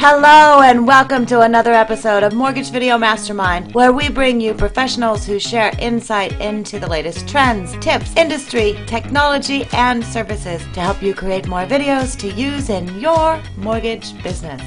Hello, 0.00 0.62
and 0.62 0.86
welcome 0.86 1.26
to 1.26 1.40
another 1.40 1.72
episode 1.72 2.22
of 2.22 2.32
Mortgage 2.32 2.70
Video 2.70 2.96
Mastermind, 2.96 3.74
where 3.74 3.92
we 3.92 4.08
bring 4.08 4.40
you 4.40 4.54
professionals 4.54 5.26
who 5.26 5.40
share 5.40 5.72
insight 5.80 6.40
into 6.40 6.78
the 6.78 6.86
latest 6.86 7.26
trends, 7.28 7.76
tips, 7.78 8.14
industry, 8.14 8.78
technology, 8.86 9.66
and 9.72 10.04
services 10.04 10.62
to 10.72 10.80
help 10.80 11.02
you 11.02 11.16
create 11.16 11.48
more 11.48 11.66
videos 11.66 12.16
to 12.20 12.28
use 12.30 12.70
in 12.70 12.86
your 13.00 13.42
mortgage 13.56 14.16
business. 14.22 14.62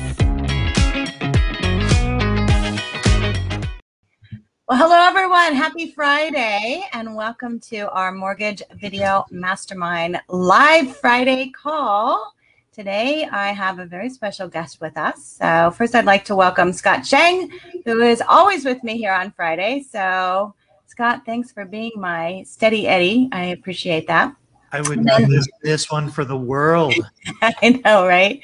Well, 4.67 4.77
hello, 4.77 5.07
everyone. 5.07 5.55
Happy 5.55 5.91
Friday, 5.91 6.83
and 6.91 7.15
welcome 7.15 7.57
to 7.69 7.89
our 7.91 8.11
Mortgage 8.11 8.63
Video 8.81 9.25
Mastermind 9.31 10.19
live 10.27 10.97
Friday 10.97 11.51
call. 11.51 12.33
Today, 12.73 13.27
I 13.29 13.51
have 13.51 13.79
a 13.79 13.85
very 13.85 14.09
special 14.09 14.47
guest 14.47 14.79
with 14.79 14.97
us. 14.97 15.25
So, 15.41 15.71
first, 15.71 15.93
I'd 15.93 16.05
like 16.05 16.23
to 16.23 16.37
welcome 16.37 16.71
Scott 16.71 17.03
Cheng, 17.03 17.49
who 17.83 17.99
is 17.99 18.23
always 18.25 18.63
with 18.63 18.81
me 18.81 18.97
here 18.97 19.11
on 19.11 19.31
Friday. 19.31 19.83
So, 19.83 20.55
Scott, 20.85 21.23
thanks 21.25 21.51
for 21.51 21.65
being 21.65 21.91
my 21.97 22.43
steady 22.47 22.87
Eddie. 22.87 23.27
I 23.33 23.47
appreciate 23.47 24.07
that. 24.07 24.33
I 24.71 24.79
would 24.87 25.03
not 25.03 25.23
miss 25.27 25.49
this 25.61 25.91
one 25.91 26.09
for 26.09 26.23
the 26.23 26.37
world. 26.37 26.93
I 27.41 27.81
know, 27.83 28.07
right? 28.07 28.39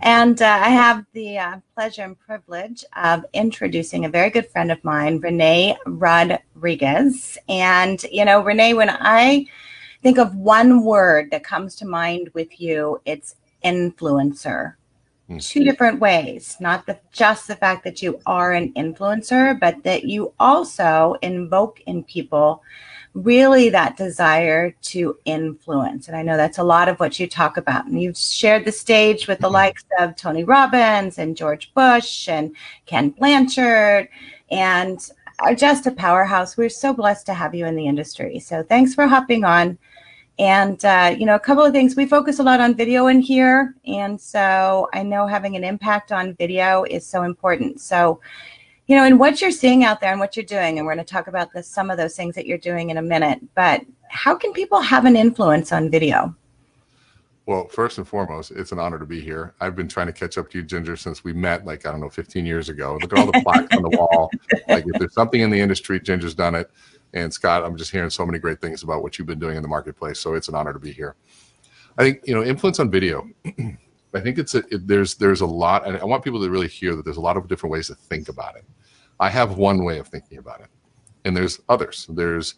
And 0.00 0.40
uh, 0.40 0.46
I 0.46 0.70
have 0.70 1.04
the 1.12 1.36
uh, 1.36 1.56
pleasure 1.74 2.04
and 2.04 2.18
privilege 2.18 2.82
of 2.94 3.26
introducing 3.34 4.06
a 4.06 4.08
very 4.08 4.30
good 4.30 4.46
friend 4.46 4.72
of 4.72 4.82
mine, 4.84 5.18
Renee 5.18 5.76
Rodriguez. 5.84 7.36
And, 7.50 8.02
you 8.10 8.24
know, 8.24 8.42
Renee, 8.42 8.72
when 8.72 8.88
I 8.88 9.44
think 10.02 10.16
of 10.16 10.34
one 10.34 10.82
word 10.82 11.30
that 11.30 11.44
comes 11.44 11.74
to 11.76 11.86
mind 11.86 12.30
with 12.32 12.58
you, 12.58 13.02
it's 13.04 13.34
influencer. 13.66 14.74
Hmm. 15.28 15.38
Two 15.38 15.64
different 15.64 15.98
ways, 15.98 16.56
not 16.60 16.86
the, 16.86 16.96
just 17.12 17.48
the 17.48 17.56
fact 17.56 17.82
that 17.82 18.00
you 18.00 18.20
are 18.26 18.52
an 18.52 18.72
influencer, 18.74 19.58
but 19.58 19.82
that 19.82 20.04
you 20.04 20.32
also 20.38 21.16
invoke 21.20 21.80
in 21.86 22.04
people 22.04 22.62
really 23.14 23.70
that 23.70 23.96
desire 23.96 24.70
to 24.82 25.18
influence. 25.24 26.06
And 26.06 26.16
I 26.16 26.22
know 26.22 26.36
that's 26.36 26.58
a 26.58 26.62
lot 26.62 26.88
of 26.88 27.00
what 27.00 27.18
you 27.18 27.26
talk 27.26 27.56
about. 27.56 27.86
And 27.86 28.00
you've 28.00 28.16
shared 28.16 28.64
the 28.64 28.70
stage 28.70 29.26
with 29.26 29.40
the 29.40 29.48
Mhm. 29.48 29.54
likes 29.62 29.84
of 29.98 30.14
Tony 30.14 30.44
Robbins 30.44 31.18
and 31.18 31.36
George 31.36 31.72
Bush 31.74 32.28
and 32.28 32.54
Ken 32.84 33.08
Blanchard 33.08 34.08
and 34.50 35.10
are 35.40 35.54
just 35.54 35.86
a 35.86 35.90
powerhouse. 35.90 36.56
We're 36.56 36.68
so 36.68 36.92
blessed 36.92 37.26
to 37.26 37.34
have 37.34 37.54
you 37.54 37.66
in 37.66 37.74
the 37.74 37.86
industry. 37.86 38.38
So 38.38 38.62
thanks 38.62 38.94
for 38.94 39.06
hopping 39.06 39.44
on. 39.44 39.78
And, 40.38 40.84
uh, 40.84 41.14
you 41.18 41.24
know, 41.24 41.34
a 41.34 41.40
couple 41.40 41.64
of 41.64 41.72
things. 41.72 41.96
We 41.96 42.06
focus 42.06 42.38
a 42.38 42.42
lot 42.42 42.60
on 42.60 42.74
video 42.74 43.06
in 43.06 43.20
here. 43.20 43.74
And 43.86 44.20
so 44.20 44.88
I 44.92 45.02
know 45.02 45.26
having 45.26 45.56
an 45.56 45.64
impact 45.64 46.12
on 46.12 46.34
video 46.34 46.84
is 46.84 47.06
so 47.06 47.22
important. 47.22 47.80
So, 47.80 48.20
you 48.86 48.96
know, 48.96 49.04
and 49.04 49.18
what 49.18 49.40
you're 49.40 49.50
seeing 49.50 49.82
out 49.82 50.00
there 50.00 50.10
and 50.10 50.20
what 50.20 50.36
you're 50.36 50.44
doing, 50.44 50.78
and 50.78 50.86
we're 50.86 50.94
going 50.94 51.04
to 51.04 51.12
talk 51.12 51.26
about 51.26 51.52
this, 51.52 51.66
some 51.66 51.90
of 51.90 51.96
those 51.96 52.14
things 52.14 52.34
that 52.34 52.46
you're 52.46 52.58
doing 52.58 52.90
in 52.90 52.98
a 52.98 53.02
minute. 53.02 53.40
But 53.54 53.82
how 54.08 54.34
can 54.34 54.52
people 54.52 54.80
have 54.80 55.06
an 55.06 55.16
influence 55.16 55.72
on 55.72 55.90
video? 55.90 56.34
Well, 57.46 57.68
first 57.68 57.98
and 57.98 58.06
foremost, 58.06 58.50
it's 58.50 58.72
an 58.72 58.80
honor 58.80 58.98
to 58.98 59.06
be 59.06 59.20
here. 59.20 59.54
I've 59.60 59.76
been 59.76 59.86
trying 59.86 60.08
to 60.08 60.12
catch 60.12 60.36
up 60.36 60.50
to 60.50 60.58
you, 60.58 60.64
Ginger, 60.64 60.96
since 60.96 61.22
we 61.22 61.32
met, 61.32 61.64
like, 61.64 61.86
I 61.86 61.92
don't 61.92 62.00
know, 62.00 62.10
15 62.10 62.44
years 62.44 62.68
ago. 62.68 62.98
Look 63.00 63.12
at 63.12 63.18
all 63.20 63.26
the 63.26 63.40
plaques 63.40 63.76
on 63.76 63.82
the 63.82 63.96
wall. 63.96 64.30
Like, 64.68 64.84
if 64.86 64.98
there's 64.98 65.14
something 65.14 65.40
in 65.40 65.50
the 65.50 65.60
industry, 65.60 66.00
Ginger's 66.00 66.34
done 66.34 66.56
it. 66.56 66.70
And 67.16 67.32
Scott, 67.32 67.64
I'm 67.64 67.76
just 67.76 67.90
hearing 67.90 68.10
so 68.10 68.26
many 68.26 68.38
great 68.38 68.60
things 68.60 68.82
about 68.82 69.02
what 69.02 69.18
you've 69.18 69.26
been 69.26 69.38
doing 69.38 69.56
in 69.56 69.62
the 69.62 69.68
marketplace. 69.68 70.20
So 70.20 70.34
it's 70.34 70.48
an 70.48 70.54
honor 70.54 70.74
to 70.74 70.78
be 70.78 70.92
here. 70.92 71.16
I 71.96 72.02
think, 72.02 72.20
you 72.26 72.34
know, 72.34 72.44
influence 72.44 72.78
on 72.78 72.90
video. 72.90 73.26
I 74.14 74.20
think 74.20 74.38
it's 74.38 74.54
a, 74.54 74.58
it, 74.70 74.86
there's 74.86 75.14
there's 75.14 75.40
a 75.40 75.46
lot, 75.46 75.86
and 75.86 75.96
I 75.96 76.04
want 76.04 76.22
people 76.22 76.42
to 76.42 76.50
really 76.50 76.68
hear 76.68 76.94
that 76.94 77.04
there's 77.04 77.16
a 77.16 77.22
lot 77.22 77.38
of 77.38 77.48
different 77.48 77.72
ways 77.72 77.86
to 77.86 77.94
think 77.94 78.28
about 78.28 78.56
it. 78.56 78.64
I 79.18 79.30
have 79.30 79.56
one 79.56 79.82
way 79.82 79.98
of 79.98 80.08
thinking 80.08 80.38
about 80.38 80.60
it, 80.60 80.68
and 81.24 81.34
there's 81.34 81.60
others. 81.70 82.06
There's 82.10 82.56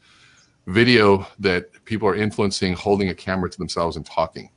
video 0.67 1.27
that 1.39 1.73
people 1.85 2.09
are 2.09 2.17
influencing, 2.17 2.75
holding 2.75 3.11
a 3.11 3.15
camera 3.15 3.49
to 3.49 3.59
themselves 3.59 3.97
and 3.97 4.05
talking 4.05 4.51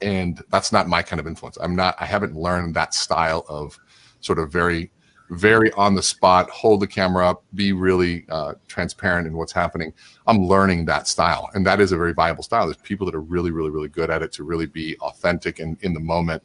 and 0.00 0.42
that's 0.50 0.70
not 0.72 0.88
my 0.88 1.02
kind 1.02 1.18
of 1.18 1.26
influence 1.26 1.58
i'm 1.60 1.74
not 1.74 1.96
i 1.98 2.04
haven't 2.04 2.36
learned 2.36 2.74
that 2.74 2.94
style 2.94 3.44
of 3.48 3.78
sort 4.20 4.38
of 4.38 4.52
very 4.52 4.92
very 5.30 5.70
on 5.72 5.94
the 5.94 6.02
spot 6.02 6.48
hold 6.50 6.80
the 6.80 6.86
camera 6.86 7.28
up 7.28 7.44
be 7.54 7.72
really 7.72 8.24
uh, 8.30 8.54
transparent 8.66 9.26
in 9.26 9.36
what's 9.36 9.52
happening. 9.52 9.92
I'm 10.26 10.44
learning 10.46 10.86
that 10.86 11.06
style 11.06 11.50
and 11.54 11.66
that 11.66 11.80
is 11.80 11.92
a 11.92 11.96
very 11.96 12.14
viable 12.14 12.42
style. 12.42 12.66
There's 12.66 12.78
people 12.78 13.04
that 13.06 13.14
are 13.14 13.20
really 13.20 13.50
really 13.50 13.70
really 13.70 13.88
good 13.88 14.10
at 14.10 14.22
it 14.22 14.32
to 14.32 14.44
really 14.44 14.66
be 14.66 14.96
authentic 14.98 15.58
and 15.58 15.76
in 15.82 15.92
the 15.92 16.00
moment. 16.00 16.42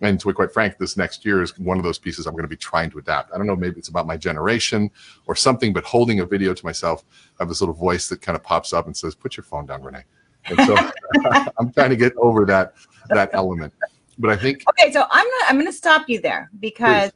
And 0.00 0.20
to 0.20 0.26
be 0.26 0.34
quite 0.34 0.52
frank 0.52 0.76
this 0.76 0.96
next 0.96 1.24
year 1.24 1.40
is 1.40 1.58
one 1.58 1.78
of 1.78 1.84
those 1.84 1.98
pieces 1.98 2.26
i'm 2.26 2.34
going 2.34 2.42
to 2.42 2.48
be 2.48 2.56
trying 2.56 2.90
to 2.90 2.98
adapt. 2.98 3.32
I 3.32 3.38
don't 3.38 3.46
know 3.46 3.56
maybe 3.56 3.78
it's 3.78 3.88
about 3.88 4.06
my 4.06 4.16
generation 4.16 4.90
or 5.26 5.34
something 5.34 5.72
but 5.72 5.84
holding 5.84 6.20
a 6.20 6.26
video 6.26 6.52
to 6.52 6.64
myself 6.66 7.04
i 7.38 7.42
have 7.42 7.48
this 7.48 7.60
little 7.60 7.74
voice 7.74 8.08
that 8.08 8.20
kind 8.20 8.36
of 8.36 8.42
pops 8.42 8.72
up 8.72 8.86
and 8.86 8.96
says 8.96 9.14
put 9.14 9.36
your 9.36 9.44
phone 9.44 9.66
down 9.66 9.82
renee. 9.82 10.04
And 10.46 10.58
so 10.66 10.76
i'm 11.58 11.72
trying 11.72 11.90
to 11.90 11.96
get 11.96 12.14
over 12.16 12.44
that 12.44 12.74
that 13.10 13.30
element. 13.32 13.72
But 14.18 14.30
i 14.30 14.36
think 14.36 14.62
Okay, 14.68 14.92
so 14.92 15.06
I'm 15.10 15.26
I'm 15.48 15.56
going 15.56 15.66
to 15.66 15.72
stop 15.72 16.08
you 16.08 16.20
there 16.20 16.50
because 16.60 17.10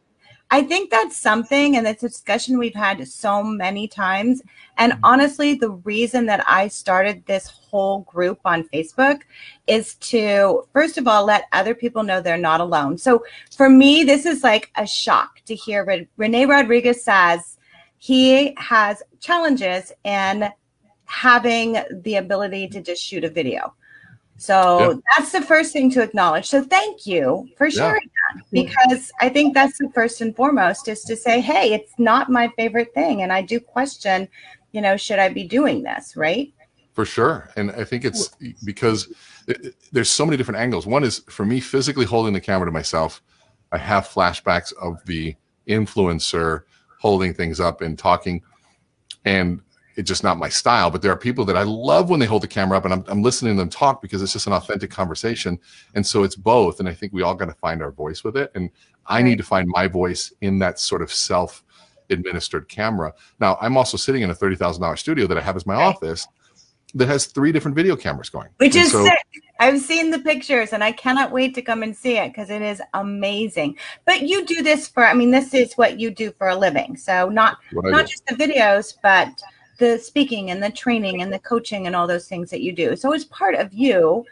I 0.51 0.63
think 0.63 0.91
that's 0.91 1.17
something, 1.17 1.77
and 1.77 1.87
it's 1.87 2.03
a 2.03 2.09
discussion 2.09 2.59
we've 2.59 2.75
had 2.75 3.07
so 3.07 3.43
many 3.43 3.87
times. 3.87 4.41
And 4.79 4.93
mm-hmm. 4.93 5.05
honestly, 5.05 5.55
the 5.55 5.71
reason 5.71 6.25
that 6.27 6.43
I 6.49 6.69
started 6.69 7.25
this 7.27 7.49
whole 7.49 8.01
group 8.01 8.41
on 8.47 8.65
Facebook 8.65 9.21
is 9.67 9.97
to, 9.97 10.67
first 10.73 10.97
of 10.97 11.07
all, 11.07 11.27
let 11.27 11.49
other 11.53 11.75
people 11.75 12.03
know 12.03 12.23
they're 12.23 12.39
not 12.39 12.63
alone. 12.63 12.97
So 12.97 13.25
for 13.55 13.69
me, 13.69 14.05
this 14.05 14.25
is 14.25 14.43
like 14.43 14.71
a 14.77 14.87
shock 14.87 15.41
to 15.45 15.55
hear 15.55 15.85
Re- 15.85 16.09
Renee 16.17 16.47
Rodriguez 16.47 17.05
says 17.05 17.59
he 17.99 18.55
has 18.57 19.03
challenges 19.21 19.93
in 20.05 20.49
having 21.05 21.77
the 22.03 22.17
ability 22.17 22.69
to 22.69 22.81
just 22.81 23.03
shoot 23.03 23.25
a 23.25 23.31
video. 23.31 23.75
So 24.39 24.79
Yeah. 24.79 24.95
that's 25.17 25.33
the 25.33 25.43
first 25.43 25.73
thing 25.73 25.91
to 25.91 26.03
acknowledge. 26.03 26.47
So 26.47 26.63
thank 26.63 27.07
you 27.07 27.49
for 27.57 27.67
Yeah. 27.67 27.73
sharing 27.73 28.09
that 28.09 28.45
mm-hmm. 28.45 28.47
because 28.53 29.13
I 29.21 29.29
think 29.29 29.53
that's 29.53 29.79
the 29.79 29.91
first 29.93 30.21
and 30.21 30.35
foremost 30.35 30.87
is 30.89 31.03
to 31.05 31.17
say, 31.17 31.41
hey, 31.41 31.75
it's 31.75 31.93
not 31.99 32.31
my 32.31 32.49
favorite 32.57 32.95
thing. 32.95 33.23
And 33.23 33.33
I 33.33 33.43
do 33.43 33.59
question, 33.59 34.29
you 34.73 34.81
know, 34.81 34.97
should 34.97 35.19
I 35.19 35.29
be 35.29 35.45
doing 35.45 35.83
this? 35.83 36.17
Right. 36.17 36.55
For 36.95 37.05
sure. 37.05 37.51
And 37.57 37.73
I 37.73 37.85
think 37.85 38.05
it's 38.05 38.31
because 38.65 39.13
it- 39.49 39.75
there's 39.93 40.11
so 40.11 40.25
many 40.25 40.37
different 40.37 40.61
angles. 40.61 40.87
One 40.87 41.03
is 41.03 41.19
for 41.29 41.45
me, 41.45 41.59
physically 41.59 42.07
holding 42.07 42.33
the 42.33 42.41
camera 42.41 42.67
to 42.67 42.73
myself, 42.73 43.23
I 43.73 43.79
have 43.79 44.09
flashbacks 44.09 44.73
of 44.81 45.05
the 45.05 45.35
influencer 45.69 46.63
holding 47.01 47.35
things 47.35 47.59
up 47.61 47.81
and 47.81 47.99
talking. 47.99 48.43
And 49.25 49.63
it's 49.99 50.09
just 50.09 50.23
not 50.23 50.39
my 50.39 50.49
style. 50.49 50.91
But 50.91 51.03
there 51.03 51.11
are 51.11 51.17
people 51.17 51.45
that 51.47 51.57
I 51.57 51.65
love 51.65 52.09
when 52.09 52.21
they 52.21 52.27
hold 52.27 52.45
the 52.45 52.49
camera 52.49 52.79
up 52.79 52.85
and 52.85 52.95
I'm, 52.95 53.05
I'm 53.09 53.21
listening 53.21 53.57
to 53.57 53.59
them 53.59 53.69
talk 53.69 54.01
because 54.01 54.23
it's 54.23 54.33
just 54.33 54.47
an 54.47 54.53
authentic 54.53 54.93
conversation. 54.93 55.59
And 55.97 56.07
so 56.07 56.23
it's 56.23 56.37
both. 56.37 56.79
And 56.79 56.89
I 56.89 56.95
think 56.95 57.13
we 57.13 57.23
all 57.23 57.35
got 57.35 57.47
to 57.47 57.55
find 57.55 57.83
our 57.83 57.91
voice 57.91 58.23
with 58.23 58.37
it. 58.37 58.53
And 58.55 58.71
I 59.07 59.23
need 59.23 59.39
to 59.39 59.45
find 59.45 59.67
my 59.69 59.89
voice 59.89 60.33
in 60.41 60.61
that 60.61 60.79
sort 60.79 61.03
of 61.03 61.13
self 61.13 61.65
administered 62.11 62.69
camera. 62.69 63.13
Now, 63.41 63.59
I'm 63.61 63.77
also 63.77 63.97
sitting 63.97 64.23
in 64.23 64.31
a 64.31 64.35
$30,000 64.35 64.99
studio 64.99 65.27
that 65.27 65.37
I 65.37 65.41
have 65.41 65.57
as 65.57 65.67
my 65.67 65.75
office 65.75 66.29
that 66.95 67.09
has 67.09 67.27
three 67.27 67.51
different 67.51 67.75
video 67.75 67.97
cameras 67.97 68.31
going. 68.31 68.49
Which 68.59 68.77
And 68.77 68.85
is 68.85 68.93
so, 68.93 69.05
sick. 69.05 69.19
I've 69.59 69.81
seen 69.81 70.13
the 70.13 70.21
pictures 70.21 70.73
and 70.73 70.85
I 70.85 70.93
cannot 70.93 71.33
wait 71.33 71.57
to 71.57 71.63
come 71.63 71.83
and 71.83 71.95
see 71.95 72.19
it 72.19 72.29
because 72.29 72.51
it 72.51 72.63
is 72.63 72.81
amazing. 72.95 73.77
But 74.05 74.23
you 74.23 74.47
do 74.47 74.63
this 74.63 74.87
for, 74.87 75.05
I 75.05 75.13
mean, 75.13 75.33
this 75.33 75.53
is 75.55 75.75
what 75.75 75.99
you 75.99 76.13
do 76.13 76.31
for 76.31 76.49
a 76.49 76.57
living. 76.57 76.97
So 76.97 77.29
not 77.29 77.59
not 77.73 78.07
do. 78.07 78.13
just 78.13 78.25
the 78.27 78.37
videos, 78.37 78.97
but 79.03 79.43
the 79.79 79.99
speaking 79.99 80.51
and 80.51 80.63
the 80.63 80.71
training 80.71 81.23
and 81.23 81.33
the 81.33 81.39
coaching 81.39 81.87
and 81.87 81.97
all 81.97 82.07
those 82.07 82.29
things 82.29 82.51
that 82.51 82.61
you 82.61 82.73
do. 82.73 82.97
So 82.97 83.13
it's 83.13 83.25
part 83.25 83.55
of 83.55 83.73
you. 83.73 84.25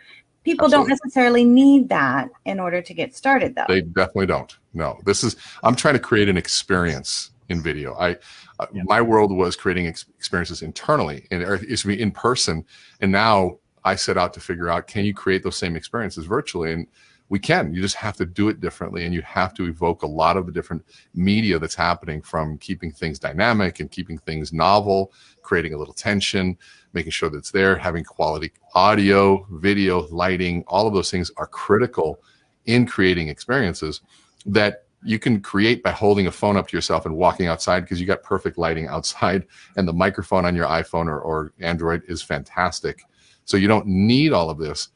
People 0.45 0.69
don't 0.69 0.89
necessarily 0.89 1.45
need 1.45 1.89
that 1.89 2.29
in 2.45 2.61
order 2.61 2.81
to 2.81 2.95
get 2.95 3.17
started, 3.17 3.55
though. 3.57 3.65
They 3.67 3.81
definitely 3.81 4.27
don't. 4.27 4.57
No, 4.75 5.01
this 5.05 5.25
is, 5.25 5.35
I'm 5.65 5.75
trying 5.75 5.95
to 5.95 6.01
create 6.01 6.29
an 6.29 6.37
experience 6.37 7.31
in 7.49 7.63
video. 7.63 7.95
I, 7.95 8.17
uh, 8.61 8.67
Yeah. 8.73 8.83
my 8.85 9.01
world 9.01 9.33
was 9.33 9.57
creating 9.57 9.87
ex- 9.87 10.07
experiences 10.17 10.63
internally 10.63 11.27
and 11.31 11.43
or 11.43 11.55
it 11.55 11.69
used 11.69 11.83
to 11.83 11.89
be 11.89 12.01
in 12.01 12.11
person. 12.11 12.65
And 13.01 13.11
now 13.11 13.59
I 13.85 13.95
set 13.97 14.17
out 14.17 14.35
to 14.35 14.41
figure 14.41 14.69
out, 14.69 14.87
can 14.87 15.05
you 15.05 15.15
create 15.15 15.43
those 15.43 15.57
same 15.57 15.77
experiences 15.77 16.27
virtually? 16.27 16.73
And 16.73 16.87
we 17.29 17.39
can, 17.39 17.75
you 17.75 17.83
just 17.83 17.97
have 17.97 18.17
to 18.17 18.27
do 18.27 18.49
it 18.49 18.61
differently. 18.61 19.05
And 19.05 19.13
you 19.13 19.23
have 19.23 19.53
to 19.55 19.65
evoke 19.65 20.03
a 20.03 20.07
lot 20.07 20.37
of 20.37 20.47
the 20.47 20.53
different 20.53 20.85
media 21.15 21.59
that's 21.59 21.75
happening 21.75 22.23
from 22.23 22.59
keeping 22.59 22.93
things 22.93 23.19
dynamic 23.19 23.81
and 23.81 23.91
keeping 23.91 24.19
things 24.19 24.53
novel, 24.53 25.13
creating 25.43 25.75
a 25.75 25.79
little 25.79 25.95
tension, 25.95 26.57
making 26.93 27.13
sure 27.13 27.29
that 27.29 27.39
it's 27.39 27.51
there, 27.51 27.77
having 27.77 28.05
quality 28.05 28.53
audio, 28.75 29.47
video, 29.51 30.07
lighting, 30.09 30.63
all 30.69 30.87
of 30.87 30.95
those 30.95 31.11
things 31.11 31.31
are 31.37 31.47
critical 31.47 32.21
in 32.67 32.87
creating 32.87 33.29
experiences 33.29 34.03
that 34.45 34.85
you 35.03 35.19
can 35.19 35.41
create 35.41 35.83
by 35.83 35.91
holding 35.91 36.27
a 36.27 36.33
phone 36.33 36.57
up 36.57 36.67
to 36.69 36.77
yourself 36.77 37.07
and 37.07 37.17
walking 37.17 37.47
outside 37.47 37.81
because 37.81 38.01
you 38.01 38.07
got 38.07 38.23
perfect 38.23 38.59
lighting 38.59 38.89
outside 38.89 39.47
and 39.77 39.87
the 39.87 39.93
microphone 39.93 40.45
on 40.45 40.55
your 40.55 40.67
iPhone 40.67 41.07
or, 41.07 41.21
or 41.21 41.53
Android 41.61 42.03
is 42.09 42.23
fantastic. 42.23 43.05
So 43.45 43.57
you 43.57 43.69
don't 43.69 43.87
need 43.87 44.33
all 44.33 44.51
of 44.51 44.59
this. 44.59 44.89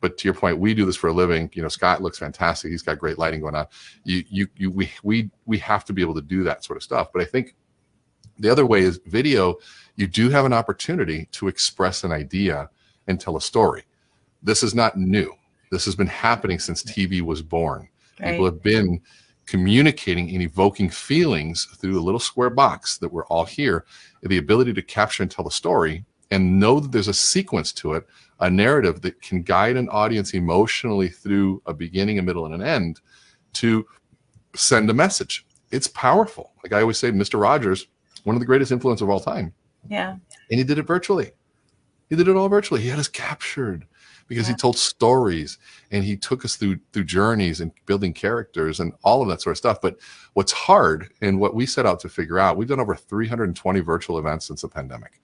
But 0.00 0.16
to 0.18 0.24
your 0.26 0.34
point, 0.34 0.58
we 0.58 0.74
do 0.74 0.86
this 0.86 0.96
for 0.96 1.08
a 1.08 1.12
living. 1.12 1.50
You 1.52 1.62
know, 1.62 1.68
Scott 1.68 2.02
looks 2.02 2.18
fantastic. 2.18 2.70
He's 2.70 2.82
got 2.82 2.98
great 2.98 3.18
lighting 3.18 3.40
going 3.40 3.54
on. 3.54 3.66
You, 4.04 4.24
you, 4.28 4.48
you, 4.56 4.70
we, 4.70 4.90
we, 5.02 5.30
we 5.44 5.58
have 5.58 5.84
to 5.86 5.92
be 5.92 6.02
able 6.02 6.14
to 6.14 6.22
do 6.22 6.42
that 6.44 6.64
sort 6.64 6.78
of 6.78 6.82
stuff. 6.82 7.12
But 7.12 7.22
I 7.22 7.26
think 7.26 7.54
the 8.38 8.48
other 8.48 8.64
way 8.64 8.80
is 8.80 9.00
video. 9.06 9.56
You 9.96 10.06
do 10.06 10.30
have 10.30 10.46
an 10.46 10.54
opportunity 10.54 11.28
to 11.32 11.48
express 11.48 12.04
an 12.04 12.12
idea 12.12 12.70
and 13.06 13.20
tell 13.20 13.36
a 13.36 13.40
story. 13.40 13.84
This 14.42 14.62
is 14.62 14.74
not 14.74 14.96
new. 14.96 15.34
This 15.70 15.84
has 15.84 15.94
been 15.94 16.06
happening 16.06 16.58
since 16.58 16.82
TV 16.82 17.20
was 17.20 17.42
born. 17.42 17.88
People 18.18 18.44
have 18.44 18.62
been 18.62 19.00
communicating 19.46 20.30
and 20.30 20.42
evoking 20.42 20.90
feelings 20.90 21.66
through 21.76 21.98
a 21.98 22.02
little 22.02 22.20
square 22.20 22.50
box 22.50 22.98
that 22.98 23.12
we're 23.12 23.26
all 23.26 23.44
here. 23.44 23.84
The 24.22 24.38
ability 24.38 24.72
to 24.74 24.82
capture 24.82 25.22
and 25.22 25.30
tell 25.30 25.48
a 25.48 25.52
story 25.52 26.04
and 26.30 26.60
know 26.60 26.80
that 26.80 26.92
there's 26.92 27.08
a 27.08 27.14
sequence 27.14 27.72
to 27.72 27.94
it, 27.94 28.06
a 28.40 28.50
narrative 28.50 29.00
that 29.02 29.20
can 29.20 29.42
guide 29.42 29.76
an 29.76 29.88
audience 29.88 30.32
emotionally 30.34 31.08
through 31.08 31.62
a 31.66 31.74
beginning, 31.74 32.18
a 32.18 32.22
middle, 32.22 32.46
and 32.46 32.54
an 32.54 32.62
end 32.62 33.00
to 33.54 33.86
send 34.54 34.88
a 34.90 34.94
message. 34.94 35.46
It's 35.70 35.88
powerful. 35.88 36.52
Like 36.62 36.72
I 36.72 36.80
always 36.80 36.98
say, 36.98 37.10
Mr. 37.10 37.40
Rogers, 37.40 37.86
one 38.24 38.36
of 38.36 38.40
the 38.40 38.46
greatest 38.46 38.72
influence 38.72 39.00
of 39.00 39.10
all 39.10 39.20
time. 39.20 39.52
Yeah. 39.88 40.16
And 40.50 40.58
he 40.58 40.64
did 40.64 40.78
it 40.78 40.86
virtually. 40.86 41.30
He 42.08 42.16
did 42.16 42.28
it 42.28 42.36
all 42.36 42.48
virtually. 42.48 42.80
He 42.80 42.88
had 42.88 42.98
us 42.98 43.08
captured 43.08 43.86
because 44.26 44.46
Yeah. 44.48 44.54
he 44.54 44.58
told 44.58 44.76
stories 44.76 45.58
and 45.90 46.04
he 46.04 46.16
took 46.16 46.44
us 46.44 46.56
through 46.56 46.80
through 46.92 47.04
journeys 47.04 47.60
and 47.60 47.72
building 47.86 48.12
characters 48.12 48.80
and 48.80 48.92
all 49.02 49.22
of 49.22 49.28
that 49.28 49.40
sort 49.40 49.52
of 49.52 49.58
stuff. 49.58 49.80
But 49.80 49.96
what's 50.34 50.52
hard 50.52 51.12
and 51.20 51.40
what 51.40 51.54
we 51.54 51.66
set 51.66 51.86
out 51.86 52.00
to 52.00 52.08
figure 52.08 52.38
out, 52.38 52.56
we've 52.56 52.68
done 52.68 52.80
over 52.80 52.94
320 52.94 53.80
virtual 53.80 54.18
events 54.18 54.46
since 54.46 54.62
the 54.62 54.68
pandemic. 54.68 55.20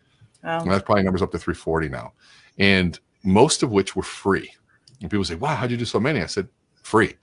And 0.47 0.71
that's 0.71 0.85
probably 0.85 1.03
numbers 1.05 1.23
up 1.23 1.33
to 1.33 1.39
340 1.39 1.89
now. 1.89 2.13
And 2.59 2.99
most 3.25 3.63
of 3.63 3.71
which 3.71 3.97
were 3.97 4.03
free. 4.03 4.53
And 5.01 5.11
people 5.11 5.25
say, 5.25 5.35
wow, 5.35 5.55
how'd 5.57 5.71
you 5.71 5.77
do 5.77 5.85
so 5.85 6.01
many? 6.01 6.23
I 6.23 6.27
said, 6.27 6.49
free. 6.83 7.15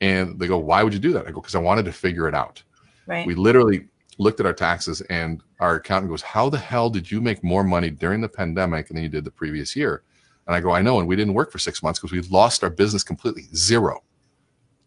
And 0.00 0.38
they 0.38 0.46
go, 0.46 0.58
why 0.58 0.82
would 0.82 0.92
you 0.92 0.98
do 0.98 1.12
that? 1.12 1.26
I 1.26 1.30
go, 1.30 1.40
because 1.40 1.54
I 1.54 1.60
wanted 1.60 1.84
to 1.84 1.92
figure 1.92 2.28
it 2.28 2.34
out. 2.34 2.62
Right. 3.06 3.26
We 3.26 3.34
literally 3.34 3.86
looked 4.18 4.40
at 4.40 4.46
our 4.46 4.52
taxes 4.52 5.00
and 5.02 5.42
our 5.60 5.76
accountant 5.76 6.10
goes, 6.10 6.22
how 6.22 6.50
the 6.50 6.58
hell 6.58 6.90
did 6.90 7.10
you 7.10 7.20
make 7.20 7.42
more 7.44 7.64
money 7.64 7.90
during 7.90 8.20
the 8.20 8.28
pandemic 8.28 8.88
than 8.88 9.02
you 9.02 9.08
did 9.08 9.24
the 9.24 9.30
previous 9.30 9.74
year? 9.76 10.02
And 10.46 10.56
I 10.56 10.60
go, 10.60 10.72
I 10.72 10.82
know. 10.82 10.98
And 10.98 11.08
we 11.08 11.16
didn't 11.16 11.34
work 11.34 11.52
for 11.52 11.58
six 11.58 11.82
months 11.82 12.00
because 12.00 12.12
we 12.12 12.20
lost 12.22 12.64
our 12.64 12.70
business 12.70 13.04
completely, 13.04 13.44
zero. 13.54 14.02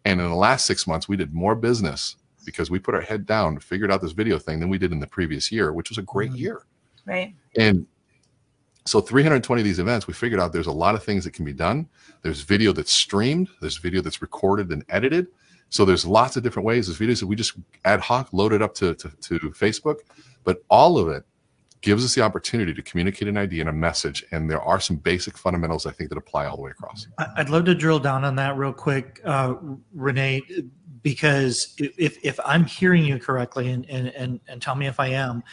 And 0.05 0.19
in 0.19 0.29
the 0.29 0.35
last 0.35 0.65
six 0.65 0.85
months, 0.85 1.07
we 1.07 1.15
did 1.15 1.33
more 1.33 1.55
business 1.55 2.17
because 2.45 2.69
we 2.69 2.79
put 2.79 2.93
our 2.93 3.01
head 3.01 3.25
down, 3.25 3.57
figured 3.59 3.91
out 3.91 4.01
this 4.01 4.11
video 4.11 4.37
thing 4.37 4.59
than 4.59 4.69
we 4.69 4.77
did 4.77 4.91
in 4.91 4.99
the 4.99 5.07
previous 5.07 5.51
year, 5.51 5.71
which 5.71 5.89
was 5.89 5.97
a 5.97 6.01
great 6.01 6.31
Mhm. 6.31 6.39
year. 6.39 6.65
Right. 7.05 7.35
And 7.57 7.85
so 8.85 8.99
320 9.01 9.61
of 9.61 9.65
these 9.65 9.79
events, 9.79 10.07
we 10.07 10.13
figured 10.13 10.39
out 10.39 10.51
there's 10.51 10.67
a 10.67 10.71
lot 10.71 10.95
of 10.95 11.03
things 11.03 11.23
that 11.23 11.31
can 11.31 11.45
be 11.45 11.53
done. 11.53 11.87
There's 12.21 12.41
video 12.41 12.73
that's 12.73 12.91
streamed, 12.91 13.49
there's 13.61 13.77
video 13.77 14.01
that's 14.01 14.21
recorded 14.21 14.71
and 14.71 14.83
edited. 14.89 15.27
So 15.69 15.85
there's 15.85 16.05
lots 16.05 16.37
of 16.37 16.43
different 16.43 16.67
ways. 16.67 16.87
There's 16.87 16.99
videos 16.99 17.19
that 17.19 17.27
we 17.27 17.35
just 17.35 17.53
ad 17.83 17.99
hoc 17.99 18.31
loaded 18.31 18.61
up 18.61 18.75
to, 18.75 18.93
to, 18.93 19.09
to 19.09 19.39
Facebook, 19.51 19.99
but 20.43 20.63
all 20.69 20.99
of 20.99 21.09
it 21.09 21.23
gives 21.81 22.05
us 22.05 22.15
the 22.15 22.21
opportunity 22.21 22.73
to 22.73 22.81
communicate 22.81 23.27
an 23.27 23.37
idea 23.37 23.61
and 23.61 23.69
a 23.69 23.73
message. 23.73 24.23
And 24.31 24.49
there 24.49 24.61
are 24.61 24.79
some 24.79 24.97
basic 24.97 25.37
fundamentals 25.37 25.85
I 25.85 25.91
think 25.91 26.09
that 26.09 26.17
apply 26.17 26.45
all 26.45 26.55
the 26.55 26.61
way 26.61 26.71
across. 26.71 27.07
I- 27.17 27.27
I'd 27.37 27.49
love 27.49 27.65
to 27.65 27.75
drill 27.75 27.99
down 27.99 28.23
on 28.23 28.35
that 28.35 28.55
real 28.57 28.71
quick, 28.71 29.19
uh, 29.25 29.55
Renee, 29.93 30.41
because 31.01 31.73
if, 31.77 32.17
if 32.23 32.39
I'm 32.45 32.65
hearing 32.65 33.03
you 33.03 33.19
correctly, 33.19 33.69
and, 33.71 33.89
and, 33.89 34.07
and, 34.09 34.39
and 34.47 34.61
tell 34.61 34.75
me 34.75 34.87
if 34.87 34.99
I 34.99 35.07
am, 35.07 35.43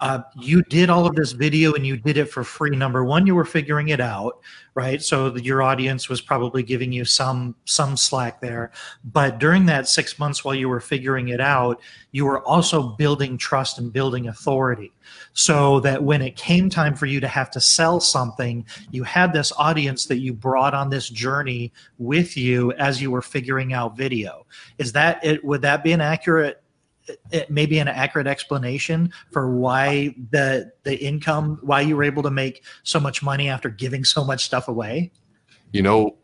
uh, 0.00 0.22
you 0.40 0.62
did 0.62 0.88
all 0.88 1.06
of 1.06 1.14
this 1.14 1.32
video 1.32 1.74
and 1.74 1.86
you 1.86 1.96
did 1.96 2.16
it 2.16 2.26
for 2.26 2.42
free. 2.42 2.74
Number 2.74 3.04
one, 3.04 3.26
you 3.26 3.34
were 3.34 3.44
figuring 3.44 3.88
it 3.88 4.00
out, 4.00 4.40
right? 4.74 5.02
So 5.02 5.28
that 5.30 5.44
your 5.44 5.62
audience 5.62 6.08
was 6.08 6.22
probably 6.22 6.62
giving 6.62 6.90
you 6.90 7.04
some 7.04 7.54
some 7.66 7.96
slack 7.96 8.40
there. 8.40 8.70
But 9.04 9.38
during 9.38 9.66
that 9.66 9.88
six 9.88 10.18
months 10.18 10.42
while 10.42 10.54
you 10.54 10.68
were 10.68 10.80
figuring 10.80 11.28
it 11.28 11.40
out, 11.40 11.80
you 12.12 12.24
were 12.24 12.40
also 12.46 12.96
building 12.96 13.36
trust 13.36 13.78
and 13.78 13.92
building 13.92 14.28
authority, 14.28 14.92
so 15.34 15.80
that 15.80 16.02
when 16.02 16.22
it 16.22 16.34
came 16.34 16.70
time 16.70 16.94
for 16.94 17.06
you 17.06 17.20
to 17.20 17.28
have 17.28 17.50
to 17.50 17.60
sell 17.60 18.00
something, 18.00 18.64
you 18.90 19.04
had 19.04 19.32
this 19.32 19.52
audience 19.58 20.06
that 20.06 20.18
you 20.18 20.32
brought 20.32 20.72
on 20.72 20.88
this 20.88 21.10
journey 21.10 21.72
with 21.98 22.36
you 22.36 22.72
as 22.72 23.02
you 23.02 23.10
were 23.10 23.22
figuring 23.22 23.74
out 23.74 23.96
video. 23.96 24.46
Is 24.78 24.92
that 24.92 25.22
it? 25.22 25.44
Would 25.44 25.62
that 25.62 25.84
be 25.84 25.92
an 25.92 26.00
accurate? 26.00 26.62
It 27.32 27.50
maybe 27.50 27.78
an 27.78 27.88
accurate 27.88 28.26
explanation 28.26 29.12
for 29.30 29.54
why 29.56 30.14
the 30.30 30.72
the 30.84 30.96
income 31.02 31.58
why 31.62 31.80
you 31.80 31.96
were 31.96 32.04
able 32.04 32.22
to 32.22 32.30
make 32.30 32.62
so 32.82 33.00
much 33.00 33.22
money 33.22 33.48
after 33.48 33.68
giving 33.68 34.04
so 34.04 34.24
much 34.24 34.44
stuff 34.44 34.68
away 34.68 35.10
You 35.72 35.82
know, 35.82 36.16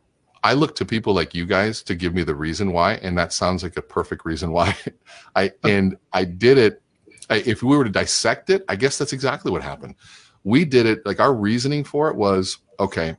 I 0.43 0.52
look 0.52 0.76
to 0.76 0.84
people 0.84 1.12
like 1.12 1.34
you 1.34 1.44
guys 1.44 1.82
to 1.82 1.94
give 1.96 2.14
me 2.14 2.23
the 2.23 2.34
reason 2.34 2.73
why, 2.73 2.94
and 2.94 3.19
that 3.19 3.32
sounds 3.32 3.64
like 3.64 3.76
a 3.76 3.82
perfect 3.82 4.25
reason 4.25 4.52
why. 4.52 4.76
I 5.37 5.52
and 5.64 5.96
I 6.12 6.25
did 6.25 6.56
it. 6.58 6.82
I, 7.28 7.38
if 7.38 7.64
we 7.64 7.76
were 7.76 7.82
to 7.82 7.90
dissect 7.90 8.50
it, 8.50 8.64
I 8.69 8.76
guess 8.76 8.99
that's 8.99 9.12
exactly 9.12 9.50
what 9.50 9.62
happened. 9.62 9.96
We 10.44 10.64
did 10.64 10.87
it 10.87 11.05
like 11.05 11.19
our 11.19 11.34
reasoning 11.34 11.82
for 11.82 12.08
it 12.11 12.17
was 12.17 12.58
okay. 12.78 13.17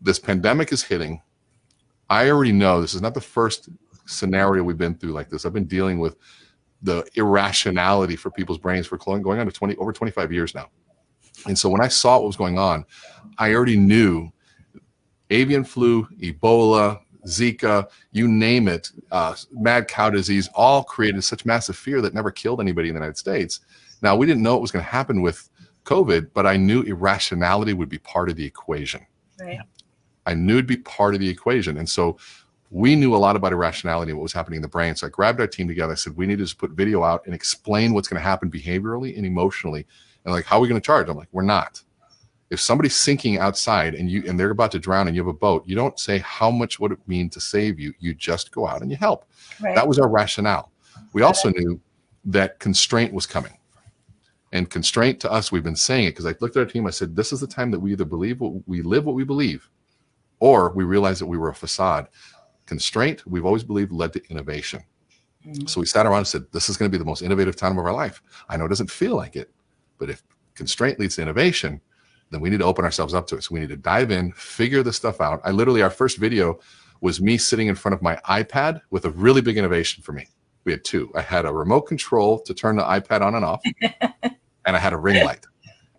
This 0.00 0.20
pandemic 0.20 0.72
is 0.72 0.84
hitting. 0.84 1.20
I 2.08 2.30
already 2.30 2.52
know 2.52 2.80
this 2.80 2.94
is 2.94 3.02
not 3.02 3.14
the 3.14 3.20
first 3.20 3.68
scenario 4.06 4.62
we've 4.62 4.78
been 4.78 4.94
through 4.94 5.12
like 5.12 5.28
this. 5.28 5.44
I've 5.44 5.52
been 5.52 5.64
dealing 5.64 5.98
with 5.98 6.16
the 6.86 7.04
irrationality 7.16 8.16
for 8.16 8.30
people's 8.30 8.58
brains 8.58 8.86
for 8.86 8.96
going 8.96 9.20
going 9.20 9.40
on 9.40 9.46
to 9.46 9.52
20 9.52 9.76
over 9.76 9.92
25 9.92 10.32
years 10.32 10.54
now. 10.54 10.70
And 11.46 11.58
so 11.58 11.68
when 11.68 11.80
I 11.80 11.88
saw 11.88 12.16
what 12.16 12.28
was 12.28 12.36
going 12.36 12.58
on, 12.58 12.86
I 13.38 13.52
already 13.52 13.76
knew 13.76 14.30
avian 15.30 15.64
flu, 15.64 16.06
Ebola, 16.20 17.00
Zika, 17.26 17.88
you 18.12 18.28
name 18.28 18.68
it, 18.68 18.90
uh, 19.10 19.34
mad 19.50 19.88
cow 19.88 20.10
disease, 20.10 20.48
all 20.54 20.84
created 20.84 21.22
such 21.24 21.44
massive 21.44 21.76
fear 21.76 22.00
that 22.00 22.14
never 22.14 22.30
killed 22.30 22.60
anybody 22.60 22.88
in 22.88 22.94
the 22.94 23.00
United 23.00 23.18
States. 23.18 23.60
Now, 24.00 24.14
we 24.14 24.26
didn't 24.26 24.44
know 24.44 24.52
what 24.52 24.62
was 24.62 24.70
going 24.70 24.84
to 24.84 24.90
happen 24.90 25.22
with 25.22 25.50
COVID, 25.84 26.30
but 26.32 26.46
I 26.46 26.56
knew 26.56 26.82
irrationality 26.82 27.72
would 27.72 27.88
be 27.88 27.98
part 27.98 28.30
of 28.30 28.36
the 28.36 28.44
equation. 28.44 29.04
Right. 29.40 29.58
I 30.24 30.34
knew 30.34 30.54
it'd 30.54 30.66
be 30.66 30.76
part 30.76 31.14
of 31.14 31.20
the 31.20 31.28
equation. 31.28 31.78
And 31.78 31.88
so 31.88 32.16
we 32.76 32.94
knew 32.94 33.16
a 33.16 33.16
lot 33.16 33.36
about 33.36 33.54
irrationality 33.54 34.10
and 34.10 34.18
what 34.18 34.24
was 34.24 34.34
happening 34.34 34.56
in 34.56 34.62
the 34.62 34.68
brain. 34.68 34.94
So 34.94 35.06
I 35.06 35.10
grabbed 35.10 35.40
our 35.40 35.46
team 35.46 35.66
together. 35.66 35.92
I 35.92 35.96
said, 35.96 36.14
we 36.14 36.26
need 36.26 36.36
to 36.36 36.44
just 36.44 36.58
put 36.58 36.72
video 36.72 37.02
out 37.02 37.24
and 37.24 37.34
explain 37.34 37.94
what's 37.94 38.06
going 38.06 38.20
to 38.20 38.28
happen 38.28 38.50
behaviorally 38.50 39.16
and 39.16 39.24
emotionally. 39.24 39.86
And 40.26 40.34
like, 40.34 40.44
how 40.44 40.58
are 40.58 40.60
we 40.60 40.68
going 40.68 40.78
to 40.78 40.84
charge? 40.84 41.08
I'm 41.08 41.16
like, 41.16 41.30
we're 41.32 41.40
not. 41.40 41.82
If 42.50 42.60
somebody's 42.60 42.94
sinking 42.94 43.38
outside 43.38 43.94
and 43.94 44.10
you 44.10 44.24
and 44.28 44.38
they're 44.38 44.50
about 44.50 44.72
to 44.72 44.78
drown 44.78 45.06
and 45.06 45.16
you 45.16 45.22
have 45.22 45.34
a 45.34 45.38
boat, 45.38 45.66
you 45.66 45.74
don't 45.74 45.98
say 45.98 46.18
how 46.18 46.50
much 46.50 46.78
would 46.78 46.92
it 46.92 46.98
mean 47.06 47.30
to 47.30 47.40
save 47.40 47.80
you. 47.80 47.94
You 47.98 48.12
just 48.12 48.52
go 48.52 48.66
out 48.66 48.82
and 48.82 48.90
you 48.90 48.98
help. 48.98 49.24
Right. 49.58 49.74
That 49.74 49.88
was 49.88 49.98
our 49.98 50.10
rationale. 50.10 50.70
We 51.14 51.22
also 51.22 51.48
knew 51.48 51.80
that 52.26 52.58
constraint 52.58 53.14
was 53.14 53.24
coming. 53.24 53.56
And 54.52 54.68
constraint 54.68 55.18
to 55.20 55.32
us, 55.32 55.50
we've 55.50 55.64
been 55.64 55.76
saying 55.76 56.04
it 56.04 56.10
because 56.10 56.26
I 56.26 56.34
looked 56.40 56.58
at 56.58 56.60
our 56.60 56.66
team. 56.66 56.86
I 56.86 56.90
said, 56.90 57.16
this 57.16 57.32
is 57.32 57.40
the 57.40 57.46
time 57.46 57.70
that 57.70 57.80
we 57.80 57.92
either 57.92 58.04
believe 58.04 58.38
what 58.42 58.68
we 58.68 58.82
live 58.82 59.06
what 59.06 59.14
we 59.14 59.24
believe, 59.24 59.70
or 60.40 60.72
we 60.72 60.84
realize 60.84 61.18
that 61.20 61.26
we 61.26 61.38
were 61.38 61.48
a 61.48 61.54
facade. 61.54 62.08
Constraint, 62.66 63.26
we've 63.26 63.44
always 63.44 63.64
believed, 63.64 63.92
led 63.92 64.12
to 64.12 64.22
innovation. 64.30 64.82
Mhm. 65.46 65.68
So 65.68 65.80
we 65.80 65.86
sat 65.86 66.06
around 66.06 66.18
and 66.18 66.26
said, 66.26 66.44
this 66.52 66.68
is 66.68 66.76
going 66.76 66.90
to 66.90 66.94
be 66.94 66.98
the 66.98 67.04
most 67.04 67.22
innovative 67.22 67.56
time 67.56 67.78
of 67.78 67.84
our 67.84 67.92
life. 67.92 68.22
I 68.48 68.56
know 68.56 68.64
it 68.64 68.68
doesn't 68.68 68.90
feel 68.90 69.16
like 69.16 69.36
it, 69.36 69.50
but 69.98 70.10
if 70.10 70.22
constraint 70.54 70.98
leads 70.98 71.16
to 71.16 71.22
innovation, 71.22 71.80
then 72.30 72.40
we 72.40 72.50
need 72.50 72.58
to 72.58 72.64
open 72.64 72.84
ourselves 72.84 73.14
up 73.14 73.26
to 73.28 73.36
it. 73.36 73.44
So 73.44 73.54
we 73.54 73.60
need 73.60 73.68
to 73.68 73.76
dive 73.76 74.10
in, 74.10 74.32
figure 74.32 74.82
this 74.82 74.96
stuff 74.96 75.20
out. 75.20 75.40
I 75.44 75.52
literally, 75.52 75.82
our 75.82 75.90
first 75.90 76.18
video 76.18 76.58
was 77.00 77.20
me 77.20 77.38
sitting 77.38 77.68
in 77.68 77.74
front 77.74 77.94
of 77.94 78.02
my 78.02 78.16
iPad 78.28 78.80
with 78.90 79.04
a 79.04 79.10
really 79.10 79.40
big 79.40 79.56
innovation 79.56 80.02
for 80.02 80.12
me. 80.12 80.26
We 80.64 80.72
had 80.72 80.84
two. 80.84 81.12
I 81.14 81.20
had 81.20 81.44
a 81.44 81.52
remote 81.52 81.82
control 81.82 82.40
to 82.40 82.52
turn 82.52 82.74
the 82.74 82.82
iPad 82.82 83.20
on 83.20 83.36
and 83.36 83.44
off, 83.44 83.62
and 84.02 84.76
I 84.76 84.78
had 84.78 84.92
a 84.92 84.96
ring 84.96 85.24
light. 85.24 85.46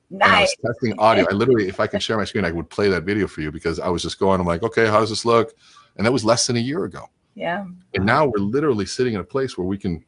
And 0.10 0.24
I 0.24 0.42
was 0.42 0.56
testing 0.66 0.98
audio. 1.00 1.26
I 1.30 1.34
literally, 1.34 1.68
if 1.68 1.80
I 1.80 1.88
can 1.88 2.00
share 2.00 2.18
my 2.18 2.26
screen, 2.26 2.44
I 2.44 2.52
would 2.52 2.70
play 2.70 2.90
that 2.90 3.04
video 3.04 3.28
for 3.28 3.42
you 3.42 3.52
because 3.52 3.80
I 3.80 3.90
was 3.90 4.02
just 4.02 4.20
going, 4.20 4.42
I'm 4.42 4.48
like, 4.48 4.64
okay, 4.64 4.88
how 4.88 5.00
does 5.00 5.10
this 5.10 5.26
look? 5.26 5.54
And 5.98 6.06
that 6.06 6.12
was 6.12 6.24
less 6.24 6.48
than 6.48 6.56
a 6.56 6.62
year 6.62 6.86
ago. 6.86 7.10
Yeah. 7.36 7.66
And 7.94 8.06
now 8.06 8.26
we're 8.26 8.44
literally 8.44 8.86
sitting 8.86 9.14
in 9.14 9.20
a 9.20 9.24
place 9.24 9.58
where 9.58 9.68
we 9.68 9.78
can 9.78 10.04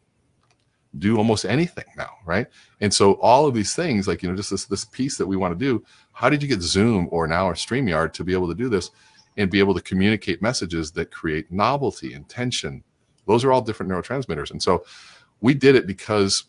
do 0.98 1.18
almost 1.18 1.46
anything 1.46 1.86
now, 1.96 2.10
right? 2.26 2.48
And 2.82 2.92
so 2.92 3.14
all 3.22 3.46
of 3.46 3.54
these 3.54 3.76
things, 3.76 4.08
like 4.08 4.24
you 4.24 4.30
know, 4.30 4.36
just 4.36 4.50
this 4.50 4.66
this 4.66 4.86
piece 4.86 5.18
that 5.18 5.28
we 5.28 5.38
want 5.38 5.58
to 5.58 5.66
do. 5.66 5.84
How 6.14 6.30
did 6.30 6.42
you 6.42 6.50
get 6.50 6.62
Zoom 6.62 7.08
or 7.12 7.28
now 7.28 7.48
or 7.48 7.54
Streamyard 7.54 8.14
to 8.14 8.24
be 8.24 8.34
able 8.34 8.48
to 8.48 8.56
do 8.56 8.70
this 8.70 8.90
and 9.38 9.52
be 9.52 9.60
able 9.60 9.76
to 9.76 9.82
communicate 9.82 10.42
messages 10.42 10.92
that 10.94 11.12
create 11.12 11.52
novelty 11.52 12.14
and 12.14 12.28
tension? 12.28 12.84
Those 13.28 13.44
are 13.44 13.52
all 13.52 13.62
different 13.62 13.92
neurotransmitters. 13.92 14.52
And 14.52 14.62
so 14.62 14.84
we 15.42 15.54
did 15.54 15.76
it 15.76 15.86
because 15.86 16.46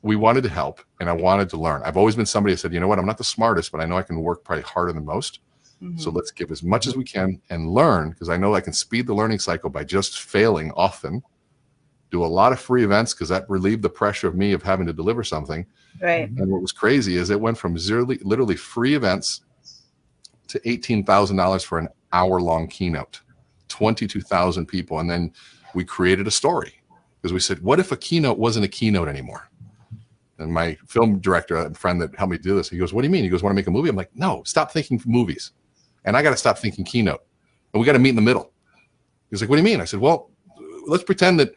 we 0.00 0.16
wanted 0.16 0.42
to 0.42 0.48
help 0.48 0.80
and 0.98 1.08
I 1.08 1.12
wanted 1.12 1.48
to 1.50 1.56
learn. 1.56 1.82
I've 1.84 1.96
always 1.96 2.16
been 2.16 2.26
somebody 2.26 2.54
that 2.54 2.58
said, 2.58 2.72
you 2.72 2.80
know 2.80 2.88
what, 2.88 2.98
I'm 2.98 3.06
not 3.06 3.18
the 3.18 3.24
smartest, 3.24 3.70
but 3.70 3.80
I 3.80 3.84
know 3.84 3.96
I 3.96 4.02
can 4.02 4.20
work 4.20 4.42
probably 4.42 4.62
harder 4.62 4.92
than 4.92 5.04
most. 5.04 5.40
So 5.96 6.10
Mhm. 6.10 6.14
let's 6.16 6.30
give 6.30 6.50
as 6.52 6.62
much 6.62 6.86
as 6.86 6.96
we 6.96 7.04
can 7.04 7.40
and 7.50 7.68
learn 7.72 8.10
because 8.10 8.28
I 8.28 8.36
know 8.36 8.54
I 8.54 8.60
can 8.60 8.72
speed 8.72 9.06
the 9.06 9.14
learning 9.14 9.40
cycle 9.40 9.68
by 9.68 9.84
just 9.84 10.20
failing 10.20 10.70
often. 10.72 11.22
Do 12.10 12.24
a 12.24 12.26
lot 12.26 12.52
of 12.52 12.60
free 12.60 12.84
events 12.84 13.14
because 13.14 13.28
that 13.30 13.48
relieved 13.48 13.82
the 13.82 13.88
pressure 13.88 14.28
of 14.28 14.36
me 14.36 14.52
of 14.52 14.62
having 14.62 14.86
to 14.86 14.92
deliver 14.92 15.24
something. 15.24 15.66
Right. 16.00 16.28
And 16.28 16.50
what 16.50 16.62
was 16.62 16.70
crazy 16.72 17.16
is 17.16 17.30
it 17.30 17.40
went 17.40 17.58
from 17.58 17.76
zero, 17.78 18.04
literally 18.22 18.54
free 18.56 18.94
events 18.94 19.42
to 20.48 20.60
$18,000 20.68 21.64
for 21.64 21.78
an 21.78 21.88
hour 22.12 22.40
long 22.40 22.68
keynote, 22.68 23.22
22,000 23.68 24.66
people. 24.66 25.00
And 25.00 25.10
then 25.10 25.32
we 25.74 25.84
created 25.84 26.26
a 26.26 26.30
story 26.30 26.74
because 27.20 27.32
we 27.32 27.40
said, 27.40 27.60
what 27.60 27.80
if 27.80 27.90
a 27.90 27.96
keynote 27.96 28.38
wasn't 28.38 28.66
a 28.66 28.68
keynote 28.68 29.08
anymore? 29.08 29.48
And 30.38 30.52
my 30.52 30.76
film 30.86 31.18
director, 31.20 31.56
a 31.56 31.72
friend 31.74 32.00
that 32.02 32.14
helped 32.16 32.32
me 32.32 32.38
do 32.38 32.54
this, 32.56 32.68
he 32.68 32.76
goes, 32.78 32.92
What 32.92 33.02
do 33.02 33.06
you 33.06 33.12
mean? 33.12 33.22
He 33.22 33.30
goes, 33.30 33.42
Want 33.42 33.52
to 33.52 33.54
make 33.54 33.66
a 33.68 33.70
movie? 33.70 33.88
I'm 33.88 33.96
like, 33.96 34.10
No, 34.14 34.42
stop 34.44 34.72
thinking 34.72 35.00
movies. 35.06 35.52
And 36.04 36.16
I 36.16 36.22
got 36.22 36.30
to 36.30 36.36
stop 36.36 36.58
thinking 36.58 36.84
keynote. 36.84 37.20
And 37.72 37.80
we 37.80 37.86
got 37.86 37.92
to 37.92 37.98
meet 37.98 38.10
in 38.10 38.16
the 38.16 38.22
middle. 38.22 38.52
He's 39.30 39.40
like, 39.40 39.48
What 39.48 39.56
do 39.56 39.62
you 39.62 39.64
mean? 39.64 39.80
I 39.80 39.84
said, 39.84 40.00
Well, 40.00 40.30
let's 40.86 41.04
pretend 41.04 41.40
that 41.40 41.54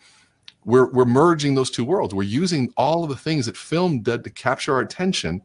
we're, 0.66 0.92
we're 0.92 1.06
merging 1.06 1.56
those 1.56 1.70
two 1.70 1.86
worlds. 1.86 2.14
We're 2.14 2.24
using 2.24 2.74
all 2.76 3.04
of 3.04 3.10
the 3.10 3.16
things 3.16 3.46
that 3.46 3.56
film 3.56 4.02
did 4.02 4.24
to 4.24 4.30
capture 4.30 4.74
our 4.74 4.82
attention, 4.82 5.42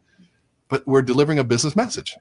but 0.68 0.86
we're 0.86 1.02
delivering 1.02 1.38
a 1.38 1.44
business 1.44 1.76
message. 1.76 2.16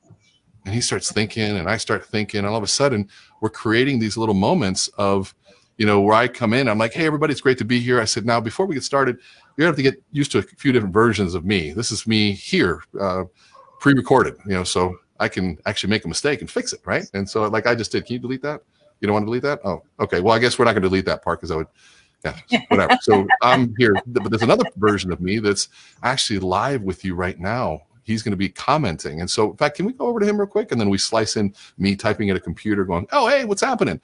And 0.65 0.75
he 0.75 0.81
starts 0.81 1.11
thinking, 1.11 1.57
and 1.57 1.69
I 1.69 1.77
start 1.77 2.05
thinking, 2.05 2.39
and 2.39 2.47
all 2.47 2.57
of 2.57 2.63
a 2.63 2.67
sudden, 2.67 3.07
we're 3.39 3.49
creating 3.49 3.99
these 3.99 4.17
little 4.17 4.35
moments 4.35 4.89
of, 4.97 5.33
you 5.77 5.85
know, 5.85 6.01
where 6.01 6.13
I 6.13 6.27
come 6.27 6.53
in, 6.53 6.67
I'm 6.67 6.77
like, 6.77 6.93
hey, 6.93 7.05
everybody, 7.05 7.31
it's 7.31 7.39
great 7.39 7.57
to 7.59 7.65
be 7.65 7.79
here. 7.79 8.01
I 8.01 8.05
said, 8.05 8.25
now, 8.25 8.41
before 8.41 8.65
we 8.65 8.75
get 8.75 8.83
started, 8.83 9.15
you're 9.55 9.65
going 9.65 9.75
to 9.75 9.81
have 9.83 9.93
to 9.93 9.97
get 9.97 10.03
used 10.11 10.31
to 10.33 10.39
a 10.39 10.41
few 10.41 10.73
different 10.73 10.93
versions 10.93 11.33
of 11.35 11.45
me. 11.45 11.71
This 11.71 11.91
is 11.91 12.05
me 12.05 12.33
here, 12.33 12.83
uh, 12.99 13.23
pre-recorded, 13.79 14.35
you 14.45 14.51
know, 14.51 14.65
so 14.65 14.97
I 15.19 15.27
can 15.27 15.57
actually 15.65 15.89
make 15.89 16.05
a 16.05 16.07
mistake 16.07 16.41
and 16.41 16.49
fix 16.49 16.73
it, 16.73 16.79
right? 16.85 17.05
And 17.13 17.29
so, 17.29 17.47
like 17.47 17.67
I 17.67 17.75
just 17.75 17.91
did, 17.91 18.05
can 18.05 18.13
you 18.13 18.19
delete 18.19 18.41
that? 18.43 18.61
You 18.99 19.07
don't 19.07 19.13
want 19.13 19.23
to 19.23 19.27
delete 19.27 19.43
that? 19.43 19.61
Oh, 19.63 19.83
okay. 19.99 20.19
Well, 20.19 20.33
I 20.33 20.39
guess 20.39 20.57
we're 20.57 20.65
not 20.65 20.73
going 20.73 20.83
to 20.83 20.89
delete 20.89 21.05
that 21.05 21.23
part 21.23 21.39
because 21.39 21.51
I 21.51 21.55
would, 21.55 21.67
yeah, 22.23 22.35
whatever. 22.67 22.97
so 23.01 23.27
I'm 23.41 23.73
here, 23.77 23.95
but 24.05 24.29
there's 24.29 24.41
another 24.41 24.65
version 24.77 25.11
of 25.11 25.21
me 25.21 25.39
that's 25.39 25.69
actually 26.03 26.39
live 26.39 26.81
with 26.81 27.05
you 27.05 27.15
right 27.15 27.39
now. 27.39 27.81
He's 28.03 28.23
going 28.23 28.31
to 28.31 28.37
be 28.37 28.49
commenting. 28.49 29.21
And 29.21 29.29
so, 29.29 29.51
in 29.51 29.57
fact, 29.57 29.77
can 29.77 29.85
we 29.85 29.93
go 29.93 30.07
over 30.07 30.19
to 30.19 30.25
him 30.25 30.37
real 30.37 30.47
quick? 30.47 30.71
And 30.71 30.81
then 30.81 30.89
we 30.89 30.97
slice 30.97 31.37
in 31.37 31.53
me 31.77 31.95
typing 31.95 32.29
at 32.29 32.35
a 32.35 32.39
computer 32.39 32.83
going, 32.83 33.07
oh, 33.11 33.27
hey, 33.27 33.45
what's 33.45 33.61
happening? 33.61 34.01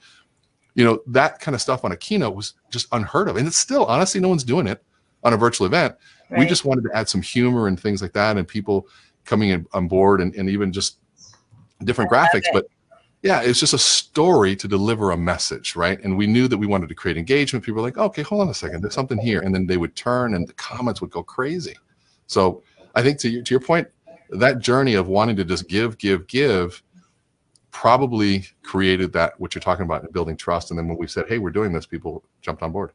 You 0.74 0.84
know, 0.84 1.00
that 1.08 1.40
kind 1.40 1.54
of 1.54 1.60
stuff 1.60 1.84
on 1.84 1.92
a 1.92 1.96
keynote 1.96 2.36
was 2.36 2.54
just 2.70 2.86
unheard 2.92 3.28
of. 3.28 3.36
And 3.36 3.46
it's 3.46 3.56
still, 3.56 3.84
honestly, 3.86 4.20
no 4.20 4.28
one's 4.28 4.44
doing 4.44 4.66
it 4.66 4.82
on 5.24 5.32
a 5.32 5.36
virtual 5.36 5.66
event. 5.66 5.96
Right. 6.30 6.40
We 6.40 6.46
just 6.46 6.64
wanted 6.64 6.84
to 6.84 6.96
add 6.96 7.08
some 7.08 7.22
humor 7.22 7.66
and 7.66 7.78
things 7.78 8.00
like 8.00 8.12
that 8.12 8.36
and 8.36 8.46
people 8.46 8.86
coming 9.24 9.50
in, 9.50 9.66
on 9.72 9.88
board 9.88 10.20
and, 10.20 10.34
and 10.36 10.48
even 10.48 10.72
just 10.72 10.98
different 11.84 12.10
graphics. 12.10 12.44
But 12.52 12.66
yeah, 13.22 13.40
it's 13.42 13.58
just 13.60 13.74
a 13.74 13.78
story 13.78 14.54
to 14.56 14.68
deliver 14.68 15.10
a 15.10 15.16
message, 15.16 15.74
right? 15.74 16.02
And 16.02 16.16
we 16.16 16.26
knew 16.26 16.48
that 16.48 16.58
we 16.58 16.66
wanted 16.66 16.88
to 16.88 16.94
create 16.94 17.16
engagement. 17.16 17.64
People 17.64 17.82
were 17.82 17.88
like, 17.88 17.98
okay, 17.98 18.22
hold 18.22 18.42
on 18.42 18.48
a 18.48 18.54
second, 18.54 18.82
there's 18.82 18.94
something 18.94 19.18
here. 19.18 19.40
And 19.40 19.54
then 19.54 19.66
they 19.66 19.76
would 19.76 19.96
turn 19.96 20.34
and 20.34 20.46
the 20.46 20.52
comments 20.54 21.00
would 21.00 21.10
go 21.10 21.22
crazy. 21.22 21.74
So 22.26 22.62
I 22.94 23.02
think 23.02 23.18
to 23.20 23.28
your, 23.28 23.42
to 23.42 23.54
your 23.54 23.60
point, 23.60 23.88
that 24.30 24.58
journey 24.58 24.94
of 24.94 25.08
wanting 25.08 25.36
to 25.36 25.44
just 25.44 25.68
give, 25.68 25.98
give, 25.98 26.26
give 26.26 26.82
probably 27.70 28.44
created 28.62 29.12
that, 29.12 29.38
what 29.38 29.54
you're 29.54 29.60
talking 29.60 29.84
about 29.84 30.02
in 30.02 30.10
building 30.10 30.36
trust. 30.36 30.70
And 30.70 30.78
then 30.78 30.88
when 30.88 30.96
we 30.96 31.06
said, 31.06 31.26
hey, 31.28 31.38
we're 31.38 31.50
doing 31.50 31.72
this, 31.72 31.86
people 31.86 32.24
jumped 32.40 32.62
on 32.62 32.72
board. 32.72 32.92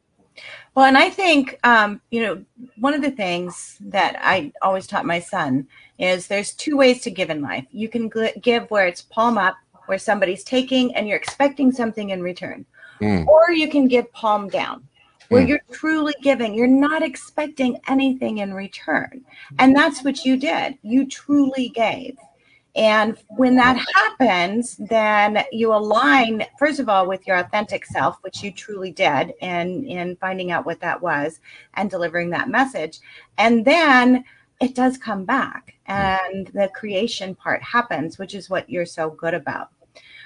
Well, 0.75 0.85
and 0.85 0.97
I 0.97 1.09
think, 1.09 1.59
um, 1.63 2.01
you 2.11 2.21
know, 2.21 2.43
one 2.79 2.93
of 2.93 3.01
the 3.01 3.11
things 3.11 3.77
that 3.81 4.17
I 4.21 4.53
always 4.61 4.87
taught 4.87 5.05
my 5.05 5.19
son 5.19 5.67
is 5.99 6.27
there's 6.27 6.53
two 6.53 6.77
ways 6.77 7.01
to 7.01 7.11
give 7.11 7.29
in 7.29 7.41
life. 7.41 7.65
You 7.71 7.89
can 7.89 8.09
give 8.41 8.69
where 8.71 8.87
it's 8.87 9.01
palm 9.01 9.37
up, 9.37 9.55
where 9.87 9.97
somebody's 9.97 10.43
taking 10.43 10.95
and 10.95 11.07
you're 11.07 11.17
expecting 11.17 11.71
something 11.71 12.11
in 12.11 12.21
return. 12.21 12.65
Mm. 13.01 13.27
Or 13.27 13.51
you 13.51 13.69
can 13.69 13.87
give 13.87 14.11
palm 14.13 14.47
down, 14.47 14.87
where 15.29 15.43
mm. 15.43 15.49
you're 15.49 15.61
truly 15.71 16.13
giving. 16.21 16.53
You're 16.53 16.67
not 16.67 17.01
expecting 17.03 17.79
anything 17.89 18.37
in 18.37 18.53
return. 18.53 19.25
And 19.59 19.75
that's 19.75 20.03
what 20.03 20.23
you 20.23 20.37
did. 20.37 20.77
You 20.83 21.07
truly 21.07 21.69
gave. 21.69 22.17
And 22.75 23.17
when 23.27 23.55
that 23.57 23.77
happens, 23.95 24.77
then 24.77 25.43
you 25.51 25.73
align, 25.73 26.45
first 26.57 26.79
of 26.79 26.87
all, 26.87 27.05
with 27.05 27.27
your 27.27 27.37
authentic 27.37 27.85
self, 27.85 28.17
which 28.21 28.41
you 28.41 28.51
truly 28.51 28.91
did, 28.91 29.33
and 29.41 29.85
in 29.85 30.15
finding 30.17 30.51
out 30.51 30.65
what 30.65 30.79
that 30.79 31.01
was 31.01 31.41
and 31.73 31.89
delivering 31.89 32.29
that 32.29 32.49
message. 32.49 32.99
And 33.37 33.65
then 33.65 34.23
it 34.61 34.75
does 34.75 34.97
come 34.97 35.25
back 35.25 35.75
and 35.87 36.47
the 36.53 36.69
creation 36.73 37.35
part 37.35 37.61
happens, 37.61 38.17
which 38.17 38.35
is 38.35 38.49
what 38.49 38.69
you're 38.69 38.85
so 38.85 39.09
good 39.09 39.33
about. 39.33 39.69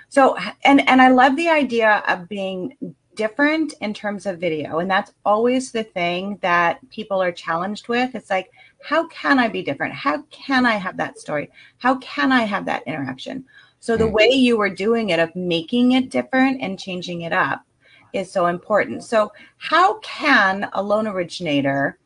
So, 0.09 0.37
and, 0.63 0.87
and 0.87 1.01
I 1.01 1.07
love 1.07 1.35
the 1.35 1.49
idea 1.49 2.03
of 2.07 2.29
being 2.29 2.95
different 3.15 3.73
in 3.81 3.93
terms 3.93 4.25
of 4.25 4.39
video. 4.39 4.79
And 4.79 4.89
that's 4.89 5.13
always 5.25 5.71
the 5.71 5.83
thing 5.83 6.37
that 6.41 6.79
people 6.89 7.21
are 7.21 7.31
challenged 7.31 7.87
with. 7.87 8.15
It's 8.15 8.29
like, 8.29 8.51
how 8.83 9.07
can 9.07 9.39
I 9.39 9.47
be 9.47 9.61
different? 9.61 9.93
How 9.93 10.21
can 10.23 10.65
I 10.65 10.73
have 10.73 10.97
that 10.97 11.19
story? 11.19 11.49
How 11.77 11.95
can 11.95 12.31
I 12.31 12.43
have 12.43 12.65
that 12.65 12.83
interaction? 12.85 13.45
So 13.79 13.97
the 13.97 14.05
mm. 14.05 14.13
way 14.13 14.29
you 14.29 14.57
were 14.57 14.69
doing 14.69 15.09
it 15.09 15.19
of 15.19 15.35
making 15.35 15.93
it 15.93 16.09
different 16.09 16.61
and 16.61 16.79
changing 16.79 17.21
it 17.21 17.33
up 17.33 17.65
is 18.13 18.31
so 18.31 18.47
important. 18.47 19.03
So 19.03 19.31
how 19.57 19.99
can 19.99 20.69
a 20.73 20.81
loan 20.81 21.07
originator 21.07 21.97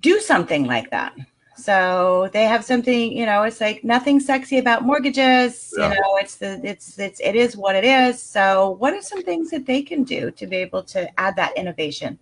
do 0.00 0.20
something 0.20 0.64
like 0.66 0.90
that? 0.90 1.14
So 1.56 2.30
they 2.32 2.44
have 2.44 2.64
something, 2.64 3.12
you 3.12 3.26
know, 3.26 3.42
it's 3.42 3.60
like 3.60 3.84
nothing 3.84 4.20
sexy 4.20 4.58
about 4.58 4.84
mortgages. 4.84 5.72
Yeah. 5.76 5.90
You 5.90 5.94
know, 5.94 6.16
it's 6.16 6.36
the 6.36 6.60
it's 6.64 6.98
it's 6.98 7.20
it 7.20 7.36
is 7.36 7.56
what 7.56 7.76
it 7.76 7.84
is. 7.84 8.22
So 8.22 8.70
what 8.78 8.94
are 8.94 9.02
some 9.02 9.22
things 9.22 9.50
that 9.50 9.66
they 9.66 9.82
can 9.82 10.02
do 10.02 10.30
to 10.30 10.46
be 10.46 10.56
able 10.56 10.82
to 10.84 11.08
add 11.20 11.36
that 11.36 11.56
innovation? 11.56 12.18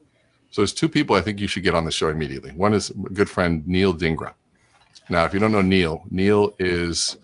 So 0.51 0.63
there's 0.63 0.75
two 0.75 0.89
people 0.89 1.15
I 1.15 1.21
think 1.21 1.41
you 1.41 1.47
should 1.47 1.63
get 1.63 1.75
on 1.75 1.85
the 1.85 1.93
show 1.93 2.09
immediately. 2.09 2.51
One 2.51 2.75
is 2.75 2.91
a 2.91 2.95
good 2.95 3.31
friend 3.31 3.67
Neil 3.67 3.95
Dingra. 3.95 4.35
Now, 5.09 5.25
if 5.25 5.33
you 5.33 5.41
don't 5.41 5.53
know 5.53 5.63
Neil, 5.63 6.03
Neil 6.11 6.55
is 6.59 7.17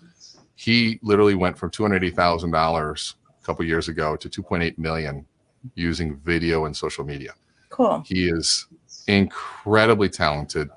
he 0.55 0.99
literally 1.01 1.35
went 1.35 1.57
from 1.57 1.69
two 1.69 1.83
hundred 1.83 2.03
eighty 2.03 2.15
thousand 2.15 2.51
dollars 2.51 3.15
a 3.41 3.45
couple 3.45 3.65
years 3.65 3.89
ago 3.89 4.15
to 4.15 4.29
two 4.29 4.41
point 4.41 4.63
eight 4.63 4.79
million 4.79 5.25
using 5.75 6.15
video 6.17 6.65
and 6.65 6.75
social 6.75 7.03
media. 7.03 7.33
Cool. 7.69 8.01
He 8.05 8.29
is 8.29 8.67
incredibly 9.07 10.09
talented 10.09 10.69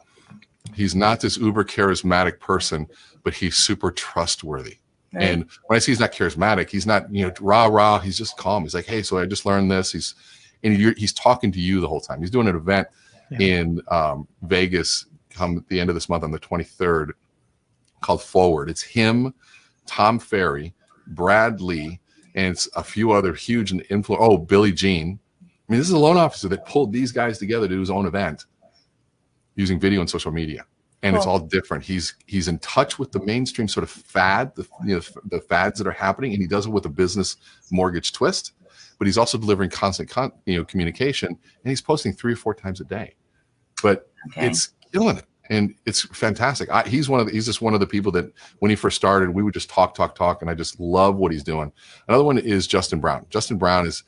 he's 0.75 0.95
not 0.95 1.21
this 1.21 1.37
uber 1.37 1.65
charismatic 1.65 2.39
person, 2.41 2.87
but 3.23 3.35
he's 3.35 3.57
super 3.57 3.91
trustworthy. 3.91 4.79
Right. 5.13 5.25
And 5.25 5.47
when 5.67 5.77
I 5.77 5.81
say 5.81 5.93
he's 5.93 6.01
not 6.01 6.13
charismatic, 6.13 6.71
he's 6.71 6.87
not, 6.87 7.13
you 7.13 7.27
know, 7.27 7.33
rah, 7.41 7.67
rah, 7.67 7.99
he's 7.99 8.17
just 8.17 8.37
calm. 8.37 8.63
He's 8.63 8.75
like, 8.75 8.87
hey, 8.87 9.03
so 9.03 9.19
I 9.19 9.27
just 9.27 9.45
learned 9.45 9.71
this. 9.71 9.93
He's, 9.93 10.15
and 10.63 10.77
he's 10.77 11.13
talking 11.13 11.51
to 11.53 11.61
you 11.61 11.81
the 11.81 11.89
whole 11.89 12.01
time. 12.01 12.21
He's 12.21 12.31
doing 12.31 12.47
an 12.47 12.57
event 12.57 12.87
yeah. 13.31 13.39
in 13.41 13.83
um, 13.89 14.29
Vegas 14.43 15.07
come 15.31 15.59
at 15.59 15.69
the 15.69 15.81
end 15.81 15.91
of 15.91 15.97
this 15.97 16.09
month 16.09 16.23
on 16.23 16.31
the 16.31 16.39
23rd 16.39 17.13
called 18.01 18.23
Forward. 18.23 18.71
It's 18.71 18.83
him, 18.83 19.35
Tom 19.87 20.19
Ferry, 20.19 20.75
Brad 21.09 21.61
Lea, 21.61 21.99
and 22.35 22.53
it's 22.53 22.69
a 22.77 22.83
few 22.83 23.13
other 23.13 23.35
huge 23.35 23.73
influence. 23.91 24.23
Oh, 24.23 24.39
Billy 24.39 24.73
Gene. 24.73 25.19
I 25.43 25.73
mean, 25.73 25.81
this 25.81 25.89
is 25.89 25.95
a 25.95 25.99
loan 25.99 26.17
officer 26.17 26.49
that 26.49 26.67
pulled 26.67 26.93
these 26.93 27.13
guys 27.13 27.39
together 27.39 27.67
to 27.69 27.75
do 27.75 27.81
his 27.81 27.91
own 27.91 28.07
event 28.07 28.47
using 29.61 29.79
video 29.79 30.01
and 30.01 30.11
social 30.11 30.33
media. 30.33 30.65
And 31.03 31.15
cool. 31.15 31.19
it's 31.19 31.27
all 31.27 31.39
different. 31.39 31.85
He's 31.85 32.15
he's 32.27 32.49
in 32.49 32.59
touch 32.59 32.99
with 32.99 33.13
the 33.13 33.25
mainstream 33.25 33.69
sort 33.69 33.85
of 33.85 33.91
fad 33.91 34.55
the 34.55 34.67
you 34.85 34.97
know 34.97 35.01
the 35.27 35.41
fads 35.41 35.79
that 35.79 35.87
are 35.87 35.93
happening 35.93 36.33
and 36.33 36.43
he 36.43 36.49
does 36.49 36.67
it 36.67 36.71
with 36.71 36.85
a 36.85 36.91
business 36.91 37.37
mortgage 37.71 38.13
twist 38.13 38.53
but 39.01 39.07
he's 39.07 39.17
also 39.17 39.39
delivering 39.39 39.71
constant 39.71 40.11
con, 40.11 40.31
you 40.45 40.59
know 40.59 40.65
communication 40.65 41.29
and 41.29 41.71
he's 41.71 41.81
posting 41.81 42.13
three 42.13 42.35
or 42.35 42.37
four 42.37 42.55
times 42.55 42.81
a 42.81 42.85
day. 42.85 43.15
But 43.83 44.11
okay. 44.29 44.47
it's 44.47 44.75
killing 44.93 45.17
it 45.17 45.25
and 45.49 45.75
it's 45.87 46.03
fantastic. 46.15 46.69
I, 46.69 46.87
he's 46.87 47.09
one 47.09 47.19
of 47.19 47.27
the, 47.27 47.33
he's 47.33 47.47
just 47.47 47.63
one 47.63 47.73
of 47.73 47.81
the 47.81 47.87
people 47.87 48.13
that 48.13 48.31
when 48.59 48.69
he 48.69 48.77
first 48.77 48.97
started 48.97 49.31
we 49.31 49.43
would 49.43 49.55
just 49.55 49.71
talk 49.71 49.95
talk 49.95 50.15
talk 50.15 50.43
and 50.43 50.51
i 50.51 50.55
just 50.55 50.79
love 50.79 51.17
what 51.17 51.33
he's 51.33 51.43
doing. 51.43 51.73
Another 52.09 52.25
one 52.25 52.37
is 52.37 52.67
justin 52.67 53.01
brown. 53.01 53.25
Justin 53.31 53.57
brown 53.57 53.87
is 53.87 54.05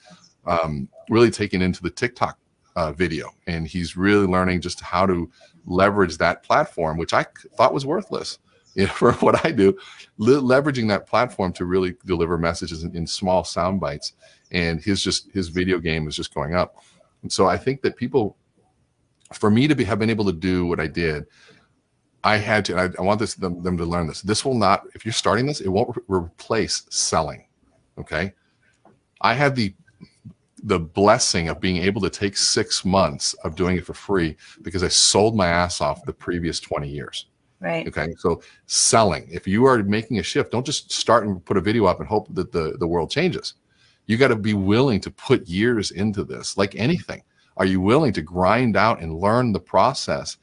um, 0.47 0.88
really 1.09 1.30
taking 1.30 1.62
into 1.62 1.82
the 1.82 1.90
tiktok 1.90 2.38
uh, 2.76 2.93
video, 2.93 3.31
and 3.47 3.67
he's 3.67 3.97
really 3.97 4.26
learning 4.26 4.61
just 4.61 4.81
how 4.81 5.07
to 5.07 5.31
leverage 5.67 6.19
that 6.19 6.43
platform, 6.43 6.99
which 6.99 7.12
I 7.12 7.26
thought 7.57 7.75
was 7.75 7.87
worthless. 7.87 8.38
You 8.75 8.87
know, 8.87 8.93
for 8.93 9.12
what 9.12 9.45
I 9.45 9.50
do, 9.50 9.76
le 10.17 10.41
leveraging 10.41 10.88
that 10.88 11.07
platform 11.07 11.52
to 11.52 11.67
really 11.67 11.95
deliver 12.07 12.38
messages 12.38 12.85
in, 12.85 12.97
in 12.97 13.07
small 13.07 13.45
sound 13.45 13.81
bites, 13.81 14.14
and 14.50 14.81
his 14.81 15.05
just 15.05 15.31
his 15.31 15.49
video 15.49 15.79
game 15.79 16.09
is 16.09 16.17
just 16.17 16.33
going 16.33 16.55
up. 16.55 16.83
And 17.21 17.31
so 17.31 17.47
I 17.47 17.59
think 17.59 17.83
that 17.83 17.97
people, 17.97 18.35
for 19.35 19.50
me 19.50 19.69
to 19.69 19.75
be, 19.75 19.85
have 19.85 19.99
been 19.99 20.09
able 20.09 20.25
to 20.25 20.33
do 20.33 20.64
what 20.64 20.81
I 20.81 20.87
did, 20.87 21.26
I 22.25 22.37
had 22.37 22.64
to. 22.67 22.76
I, 22.79 22.88
I, 22.99 23.02
want 23.02 23.19
this 23.19 23.35
them, 23.35 23.62
them, 23.62 23.76
to 23.76 23.85
learn 23.85 24.07
this. 24.07 24.23
This 24.23 24.43
will 24.43 24.55
not. 24.55 24.85
If 24.95 25.05
you're 25.05 25.12
starting 25.12 25.45
this, 25.45 25.61
it 25.61 25.69
won't 25.69 25.95
re 26.09 26.21
replace 26.21 26.85
selling. 26.88 27.45
Okay. 27.99 28.33
I 29.21 29.35
had 29.35 29.55
the 29.55 29.75
the 30.62 30.78
blessing 30.78 31.49
of 31.49 31.61
being 31.61 31.78
able 31.78 32.00
to 32.00 32.11
take 32.11 32.37
six 32.37 32.85
months 32.85 33.35
of 33.45 33.57
doing 33.57 33.76
it 33.76 33.85
for 33.85 33.95
free 33.95 34.37
because 34.62 34.83
I 34.83 34.88
sold 34.88 35.37
my 35.37 35.49
ass 35.49 35.81
off 35.81 36.04
the 36.04 36.12
previous 36.12 36.61
20 36.61 36.88
years. 36.88 37.26
Right. 37.61 37.87
Okay. 37.87 38.12
So 38.19 38.42
selling, 38.66 39.28
if 39.31 39.47
you 39.47 39.66
are 39.66 39.83
making 39.83 40.19
a 40.19 40.23
shift, 40.23 40.50
don't 40.50 40.66
just 40.66 40.90
start 40.90 41.26
and 41.26 41.45
put 41.45 41.57
a 41.57 41.61
video 41.61 41.87
up 41.87 42.00
and 42.00 42.09
hope 42.09 42.26
that 42.35 42.52
the, 42.52 42.76
the 42.78 42.87
world 42.87 43.11
changes. 43.11 43.54
You 44.07 44.16
got 44.16 44.28
to 44.28 44.37
be 44.37 44.54
willing 44.54 45.00
to 45.00 45.11
put 45.11 45.49
years 45.49 45.92
into 45.92 46.25
this, 46.25 46.57
like 46.57 46.75
anything. 46.75 47.23
Are 47.57 47.66
you 47.66 47.81
willing 47.81 48.12
to 48.14 48.23
grind 48.23 48.76
out 48.76 49.00
and 49.00 49.19
learn 49.19 49.52
the 49.52 49.61
process 49.61 50.38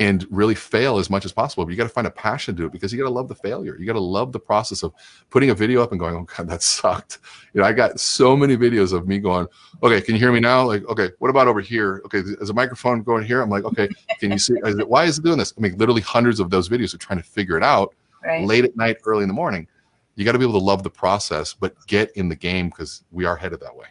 and 0.00 0.26
really 0.30 0.54
fail 0.54 0.98
as 0.98 1.10
much 1.10 1.24
as 1.26 1.30
possible. 1.30 1.64
But 1.64 1.70
you 1.70 1.76
got 1.76 1.84
to 1.84 1.90
find 1.90 2.06
a 2.06 2.10
passion 2.10 2.56
to 2.56 2.64
it 2.64 2.72
because 2.72 2.90
you 2.92 2.98
got 2.98 3.04
to 3.04 3.14
love 3.14 3.28
the 3.28 3.34
failure. 3.34 3.76
You 3.78 3.86
got 3.86 3.92
to 3.92 4.00
love 4.00 4.32
the 4.32 4.40
process 4.40 4.82
of 4.82 4.92
putting 5.28 5.50
a 5.50 5.54
video 5.54 5.82
up 5.82 5.92
and 5.92 6.00
going, 6.00 6.16
"Oh 6.16 6.22
God, 6.24 6.48
that 6.48 6.62
sucked." 6.74 7.18
You 7.52 7.60
know, 7.60 7.66
I 7.66 7.72
got 7.72 8.00
so 8.00 8.36
many 8.36 8.56
videos 8.56 8.92
of 8.92 9.06
me 9.06 9.18
going, 9.18 9.46
"Okay, 9.82 10.00
can 10.00 10.14
you 10.14 10.20
hear 10.20 10.32
me 10.32 10.40
now?" 10.40 10.66
Like, 10.66 10.84
"Okay, 10.88 11.10
what 11.18 11.28
about 11.28 11.46
over 11.46 11.60
here?" 11.60 12.00
Okay, 12.06 12.18
is 12.18 12.50
a 12.50 12.54
microphone 12.54 13.02
going 13.02 13.24
here? 13.24 13.42
I'm 13.42 13.50
like, 13.50 13.64
"Okay, 13.64 13.88
can 14.18 14.32
you 14.32 14.38
see? 14.38 14.54
Is 14.64 14.78
it, 14.78 14.88
why 14.88 15.04
is 15.04 15.18
it 15.18 15.24
doing 15.24 15.38
this?" 15.38 15.52
I 15.56 15.60
mean, 15.60 15.76
literally 15.76 16.00
hundreds 16.02 16.40
of 16.40 16.50
those 16.50 16.68
videos 16.68 16.94
of 16.94 17.00
trying 17.00 17.18
to 17.18 17.24
figure 17.24 17.56
it 17.56 17.62
out 17.62 17.94
Right. 18.22 18.46
late 18.46 18.64
at 18.64 18.76
night, 18.76 18.98
early 19.06 19.22
in 19.22 19.28
the 19.28 19.34
morning. 19.34 19.66
You 20.14 20.24
got 20.24 20.32
to 20.32 20.38
be 20.38 20.44
able 20.44 20.58
to 20.58 20.64
love 20.64 20.82
the 20.82 20.90
process, 20.90 21.54
but 21.54 21.74
get 21.86 22.10
in 22.16 22.28
the 22.28 22.36
game 22.36 22.68
because 22.68 23.02
we 23.10 23.24
are 23.24 23.36
headed 23.36 23.60
that 23.60 23.74
way. 23.74 23.86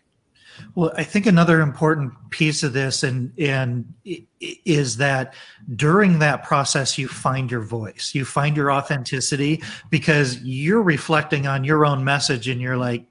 Well, 0.76 0.92
I 0.96 1.04
think 1.04 1.26
another 1.26 1.62
important 1.62 2.14
piece 2.30 2.64
of 2.64 2.74
this 2.74 3.04
and 3.04 3.32
and 3.40 3.94
is 4.40 4.98
that 4.98 5.34
during 5.76 6.20
that 6.20 6.44
process 6.44 6.98
you 6.98 7.08
find 7.08 7.52
your 7.52 7.62
voice, 7.62 8.12
you 8.14 8.26
find 8.26 8.56
your 8.56 8.72
authenticity 8.72 9.62
because 9.90 10.42
you're 10.42 10.82
reflecting 10.82 11.48
on 11.48 11.64
your 11.64 11.86
own 11.86 12.04
message 12.04 12.48
and 12.48 12.62
you're 12.62 12.78
like 12.78 13.06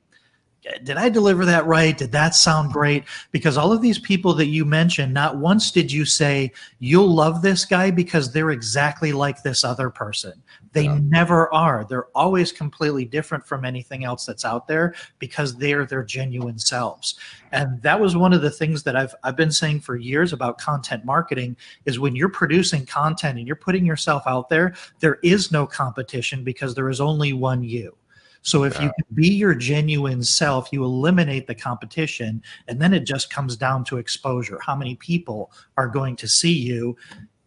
did 0.83 0.97
I 0.97 1.09
deliver 1.09 1.45
that 1.45 1.67
right? 1.67 1.97
Did 1.97 2.13
that 2.13 2.35
sound 2.35 2.73
great? 2.73 3.05
Because 3.33 3.57
all 3.57 3.73
of 3.73 3.83
these 3.83 3.99
people 3.99 4.35
that 4.35 4.47
you 4.47 4.65
mentioned, 4.65 5.15
not 5.15 5.37
once 5.37 5.71
did 5.71 5.91
you 5.91 6.05
say 6.05 6.53
you'll 6.79 7.13
love 7.15 7.43
this 7.43 7.65
guy 7.65 7.91
because 7.91 8.33
they're 8.33 8.51
exactly 8.51 9.13
like 9.13 9.43
this 9.43 9.65
other 9.65 9.91
person. 9.91 10.43
They 10.73 10.85
Yeah. 10.85 10.99
never 11.03 11.53
are. 11.53 11.87
They're 11.89 12.07
always 12.15 12.53
completely 12.53 13.05
different 13.05 13.47
from 13.47 13.65
anything 13.65 14.05
else 14.05 14.27
that's 14.27 14.45
out 14.45 14.69
there 14.69 14.95
because 15.19 15.57
they're 15.57 15.87
their 15.87 16.05
genuine 16.05 16.59
selves. 16.59 17.15
And 17.53 17.81
that 17.83 17.99
was 17.99 18.17
one 18.17 18.33
of 18.33 18.43
the 18.43 18.51
things 18.51 18.83
that 18.83 18.95
I've 18.95 19.15
I've 19.25 19.37
been 19.37 19.51
saying 19.53 19.81
for 19.81 19.97
years 19.97 20.33
about 20.33 20.59
content 20.59 21.05
marketing 21.05 21.57
is 21.87 21.99
when 21.99 22.15
you're 22.15 22.29
producing 22.29 22.85
content 22.85 23.39
and 23.39 23.47
you're 23.47 23.57
putting 23.57 23.87
yourself 23.87 24.25
out 24.27 24.49
there, 24.51 24.75
there 25.01 25.19
is 25.23 25.51
no 25.51 25.67
competition 25.67 26.45
because 26.45 26.75
there 26.75 26.91
is 26.91 27.01
only 27.01 27.33
one 27.33 27.63
you. 27.65 27.97
So 28.43 28.65
if 28.65 28.75
you 28.81 28.89
can 28.89 29.15
be 29.15 29.29
your 29.29 29.55
genuine 29.55 30.23
self, 30.23 30.69
you 30.73 30.85
eliminate 30.85 31.47
the 31.47 31.55
competition 31.55 32.43
and 32.67 32.81
then 32.81 32.95
it 32.95 33.05
just 33.05 33.31
comes 33.31 33.57
down 33.57 33.85
to 33.85 33.99
exposure. 33.99 34.59
How 34.65 34.75
many 34.75 34.95
people 34.97 35.53
are 35.77 35.89
going 35.89 36.17
to 36.17 36.29
see 36.29 36.53
you 36.53 36.97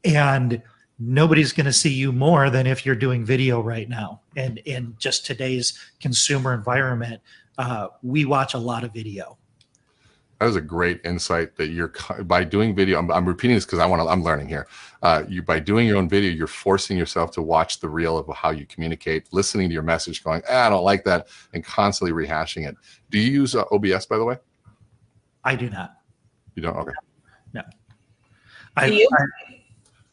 and 0.03 0.62
nobody's 1.00 1.51
going 1.53 1.65
to 1.65 1.74
see 1.74 1.91
you 1.91 2.12
more 2.12 2.50
than 2.50 2.67
if 2.67 2.86
you're 2.86 2.95
doing 2.95 3.25
video 3.25 3.62
right 3.62 3.89
now. 3.89 4.21
And 4.36 4.60
in 4.60 4.95
just 5.00 5.25
today's 5.25 5.77
consumer 6.00 6.53
environment, 6.53 7.21
uh, 7.57 7.88
we 8.03 8.25
watch 8.25 8.53
a 8.53 8.60
lot 8.60 8.83
of 8.83 8.93
video. 8.93 9.38
That 10.41 10.48
was 10.48 10.55
a 10.55 10.62
great 10.62 11.01
insight 11.05 11.55
that 11.57 11.67
you're 11.67 11.93
by 12.24 12.43
doing 12.43 12.74
video. 12.74 12.98
I'm, 12.98 13.12
I'm 13.12 13.27
repeating 13.27 13.55
this 13.55 13.63
because 13.63 13.77
I 13.77 13.86
want 13.86 14.01
to. 14.01 14.07
I'm 14.10 14.24
learning 14.24 14.48
here. 14.48 14.65
Uh, 15.03 15.21
you 15.29 15.43
by 15.43 15.60
doing 15.60 15.86
your 15.88 15.98
own 15.98 16.10
video, 16.10 16.31
you're 16.31 16.48
forcing 16.48 16.98
yourself 16.98 17.29
to 17.33 17.43
watch 17.43 17.79
the 17.79 17.88
reel 17.88 18.17
of 18.17 18.27
how 18.36 18.50
you 18.50 18.65
communicate, 18.65 19.31
listening 19.31 19.69
to 19.69 19.74
your 19.74 19.83
message, 19.83 20.24
going, 20.24 20.41
ah, 20.50 20.65
I 20.65 20.69
don't 20.69 20.83
like 20.83 21.03
that, 21.03 21.27
and 21.53 21.63
constantly 21.63 22.12
rehashing 22.12 22.67
it. 22.67 22.75
Do 23.12 23.19
you 23.19 23.31
use 23.31 23.53
uh, 23.53 23.65
OBS 23.71 24.07
by 24.07 24.17
the 24.17 24.25
way? 24.25 24.38
I 25.43 25.55
do 25.55 25.69
not. 25.69 25.98
You 26.55 26.63
don't? 26.63 26.75
Okay, 26.75 26.91
I, 28.77 28.88
Do 28.89 28.95
you? 28.95 29.07
I- 29.13 29.57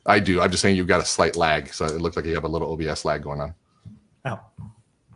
I 0.04 0.18
do. 0.18 0.42
I'm 0.42 0.50
just 0.50 0.60
saying 0.60 0.76
you've 0.76 0.86
got 0.88 1.00
a 1.00 1.06
slight 1.06 1.36
lag, 1.36 1.72
so 1.72 1.86
it 1.86 2.02
looks 2.02 2.16
like 2.16 2.26
you 2.26 2.34
have 2.34 2.44
a 2.44 2.48
little 2.48 2.70
OBS 2.72 3.06
lag 3.06 3.22
going 3.22 3.40
on. 3.40 3.54
oh, 4.26 4.40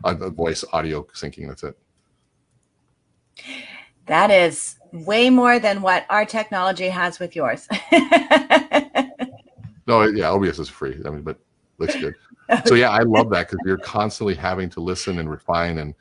Uh, 0.05 0.15
the 0.15 0.31
voice 0.31 0.65
audio 0.73 1.03
syncing. 1.15 1.49
That's 1.49 1.65
it. 1.65 1.79
That 4.07 4.31
is 4.31 4.77
way 4.93 5.31
more 5.31 5.59
than 5.59 5.83
what 5.83 6.05
our 6.11 6.25
technology 6.25 6.89
has 6.89 7.19
with 7.19 7.35
yours. 7.37 7.69
No, 9.87 10.03
yeah, 10.05 10.31
OBS 10.31 10.59
is 10.59 10.69
free. 10.69 11.01
I 11.05 11.11
mean, 11.11 11.23
but 11.23 11.39
looks 11.79 11.97
good. 11.97 12.15
So 12.67 12.75
yeah, 12.75 12.91
I 12.91 12.99
love 12.99 13.31
that 13.31 13.49
because 13.49 13.61
you're 13.65 13.79
constantly 13.79 14.35
having 14.35 14.69
to 14.71 14.81
listen 14.81 15.19
and 15.19 15.31
refine 15.31 15.79
and 15.79 15.95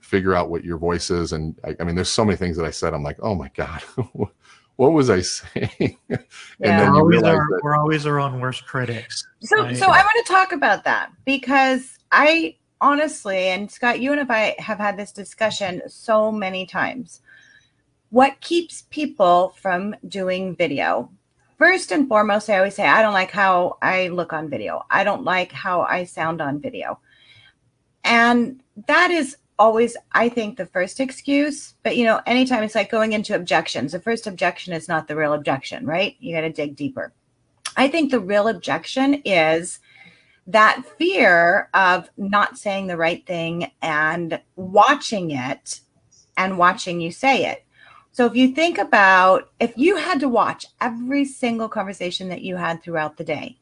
figure 0.00 0.34
out 0.34 0.48
what 0.48 0.64
your 0.64 0.78
voice 0.78 1.10
is. 1.10 1.34
And 1.34 1.58
I, 1.64 1.76
I 1.80 1.84
mean, 1.84 1.96
there's 1.96 2.08
so 2.08 2.24
many 2.24 2.36
things 2.36 2.56
that 2.56 2.64
I 2.64 2.70
said. 2.70 2.94
I'm 2.94 3.02
like, 3.02 3.18
oh 3.20 3.34
my 3.34 3.50
god, 3.54 3.82
what 4.76 4.92
was 4.92 5.10
I 5.10 5.20
saying? 5.20 5.98
and 6.08 6.18
Yeah. 6.60 6.76
then 6.78 6.92
we're, 6.92 6.98
always 7.00 7.22
our, 7.22 7.36
that 7.36 7.60
we're 7.62 7.76
always 7.76 8.06
our 8.06 8.18
own 8.18 8.40
worst 8.40 8.64
critics. 8.64 9.26
So, 9.40 9.62
Right. 9.62 9.76
so 9.76 9.86
I 9.86 9.98
want 9.98 10.26
to 10.26 10.32
talk 10.32 10.52
about 10.52 10.82
that 10.84 11.10
because 11.26 11.98
I 12.10 12.56
honestly, 12.80 13.48
and 13.48 13.70
Scott, 13.70 14.00
you 14.00 14.12
and 14.12 14.32
I 14.32 14.54
have 14.58 14.78
had 14.78 14.96
this 14.96 15.12
discussion 15.12 15.82
so 15.88 16.32
many 16.32 16.64
times. 16.64 17.20
What 18.10 18.40
keeps 18.40 18.82
people 18.88 19.54
from 19.60 19.94
doing 20.06 20.56
video? 20.56 21.10
First 21.58 21.92
and 21.92 22.08
foremost, 22.08 22.48
I 22.48 22.56
always 22.56 22.74
say, 22.74 22.86
I 22.86 23.02
don't 23.02 23.12
like 23.12 23.30
how 23.30 23.76
I 23.82 24.08
look 24.08 24.32
on 24.32 24.48
video. 24.48 24.86
I 24.90 25.04
don't 25.04 25.24
like 25.24 25.52
how 25.52 25.82
I 25.82 26.04
sound 26.04 26.40
on 26.40 26.60
video. 26.60 27.00
And 28.04 28.62
that 28.86 29.10
is 29.10 29.36
always, 29.58 29.94
I 30.12 30.30
think, 30.30 30.56
the 30.56 30.66
first 30.66 31.00
excuse. 31.00 31.74
But, 31.82 31.98
you 31.98 32.04
know, 32.04 32.22
anytime 32.26 32.62
it's 32.62 32.74
like 32.74 32.90
going 32.90 33.12
into 33.12 33.34
objections, 33.34 33.92
the 33.92 34.00
first 34.00 34.26
objection 34.26 34.72
is 34.72 34.88
not 34.88 35.06
the 35.06 35.16
real 35.16 35.34
objection, 35.34 35.84
right? 35.84 36.16
You 36.18 36.34
got 36.34 36.42
to 36.42 36.50
dig 36.50 36.76
deeper. 36.76 37.12
I 37.76 37.88
think 37.88 38.10
the 38.10 38.20
real 38.20 38.48
objection 38.48 39.20
is 39.24 39.80
that 40.46 40.82
fear 40.96 41.68
of 41.74 42.08
not 42.16 42.56
saying 42.56 42.86
the 42.86 42.96
right 42.96 43.26
thing 43.26 43.70
and 43.82 44.40
watching 44.56 45.32
it 45.32 45.80
and 46.38 46.56
watching 46.56 47.02
you 47.02 47.10
say 47.10 47.44
it. 47.44 47.64
So 48.18 48.26
if 48.26 48.34
you 48.34 48.48
think 48.48 48.78
about 48.78 49.48
if 49.60 49.74
you 49.76 49.94
had 49.94 50.18
to 50.18 50.28
watch 50.28 50.66
every 50.80 51.24
single 51.24 51.68
conversation 51.68 52.30
that 52.30 52.42
you 52.42 52.56
had 52.56 52.82
throughout 52.82 53.16
the 53.16 53.22
day 53.22 53.60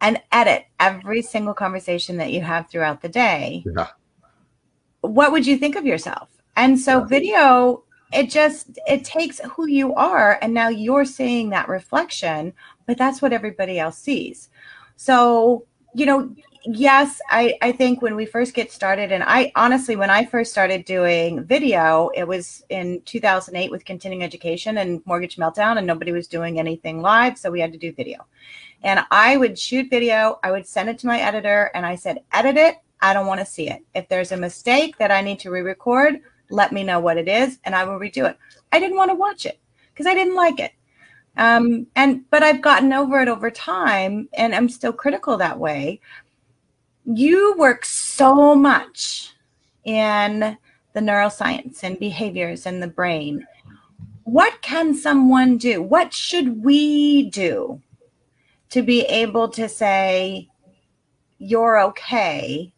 and 0.00 0.20
edit 0.32 0.66
every 0.80 1.22
single 1.22 1.54
conversation 1.54 2.16
that 2.16 2.32
you 2.32 2.40
have 2.40 2.68
throughout 2.68 3.00
the 3.00 3.08
day, 3.08 3.64
yeah, 3.64 3.86
what 5.02 5.30
would 5.30 5.46
you 5.46 5.56
think 5.56 5.76
of 5.76 5.86
yourself? 5.86 6.30
And 6.56 6.80
so 6.80 6.98
Yeah. 6.98 7.04
video, 7.04 7.84
it 8.12 8.28
just 8.28 8.76
it 8.88 9.04
takes 9.04 9.38
who 9.38 9.68
you 9.68 9.94
are 9.94 10.36
and 10.42 10.52
now 10.52 10.68
you're 10.68 11.04
seeing 11.04 11.50
that 11.50 11.68
reflection, 11.68 12.54
but 12.88 12.98
that's 12.98 13.22
what 13.22 13.32
everybody 13.32 13.78
else 13.78 13.98
sees. 13.98 14.48
So, 14.96 15.64
you 15.94 16.06
know, 16.06 16.34
yes, 16.64 17.20
I 17.30 17.54
I 17.62 17.72
think 17.72 18.02
when 18.02 18.16
we 18.16 18.26
first 18.26 18.54
get 18.54 18.72
started 18.72 19.12
and 19.12 19.22
I 19.24 19.52
honestly 19.56 19.96
when 19.96 20.10
I 20.10 20.24
first 20.24 20.50
started 20.50 20.84
doing 20.84 21.44
video, 21.44 22.10
it 22.14 22.26
was 22.26 22.64
in 22.68 23.02
2008 23.06 23.70
with 23.70 23.84
continuing 23.84 24.22
education 24.22 24.78
and 24.78 25.02
mortgage 25.06 25.36
meltdown 25.36 25.78
and 25.78 25.86
nobody 25.86 26.12
was 26.12 26.26
doing 26.26 26.58
anything 26.58 27.00
live, 27.02 27.38
so 27.38 27.50
we 27.50 27.60
had 27.60 27.72
to 27.72 27.78
do 27.78 27.92
video. 27.92 28.26
And 28.82 29.00
I 29.10 29.36
would 29.36 29.58
shoot 29.58 29.90
video, 29.90 30.38
I 30.42 30.50
would 30.50 30.66
send 30.66 30.88
it 30.88 30.98
to 31.00 31.06
my 31.06 31.20
editor 31.20 31.70
and 31.74 31.84
I 31.84 31.96
said, 31.96 32.22
"Edit 32.32 32.56
it 32.56 32.76
I 33.02 33.14
don't 33.14 33.26
want 33.26 33.40
to 33.40 33.46
see 33.46 33.68
it. 33.68 33.84
If 33.94 34.08
there's 34.08 34.32
a 34.32 34.36
mistake 34.36 34.98
that 34.98 35.10
I 35.10 35.22
need 35.22 35.38
to 35.40 35.50
re 35.50 35.62
record, 35.62 36.20
let 36.50 36.72
me 36.72 36.82
know 36.82 37.00
what 37.00 37.16
it 37.16 37.28
is 37.28 37.58
and 37.64 37.74
I 37.74 37.84
will 37.84 37.98
redo 37.98 38.28
it. 38.28 38.36
I 38.72 38.80
didn't 38.80 38.96
want 38.96 39.10
to 39.10 39.14
watch 39.14 39.46
it 39.46 39.58
because 39.92 40.06
I 40.06 40.14
didn't 40.14 40.34
like 40.34 40.60
it. 40.60 40.72
Um, 41.36 41.86
and 41.96 42.28
but 42.30 42.42
I've 42.42 42.60
gotten 42.60 42.92
over 42.92 43.20
it 43.22 43.28
over 43.28 43.50
time 43.50 44.28
and 44.34 44.54
I'm 44.54 44.68
still 44.68 44.92
critical 44.92 45.36
that 45.38 45.58
way. 45.58 46.00
You 47.04 47.54
work 47.56 47.84
so 47.84 48.54
much 48.54 49.32
in 49.84 50.56
the 50.92 51.00
neuroscience 51.00 51.82
and 51.82 51.98
behaviors 51.98 52.66
and 52.66 52.82
the 52.82 52.88
brain. 52.88 53.46
What 54.24 54.60
can 54.62 54.94
someone 54.94 55.56
do? 55.56 55.82
What 55.82 56.12
should 56.12 56.62
we 56.62 57.30
do 57.30 57.80
to 58.70 58.82
be 58.82 59.02
able 59.02 59.48
to 59.48 59.68
say, 59.68 60.48
you're 61.38 61.80
okay 61.80 62.72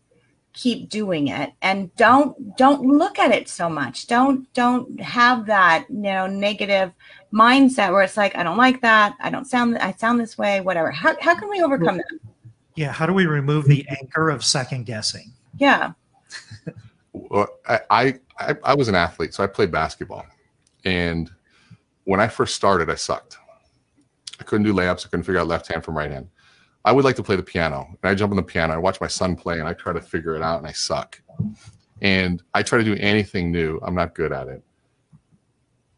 keep 0.53 0.89
doing 0.89 1.29
it 1.29 1.53
and 1.63 1.95
don't 1.97 2.57
don't 2.57 2.83
look 2.83 3.19
at 3.19 3.33
it 3.33 3.49
so 3.49 3.69
much. 3.69 4.07
Don't 4.07 4.53
don't 4.53 5.01
have 5.01 5.47
that 5.47 5.87
you 5.89 5.97
know 6.03 6.27
negative 6.27 6.93
mindset 7.33 7.91
where 7.91 8.03
it's 8.03 8.17
like 8.17 8.37
i 8.37 8.43
don't 8.43 8.59
like 8.59 8.81
that. 8.83 9.15
I 9.21 9.31
don't 9.31 9.47
sound 9.47 9.79
i 9.79 9.93
sound 9.93 10.21
this 10.21 10.37
way 10.37 10.61
whatever. 10.61 10.91
How, 10.91 11.17
how 11.21 11.35
can 11.35 11.49
we 11.49 11.63
overcome 11.63 11.99
that 11.99 12.32
Yeah. 12.75 12.93
How 12.93 13.07
do 13.07 13.13
we 13.13 13.27
remove 13.27 13.67
the 13.67 13.87
anchor 14.01 14.31
of 14.31 14.45
second 14.45 14.85
guessing? 14.87 15.33
yeah 15.59 15.93
Well, 17.13 17.49
I, 17.69 17.81
I 17.91 18.15
I 18.39 18.57
I 18.65 18.75
was 18.75 18.89
an 18.89 18.95
athlete, 18.95 19.35
so 19.35 19.45
I 19.45 19.47
played 19.47 19.71
basketball, 19.71 20.25
and 20.85 21.31
when 22.05 22.21
I 22.21 22.29
first 22.29 22.55
started, 22.55 22.91
I 22.91 22.95
sucked. 22.95 23.37
I 24.41 24.45
couldn't 24.45 24.65
do 24.65 24.73
layups. 24.73 25.07
I 25.07 25.11
couldn't 25.11 25.25
figure 25.25 25.41
out 25.41 25.47
left 25.47 25.71
hand 25.71 25.85
from 25.85 25.97
right 25.97 26.11
hand. 26.11 26.29
I 26.85 26.93
would 26.93 27.05
like 27.05 27.17
to 27.17 27.23
play 27.23 27.37
the 27.37 27.43
piano, 27.43 27.87
and 27.87 28.11
I 28.11 28.15
jump 28.15 28.33
on 28.33 28.37
the 28.37 28.43
piano. 28.43 28.73
I 28.73 28.79
watch 28.79 29.01
my 29.01 29.07
son 29.07 29.37
play, 29.37 29.61
and 29.61 29.69
I 29.69 29.75
try 29.75 29.93
to 29.93 30.01
figure 30.01 30.35
it 30.35 30.43
out, 30.43 30.59
and 30.59 30.67
I 30.67 30.73
suck. 30.73 31.21
And 32.01 32.43
I 32.55 32.63
try 32.63 32.79
to 32.79 32.85
do 32.85 32.97
anything 32.99 33.53
new. 33.53 33.79
I'm 33.83 33.95
not 33.95 34.15
good 34.15 34.33
at 34.33 34.49
it. 34.49 34.63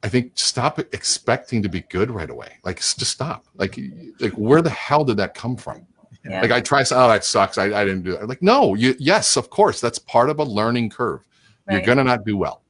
I 0.03 0.09
think 0.09 0.33
stop 0.35 0.79
expecting 0.79 1.63
to 1.63 1.69
be 1.69 1.83
good 1.83 2.11
right 2.11 2.29
away. 2.29 2.59
Like 2.65 2.77
just 2.79 3.05
stop. 3.05 3.47
Like 3.55 3.79
like 4.21 4.33
where 4.33 4.63
the 4.63 4.71
hell 4.71 5.05
did 5.05 5.17
that 5.19 5.35
come 5.35 5.57
from? 5.57 5.87
Yeah 6.25 6.41
Like 6.41 6.51
I 6.51 6.61
try, 6.61 6.83
oh 6.91 7.09
that 7.09 7.25
sucks. 7.25 7.59
I, 7.59 7.65
I 7.65 7.85
didn't 7.85 8.03
do 8.03 8.13
that. 8.13 8.29
Like 8.29 8.43
no, 8.43 8.75
you 8.75 8.95
yes, 8.99 9.37
of 9.37 9.51
course, 9.51 9.81
that's 9.81 9.99
part 9.99 10.31
of 10.31 10.39
a 10.39 10.45
learning 10.45 10.91
curve. 10.91 11.27
You're 11.71 11.81
gonna 11.83 12.05
not 12.05 12.25
do 12.25 12.37
well. 12.37 12.63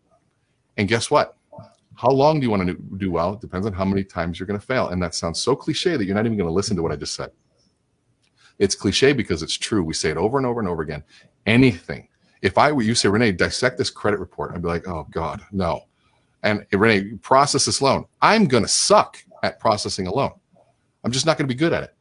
And 0.76 0.88
guess 0.88 1.10
what? 1.10 1.36
How 1.96 2.10
long 2.10 2.40
do 2.40 2.44
you 2.44 2.50
want 2.50 2.66
to 2.66 2.74
do 2.98 3.10
well? 3.10 3.34
It 3.34 3.40
depends 3.40 3.66
on 3.66 3.72
how 3.72 3.84
many 3.84 4.02
times 4.04 4.38
you're 4.38 4.46
gonna 4.46 4.58
fail. 4.58 4.88
And 4.88 5.02
that 5.02 5.14
sounds 5.14 5.40
so 5.40 5.54
cliche 5.54 5.96
that 5.96 6.04
you're 6.04 6.14
not 6.14 6.26
even 6.26 6.38
gonna 6.38 6.50
listen 6.50 6.76
to 6.76 6.82
what 6.82 6.92
I 6.92 6.96
just 6.96 7.14
said. 7.14 7.30
It's 8.58 8.74
cliche 8.74 9.12
because 9.12 9.42
it's 9.42 9.56
true. 9.56 9.82
We 9.82 9.94
say 9.94 10.10
it 10.10 10.16
over 10.16 10.38
and 10.38 10.46
over 10.46 10.60
and 10.60 10.68
over 10.68 10.82
again. 10.82 11.02
Anything. 11.46 12.08
If 12.42 12.58
I 12.58 12.72
were 12.72 12.82
you 12.82 12.94
say, 12.94 13.08
Renee, 13.08 13.32
dissect 13.32 13.78
this 13.78 13.90
credit 13.90 14.20
report, 14.20 14.52
I'd 14.54 14.62
be 14.62 14.68
like, 14.68 14.86
oh 14.86 15.06
God, 15.10 15.42
no. 15.50 15.82
And 16.42 16.66
Renee, 16.72 17.14
process 17.22 17.64
this 17.64 17.80
loan. 17.80 18.04
I'm 18.20 18.46
gonna 18.46 18.68
suck 18.68 19.18
at 19.42 19.58
processing 19.60 20.06
a 20.06 20.12
loan. 20.12 20.32
I'm 21.04 21.12
just 21.12 21.26
not 21.26 21.38
gonna 21.38 21.48
be 21.48 21.54
good 21.54 21.72
at 21.72 21.84
it. 21.84 21.94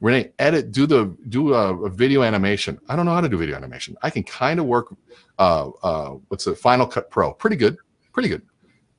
Renee, 0.00 0.30
edit, 0.38 0.70
do 0.70 0.86
the 0.86 1.16
do 1.28 1.54
a, 1.54 1.84
a 1.84 1.90
video 1.90 2.22
animation. 2.22 2.78
I 2.88 2.94
don't 2.94 3.04
know 3.04 3.14
how 3.14 3.20
to 3.20 3.28
do 3.28 3.36
video 3.36 3.56
animation. 3.56 3.96
I 4.02 4.10
can 4.10 4.22
kind 4.22 4.60
of 4.60 4.66
work 4.66 4.94
uh 5.38 5.70
uh 5.82 6.10
what's 6.28 6.46
it, 6.46 6.56
Final 6.58 6.86
Cut 6.86 7.10
Pro. 7.10 7.32
Pretty 7.32 7.56
good, 7.56 7.76
pretty 8.12 8.28
good. 8.28 8.42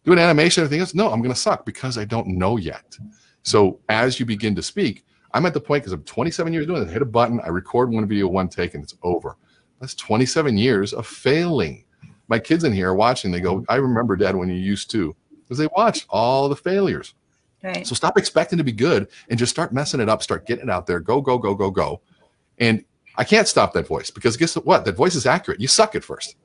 Do 0.04 0.12
an 0.12 0.20
animation, 0.20 0.64
everything 0.64 0.82
else. 0.82 0.94
No, 0.94 1.10
I'm 1.12 1.22
gonna 1.22 1.36
suck 1.36 1.66
because 1.66 1.98
I 1.98 2.06
don't 2.06 2.28
know 2.28 2.58
yet. 2.58 2.98
So 3.44 3.80
as 3.88 4.20
you 4.20 4.26
begin 4.26 4.56
to 4.56 4.62
speak, 4.62 5.06
I'm 5.34 5.46
at 5.46 5.54
the 5.54 5.62
point 5.62 5.84
because 5.84 5.94
I'm 5.94 6.04
27 6.04 6.52
years 6.52 6.68
doing 6.68 6.82
it. 6.82 6.90
I 6.90 6.92
hit 6.92 7.02
a 7.02 7.06
button, 7.06 7.40
I 7.42 7.48
record 7.48 7.92
one 7.92 8.08
video, 8.08 8.28
one 8.28 8.50
take, 8.50 8.74
and 8.74 8.84
it's 8.84 8.96
over. 9.04 9.38
That's 9.80 9.96
27 9.96 10.58
years 10.58 10.94
of 10.94 11.08
failing. 11.08 11.86
My 12.28 12.40
kids 12.40 12.64
in 12.64 12.74
here 12.74 12.90
are 12.90 12.96
watching. 12.96 13.32
They 13.32 13.40
go, 13.40 13.66
I 13.70 13.76
remember, 13.76 14.16
Dad, 14.16 14.36
when 14.36 14.50
you 14.50 14.56
used 14.56 14.92
to, 14.92 15.16
because 15.44 15.58
they 15.58 15.68
watched 15.76 16.06
all 16.10 16.50
the 16.50 16.56
failures. 16.56 17.14
Right. 17.64 17.86
So 17.86 17.94
stop 17.96 18.18
expecting 18.18 18.58
to 18.58 18.64
be 18.64 18.72
good 18.72 19.08
and 19.30 19.38
just 19.38 19.52
start 19.52 19.74
messing 19.74 20.00
it 20.00 20.08
up. 20.10 20.24
Start 20.24 20.46
getting 20.46 20.66
it 20.66 20.70
out 20.70 20.88
there. 20.88 21.00
Go, 21.00 21.22
go, 21.22 21.38
go, 21.38 21.54
go, 21.54 21.70
go. 21.70 22.02
And 22.58 22.84
I 23.16 23.24
can't 23.24 23.48
stop 23.48 23.74
that 23.74 23.88
voice 23.88 24.10
because 24.10 24.38
guess 24.38 24.56
what? 24.56 24.86
That 24.86 24.96
voice 24.96 25.16
is 25.16 25.26
accurate. 25.26 25.60
You 25.60 25.68
suck 25.68 25.96
at 25.96 26.04
first. 26.04 26.36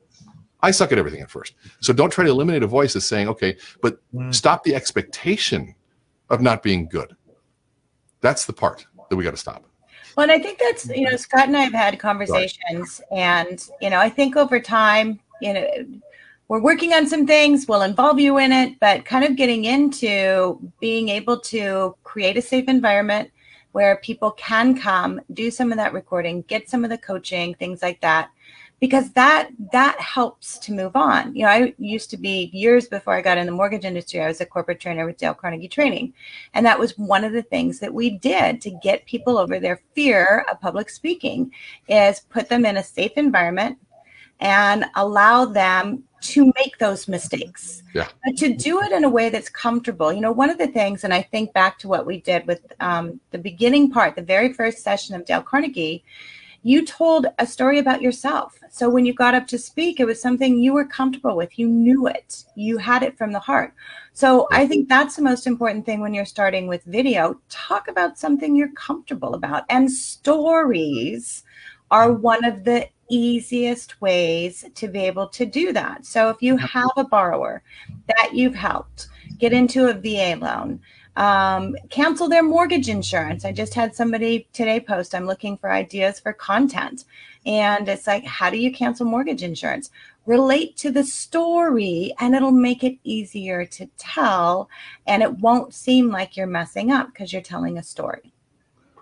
I 0.61 0.71
suck 0.71 0.93
at 0.93 0.99
everything 0.99 1.21
at 1.21 1.31
first. 1.31 1.55
So 1.81 1.93
don't 1.93 2.11
try 2.11 2.25
to 2.25 2.31
eliminate 2.31 2.63
a 2.63 2.67
voice 2.67 2.95
that's 2.95 3.07
saying, 3.07 3.29
okay, 3.29 3.57
but 3.83 3.99
Mm. 4.15 4.35
stop 4.35 4.65
the 4.65 4.75
expectation 4.75 5.75
of 6.31 6.41
not 6.41 6.63
being 6.63 6.89
good. 6.89 7.15
That's 8.21 8.47
the 8.47 8.55
part 8.55 8.87
that 9.11 9.17
we 9.17 9.23
got 9.25 9.33
to 9.33 9.37
stop. 9.37 9.67
Well, 10.17 10.25
and 10.25 10.33
I 10.33 10.39
think 10.39 10.59
that's, 10.59 10.89
you 10.89 11.03
know, 11.03 11.17
Scott 11.17 11.49
and 11.49 11.57
I 11.57 11.63
have 11.63 11.73
had 11.75 11.99
conversations, 11.99 13.01
and, 13.11 13.63
you 13.81 13.91
know, 13.91 13.99
I 13.99 14.09
think 14.09 14.37
over 14.37 14.59
time, 14.59 15.21
you 15.43 15.53
know, 15.53 15.69
we're 16.49 16.61
working 16.61 16.93
on 16.93 17.07
some 17.07 17.27
things, 17.27 17.67
we'll 17.67 17.83
involve 17.83 18.21
you 18.21 18.39
in 18.39 18.53
it, 18.53 18.79
but 18.79 19.05
kind 19.05 19.25
of 19.25 19.37
getting 19.37 19.65
into 19.65 20.61
being 20.79 21.09
able 21.09 21.41
to 21.41 21.97
create 22.05 22.37
a 22.37 22.43
safe 22.43 22.69
environment 22.69 23.31
where 23.73 23.97
people 23.97 24.31
can 24.33 24.79
come, 24.79 25.21
do 25.33 25.51
some 25.51 25.73
of 25.73 25.79
that 25.79 25.93
recording, 25.93 26.43
get 26.43 26.69
some 26.69 26.85
of 26.85 26.91
the 26.91 26.99
coaching, 26.99 27.55
things 27.55 27.83
like 27.83 28.01
that. 28.03 28.31
Because 28.79 29.11
that 29.13 29.49
that 29.73 29.99
helps 29.99 30.59
to 30.59 30.73
move 30.73 30.95
on. 30.95 31.35
You 31.35 31.45
know, 31.45 31.49
I 31.49 31.75
used 31.79 32.11
to 32.11 32.19
be 32.19 32.51
years 32.53 32.87
before 32.87 33.15
I 33.15 33.23
got 33.23 33.39
in 33.39 33.47
the 33.47 33.53
mortgage 33.53 33.85
industry. 33.85 34.21
I 34.21 34.27
was 34.27 34.43
a 34.43 34.47
corporate 34.47 34.81
trainer 34.81 35.07
with 35.07 35.17
Dale 35.17 35.33
Carnegie 35.33 35.69
Training, 35.69 36.13
and 36.53 36.67
that 36.67 36.79
was 36.79 36.99
one 36.99 37.25
of 37.25 37.33
the 37.33 37.43
things 37.43 37.79
that 37.79 37.95
we 37.95 38.11
did 38.11 38.61
to 38.61 38.79
get 38.83 39.07
people 39.07 39.39
over 39.39 39.59
their 39.59 39.81
fear 39.95 40.45
of 40.51 40.61
public 40.61 40.91
speaking 40.91 41.53
is 41.89 42.21
put 42.21 42.49
them 42.49 42.67
in 42.67 42.77
a 42.77 42.85
safe 42.85 43.13
environment 43.17 43.79
and 44.41 44.85
allow 44.97 45.45
them 45.45 46.05
to 46.21 46.53
make 46.57 46.79
those 46.79 47.07
mistakes. 47.07 47.83
Yeah. 47.95 48.09
But 48.25 48.37
to 48.39 48.55
do 48.55 48.81
it 48.83 48.93
in 48.93 49.05
a 49.05 49.09
way 49.09 49.29
that's 49.29 49.49
comfortable. 49.49 50.13
You 50.13 50.23
know, 50.23 50.33
one 50.33 50.51
of 50.51 50.59
the 50.59 50.67
things, 50.67 51.05
and 51.05 51.13
I 51.13 51.23
think 51.23 51.53
back 51.53 51.79
to 51.81 51.89
what 51.89 52.07
we 52.07 52.21
did 52.21 52.47
with 52.47 52.61
um, 52.81 53.21
the 53.31 53.39
beginning 53.39 53.91
part, 53.91 54.17
the 54.17 54.23
very 54.23 54.53
first 54.53 54.83
session 54.83 55.15
of 55.15 55.27
Dale 55.27 55.43
Carnegie, 55.43 56.03
you 56.63 56.87
told 56.87 57.27
a 57.39 57.47
story 57.47 57.79
about 57.79 58.01
yourself. 58.01 58.59
So 58.71 58.89
when 58.89 59.05
you 59.05 59.13
got 59.13 59.35
up 59.35 59.47
to 59.49 59.59
speak, 59.59 60.01
it 60.01 60.07
was 60.07 60.21
something 60.21 60.59
you 60.59 60.73
were 60.73 60.87
comfortable 60.87 61.37
with. 61.37 61.59
You 61.59 61.69
knew 61.69 62.07
it. 62.07 62.45
You 62.57 62.79
had 62.79 63.03
it 63.03 63.19
from 63.19 63.33
the 63.33 63.39
heart. 63.39 63.75
So 64.15 64.49
I 64.51 64.67
think 64.67 64.89
that's 64.89 65.17
the 65.17 65.23
most 65.23 65.47
important 65.47 65.85
thing 65.85 66.01
when 66.01 66.15
you're 66.15 66.25
starting 66.25 66.67
with 66.67 66.83
video. 66.85 67.39
Talk 67.51 67.89
about 67.89 68.19
something 68.19 68.57
you're 68.57 68.73
comfortable 68.73 69.35
about. 69.35 69.65
And 69.69 69.93
stories 69.93 71.43
are 71.91 72.15
one 72.15 72.45
of 72.45 72.65
the 72.65 72.89
easiest 73.09 74.01
ways 74.01 74.65
to 74.75 74.89
be 74.89 75.01
able 75.01 75.29
to 75.29 75.47
do 75.47 75.73
that. 75.73 76.05
So 76.07 76.29
if 76.31 76.43
you 76.43 76.57
have 76.57 76.91
a 76.97 77.05
borrower 77.05 77.63
that 78.07 78.35
you've 78.35 78.55
helped 78.55 79.09
get 79.39 79.53
into 79.53 79.89
a 79.89 79.95
VA 79.95 80.39
loan, 80.41 80.81
um, 81.17 81.77
cancel 81.91 82.29
their 82.29 82.43
mortgage 82.43 82.89
insurance. 82.89 83.45
I 83.45 83.53
just 83.53 83.75
had 83.75 83.95
somebody 83.95 84.49
today 84.53 84.81
post, 84.81 85.15
I'm 85.15 85.27
looking 85.27 85.57
for 85.57 85.71
ideas 85.71 86.19
for 86.19 86.33
content. 86.33 87.05
And 87.47 87.89
it's 87.89 88.07
like, 88.07 88.25
how 88.25 88.51
do 88.51 88.57
you 88.57 88.73
cancel 88.73 89.07
mortgage 89.07 89.43
insurance? 89.43 89.91
Relate 90.27 90.77
to 90.79 90.91
the 90.91 91.05
story 91.05 92.13
and 92.19 92.35
it'll 92.35 92.51
make 92.51 92.83
it 92.83 92.99
easier 93.05 93.67
to 93.67 93.87
tell. 93.99 94.69
And 95.07 95.23
it 95.23 95.39
won't 95.39 95.75
seem 95.75 96.11
like 96.11 96.37
you're 96.37 96.47
messing 96.47 96.91
up 96.91 97.09
because 97.09 97.33
you're 97.33 97.43
telling 97.43 97.79
a 97.79 97.83
story. 97.83 98.33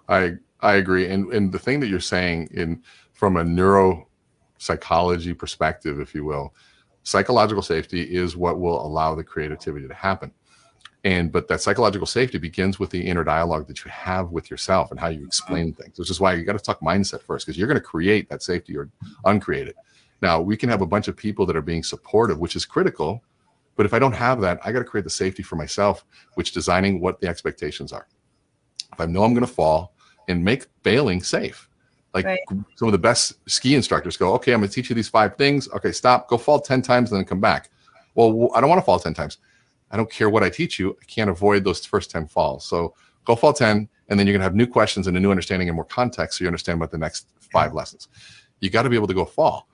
I 0.09 0.35
I 0.61 0.75
agree. 0.75 1.09
And 1.09 1.33
and 1.33 1.53
the 1.53 1.59
thing 1.59 1.81
that 1.81 1.89
you're 1.89 2.01
saying 2.01 2.49
in 2.53 2.83
from 3.23 3.37
a 3.37 3.45
neuropsychology 3.45 5.39
perspective, 5.39 6.01
if 6.01 6.13
you 6.13 6.25
will, 6.25 6.53
psychological 7.05 7.63
safety 7.63 8.03
is 8.03 8.37
what 8.37 8.59
will 8.59 8.85
allow 8.85 9.15
the 9.15 9.23
creativity 9.23 9.87
to 9.87 9.95
happen. 9.95 10.33
And 11.05 11.31
but 11.31 11.47
that 11.47 11.61
psychological 11.61 12.09
safety 12.09 12.39
begins 12.39 12.81
with 12.81 12.91
the 12.91 13.01
inner 13.01 13.23
dialogue 13.23 13.69
that 13.69 13.85
you 13.85 13.93
have 13.93 14.33
with 14.33 14.51
yourself 14.51 14.91
and 14.91 14.99
how 14.99 15.07
you 15.07 15.25
explain 15.25 15.69
mm-hmm. 15.69 15.83
things, 15.83 16.01
which 16.01 16.11
is 16.11 16.19
why 16.19 16.35
you 16.35 16.43
got 16.43 16.55
to 16.55 16.59
talk 16.59 16.81
mindset 16.81 17.23
first, 17.23 17.47
because 17.47 17.57
you're 17.57 17.69
going 17.69 17.79
to 17.79 17.81
create 17.81 18.29
that 18.29 18.43
safety 18.43 18.77
or 18.77 18.91
uncreate 19.25 19.69
it. 19.69 19.77
Now 20.21 20.41
we 20.41 20.57
can 20.57 20.69
have 20.69 20.83
a 20.83 20.87
bunch 20.87 21.07
of 21.07 21.17
people 21.17 21.47
that 21.47 21.55
are 21.55 21.63
being 21.63 21.85
supportive, 21.85 22.41
which 22.41 22.57
is 22.57 22.65
critical. 22.65 23.23
But 23.77 23.87
if 23.87 23.95
I 23.95 24.01
don't 24.01 24.15
have 24.15 24.41
that, 24.41 24.59
I 24.65 24.73
got 24.73 24.81
to 24.81 24.85
create 24.85 25.05
the 25.05 25.11
safety 25.11 25.45
for 25.45 25.55
myself, 25.55 26.05
which 26.35 26.51
designing 26.51 27.01
what 27.01 27.21
the 27.21 27.29
expectations 27.29 27.93
are. 27.93 28.09
If 28.93 29.01
I 29.01 29.07
know 29.07 29.23
I'm 29.23 29.33
going 29.33 29.47
to 29.47 29.53
fall 29.53 29.95
and 30.27 30.45
make 30.45 30.67
bailing 30.83 31.23
safe. 31.23 31.69
Like 32.15 32.27
Right. 32.27 32.41
some 32.77 32.89
of 32.89 32.93
the 32.93 32.99
best 32.99 33.35
ski 33.49 33.75
instructors 33.75 34.17
go, 34.17 34.35
okay, 34.35 34.53
I'm 34.53 34.61
going 34.61 34.69
to 34.69 34.75
teach 34.75 34.91
you 34.91 34.95
these 34.95 35.09
five 35.09 35.37
things. 35.37 35.69
Okay, 35.73 35.93
stop, 35.93 36.29
go 36.29 36.37
fall 36.37 36.61
10 36.61 36.83
times, 36.83 37.11
and 37.11 37.19
then 37.19 37.25
come 37.25 37.41
back. 37.41 37.71
Well, 38.15 38.51
I 38.55 38.61
don't 38.61 38.69
want 38.69 38.81
to 38.81 38.85
fall 38.85 38.99
10 38.99 39.15
times. 39.15 39.39
I 39.91 39.97
don't 39.97 40.11
care 40.11 40.29
what 40.29 40.43
I 40.43 40.51
teach 40.51 40.79
you. 40.79 40.97
I 41.01 41.05
can't 41.07 41.31
avoid 41.31 41.65
those 41.65 41.85
first 41.85 42.11
10 42.11 42.27
falls. 42.27 42.65
So 42.67 42.95
go 43.25 43.35
fall 43.35 43.53
10, 43.53 43.89
and 44.09 44.19
then 44.19 44.27
you're 44.27 44.33
going 44.35 44.41
to 44.41 44.45
have 44.45 44.55
new 44.55 44.67
questions 44.67 45.07
and 45.07 45.17
a 45.17 45.21
new 45.21 45.31
understanding 45.31 45.69
and 45.69 45.77
more 45.77 45.85
context. 45.85 46.39
So 46.39 46.45
you 46.45 46.49
understand 46.49 46.77
about 46.79 46.91
the 46.91 46.99
next 46.99 47.29
five 47.41 47.73
lessons. 47.73 48.09
You 48.61 48.71
got 48.71 48.83
to 48.83 48.91
be 48.91 48.97
able 48.97 49.09
to 49.09 49.15
go 49.15 49.25
fall. 49.25 49.69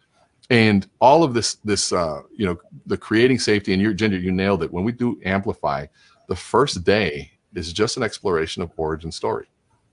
And 0.50 0.88
all 1.00 1.24
of 1.24 1.34
this, 1.34 1.56
this, 1.56 1.92
uh, 1.92 2.22
you 2.34 2.46
know, 2.46 2.56
the 2.86 2.96
creating 2.96 3.38
safety 3.38 3.74
and 3.74 3.98
Ginger, 3.98 4.18
you 4.18 4.32
nailed 4.32 4.62
it. 4.62 4.72
When 4.72 4.84
we 4.84 4.92
do 4.92 5.20
amplify, 5.24 5.86
the 6.28 6.36
first 6.36 6.84
day 6.84 7.32
is 7.54 7.72
just 7.72 7.96
an 7.96 8.02
exploration 8.02 8.62
of 8.62 8.70
origin 8.76 9.12
story. 9.12 9.46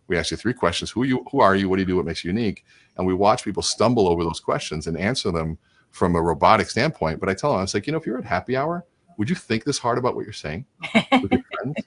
We 0.07 0.17
ask 0.17 0.31
you 0.31 0.37
three 0.37 0.53
questions: 0.53 0.91
Who 0.91 1.03
you? 1.03 1.25
Who 1.31 1.39
are 1.41 1.55
you? 1.55 1.67
What 1.69 1.77
do 1.77 1.81
you 1.81 1.85
do? 1.87 1.95
What 1.97 2.05
makes 2.05 2.23
you 2.23 2.29
unique? 2.31 2.63
And 2.97 3.05
we 3.07 3.13
watch 3.13 3.43
people 3.43 3.63
stumble 3.63 4.07
over 4.07 4.23
those 4.23 4.39
questions 4.39 4.87
and 4.87 4.97
answer 4.97 5.31
them 5.31 5.57
from 5.91 6.15
a 6.15 6.21
robotic 6.21 6.69
standpoint. 6.69 7.19
But 7.19 7.29
I 7.29 7.33
tell 7.33 7.51
them, 7.51 7.59
I 7.59 7.61
was 7.63 7.73
like, 7.73 7.87
you 7.87 7.91
know, 7.91 7.97
if 7.99 8.05
you're 8.05 8.17
at 8.17 8.25
happy 8.25 8.55
hour, 8.55 8.85
would 9.17 9.29
you 9.29 9.35
think 9.35 9.63
this 9.63 9.79
hard 9.79 9.97
about 9.97 10.15
what 10.15 10.25
you're 10.25 10.33
saying 10.33 10.65
with 11.21 11.31
your 11.31 11.43
friends? 11.53 11.77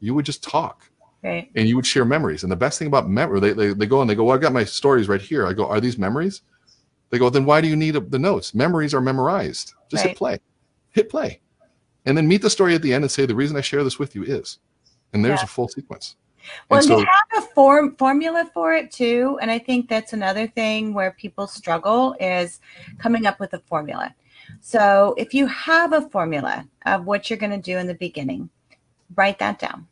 You 0.00 0.14
would 0.14 0.24
just 0.24 0.42
talk 0.42 0.90
Right. 1.22 1.50
and 1.54 1.68
you 1.68 1.76
would 1.76 1.84
share 1.86 2.06
memories. 2.06 2.42
And 2.42 2.50
the 2.50 2.56
best 2.56 2.78
thing 2.78 2.88
about 2.88 3.08
memory, 3.08 3.38
they, 3.40 3.52
they, 3.52 3.72
they 3.74 3.86
go 3.86 4.00
and 4.00 4.08
they 4.08 4.14
go, 4.14 4.24
well, 4.24 4.34
i've 4.34 4.40
got 4.40 4.54
my 4.54 4.64
stories 4.64 5.06
right 5.08 5.20
here. 5.20 5.46
I 5.46 5.52
go, 5.52 5.66
are 5.66 5.78
these 5.80 5.98
memories? 5.98 6.40
They 7.10 7.18
go, 7.18 7.28
then 7.28 7.44
why 7.44 7.60
do 7.60 7.68
you 7.68 7.76
need 7.76 8.10
the 8.10 8.18
notes? 8.18 8.54
Memories 8.54 8.94
are 8.94 9.02
memorized. 9.02 9.74
Just 9.90 10.02
Right. 10.04 10.08
hit 10.10 10.16
play, 10.16 10.38
hit 10.92 11.10
play, 11.10 11.40
and 12.06 12.16
then 12.16 12.26
meet 12.26 12.40
the 12.40 12.48
story 12.48 12.74
at 12.74 12.80
the 12.80 12.94
end 12.94 13.04
and 13.04 13.10
say, 13.10 13.26
the 13.26 13.34
reason 13.34 13.56
I 13.58 13.60
share 13.60 13.84
this 13.84 13.98
with 13.98 14.14
you 14.14 14.22
is, 14.22 14.58
and 15.12 15.22
there's 15.22 15.40
Yeah. 15.40 15.44
a 15.44 15.48
full 15.48 15.68
sequence. 15.68 16.16
Well, 16.68 16.82
so, 16.82 17.00
to 17.00 17.06
have 17.06 17.44
a 17.44 17.46
form 17.48 17.96
formula 17.96 18.50
for 18.52 18.74
it 18.74 18.90
too, 18.90 19.38
and 19.40 19.50
I 19.50 19.58
think 19.58 19.88
that's 19.88 20.12
another 20.12 20.46
thing 20.46 20.94
where 20.94 21.12
people 21.12 21.46
struggle 21.46 22.16
is 22.20 22.60
coming 22.98 23.26
up 23.26 23.40
with 23.40 23.52
a 23.54 23.60
formula. 23.60 24.14
So 24.60 25.14
if 25.16 25.32
you 25.32 25.46
have 25.46 25.92
a 25.92 26.08
formula 26.08 26.66
of 26.86 27.06
what 27.06 27.30
you're 27.30 27.38
going 27.38 27.52
to 27.52 27.58
do 27.58 27.78
in 27.78 27.86
the 27.86 27.94
beginning, 27.94 28.50
write 29.14 29.38
that 29.38 29.58
down, 29.58 29.86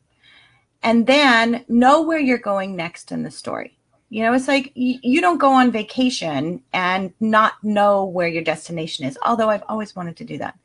and 0.82 1.06
then 1.06 1.64
know 1.68 2.02
where 2.02 2.18
you're 2.18 2.38
going 2.38 2.74
next 2.74 3.12
in 3.12 3.22
the 3.22 3.30
story. 3.30 3.77
You 4.10 4.22
know, 4.22 4.32
it's 4.32 4.48
like 4.48 4.72
you, 4.74 5.20
don't 5.20 5.38
go 5.38 5.52
on 5.52 5.70
vacation 5.70 6.62
and 6.72 7.12
not 7.20 7.62
know 7.62 8.04
where 8.06 8.28
your 8.28 8.42
destination 8.42 9.04
is. 9.04 9.18
Although 9.22 9.50
I've 9.50 9.64
always 9.68 9.94
wanted 9.94 10.16
to 10.16 10.24
do 10.24 10.38
that, 10.38 10.58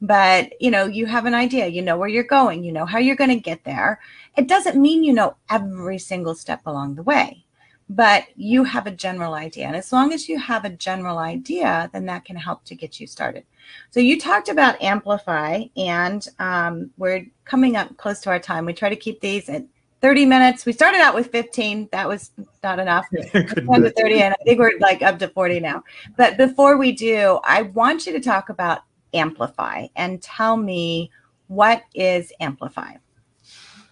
but 0.00 0.52
you 0.62 0.70
know, 0.70 0.86
you 0.86 1.04
have 1.04 1.26
an 1.26 1.34
idea. 1.34 1.66
You 1.66 1.82
know 1.82 1.98
where 1.98 2.08
you're 2.08 2.24
going. 2.24 2.64
You 2.64 2.72
know 2.72 2.86
how 2.86 2.98
you're 2.98 3.16
going 3.16 3.30
to 3.30 3.36
get 3.36 3.64
there 3.64 4.00
it 4.36 4.48
doesn't 4.48 4.80
mean 4.80 5.02
you 5.02 5.12
know 5.12 5.36
every 5.50 5.98
single 5.98 6.34
step 6.34 6.60
along 6.66 6.94
the 6.94 7.02
way, 7.02 7.44
but 7.88 8.24
you 8.36 8.64
have 8.64 8.86
a 8.86 8.90
general 8.90 9.34
idea. 9.34 9.66
And 9.66 9.76
as 9.76 9.92
long 9.92 10.12
as 10.12 10.28
you 10.28 10.38
have 10.38 10.64
a 10.64 10.70
general 10.70 11.18
idea, 11.18 11.88
then 11.92 12.06
that 12.06 12.24
can 12.24 12.36
help 12.36 12.64
to 12.64 12.74
get 12.74 13.00
you 13.00 13.06
started. 13.06 13.44
So 13.90 14.00
you 14.00 14.20
talked 14.20 14.48
about 14.48 14.80
Amplify, 14.82 15.64
and 15.76 16.26
um, 16.38 16.90
we're 16.98 17.26
coming 17.44 17.76
up 17.76 17.96
close 17.96 18.20
to 18.20 18.30
our 18.30 18.38
time. 18.38 18.66
We 18.66 18.74
try 18.74 18.90
to 18.90 18.96
keep 18.96 19.20
these 19.20 19.48
at 19.48 19.64
30 20.00 20.26
minutes. 20.26 20.66
We 20.66 20.72
started 20.72 21.00
out 21.00 21.14
with 21.14 21.30
15. 21.32 21.88
That 21.92 22.08
was 22.08 22.30
not 22.62 22.78
enough. 22.78 23.06
Couldn't 23.32 23.66
Down 23.66 23.82
do 23.82 23.88
to 23.88 23.90
30, 23.90 24.22
and 24.22 24.34
I 24.34 24.44
think 24.44 24.58
we're 24.58 24.78
like 24.80 25.02
up 25.02 25.18
to 25.20 25.28
40 25.28 25.60
now. 25.60 25.82
But 26.16 26.36
before 26.36 26.76
we 26.76 26.92
do, 26.92 27.40
I 27.44 27.62
want 27.62 28.06
you 28.06 28.12
to 28.12 28.20
talk 28.20 28.48
about 28.48 28.80
Amplify 29.14 29.86
and 29.96 30.22
tell 30.22 30.56
me 30.56 31.10
what 31.46 31.82
is 31.94 32.32
Amplify. 32.40 32.94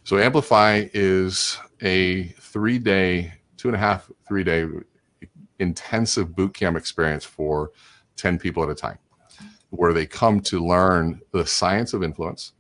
so 0.03 0.19
Amplify 0.19 0.89
is 0.93 1.59
a 1.83 2.25
three 2.41 2.79
day 2.79 3.33
two 3.57 3.69
and 3.69 3.77
a 3.77 3.79
half, 3.79 4.11
three 4.27 4.45
day 4.45 4.67
intensive 5.59 6.35
boot 6.35 6.53
camp 6.53 6.77
experience 6.77 7.25
for 7.25 7.71
10 8.17 8.39
people 8.39 8.63
at 8.63 8.69
a 8.69 8.75
time, 8.75 8.99
where 9.71 9.93
they 9.93 10.07
come 10.07 10.41
to 10.41 10.65
learn 10.65 11.21
the 11.33 11.47
science 11.47 11.95
of 11.95 12.03
influence 12.03 12.53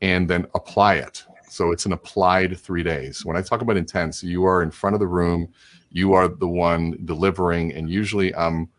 and 0.00 0.28
then 0.28 0.46
apply 0.54 0.94
it. 0.94 1.24
So 1.52 1.70
it's 1.70 1.84
an 1.84 1.92
applied 1.92 2.58
three 2.58 2.82
days. 2.82 3.26
When 3.26 3.36
I 3.36 3.42
talk 3.42 3.60
about 3.60 3.76
intense, 3.76 4.24
you 4.24 4.46
are 4.46 4.62
in 4.62 4.70
front 4.70 4.94
of 4.94 5.00
the 5.00 5.06
room, 5.06 5.52
you 5.90 6.14
are 6.14 6.26
the 6.26 6.48
one 6.48 6.98
delivering, 7.04 7.74
and 7.74 7.90
usually 7.90 8.34
I'm 8.34 8.70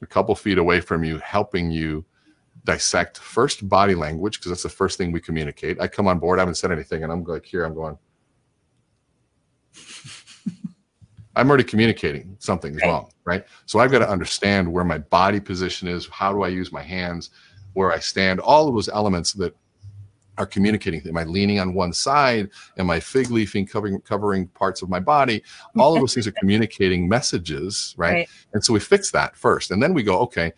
a 0.00 0.06
couple 0.06 0.34
feet 0.34 0.56
away 0.56 0.80
from 0.80 1.04
you, 1.04 1.18
helping 1.18 1.70
you 1.70 2.06
dissect 2.64 3.18
first 3.18 3.68
body 3.68 3.94
language, 3.94 4.38
because 4.38 4.50
that's 4.50 4.62
the 4.62 4.70
first 4.70 4.96
thing 4.96 5.12
we 5.12 5.20
communicate. 5.20 5.78
I 5.78 5.88
come 5.88 6.08
on 6.08 6.18
board, 6.18 6.38
I 6.38 6.42
haven't 6.42 6.54
said 6.54 6.72
anything, 6.72 7.02
and 7.04 7.12
I'm 7.12 7.22
like, 7.22 7.44
here, 7.44 7.64
I'm 7.64 7.74
going. 7.74 7.98
I'm 11.36 11.50
already 11.50 11.64
communicating 11.64 12.34
something 12.38 12.74
is 12.74 12.82
wrong, 12.82 13.10
right? 13.26 13.44
So 13.66 13.78
I've 13.78 13.90
got 13.92 13.98
to 13.98 14.08
understand 14.08 14.72
where 14.72 14.84
my 14.84 14.96
body 14.96 15.38
position 15.38 15.86
is, 15.86 16.06
how 16.06 16.32
do 16.32 16.44
I 16.44 16.48
use 16.48 16.72
my 16.72 16.82
hands, 16.82 17.28
where 17.74 17.92
I 17.92 17.98
stand, 17.98 18.40
all 18.40 18.68
of 18.68 18.74
those 18.74 18.88
elements 18.88 19.34
that 19.34 19.54
are 20.38 20.46
communicating. 20.46 21.06
Am 21.06 21.16
I 21.16 21.24
leaning 21.24 21.60
on 21.60 21.74
one 21.74 21.92
side? 21.92 22.50
Am 22.78 22.90
I 22.90 23.00
fig 23.00 23.30
leafing, 23.30 23.66
covering 23.66 24.00
covering 24.00 24.48
parts 24.48 24.82
of 24.82 24.88
my 24.88 25.00
body? 25.00 25.42
All 25.78 25.94
of 25.94 26.00
those 26.00 26.14
things 26.14 26.26
are 26.26 26.32
communicating 26.32 27.08
messages, 27.08 27.94
right? 27.96 28.12
Right. 28.12 28.28
And 28.52 28.64
so 28.64 28.72
we 28.72 28.80
fix 28.80 29.10
that 29.12 29.36
first, 29.36 29.70
and 29.70 29.82
then 29.82 29.94
we 29.94 30.02
go, 30.02 30.18
okay, 30.20 30.52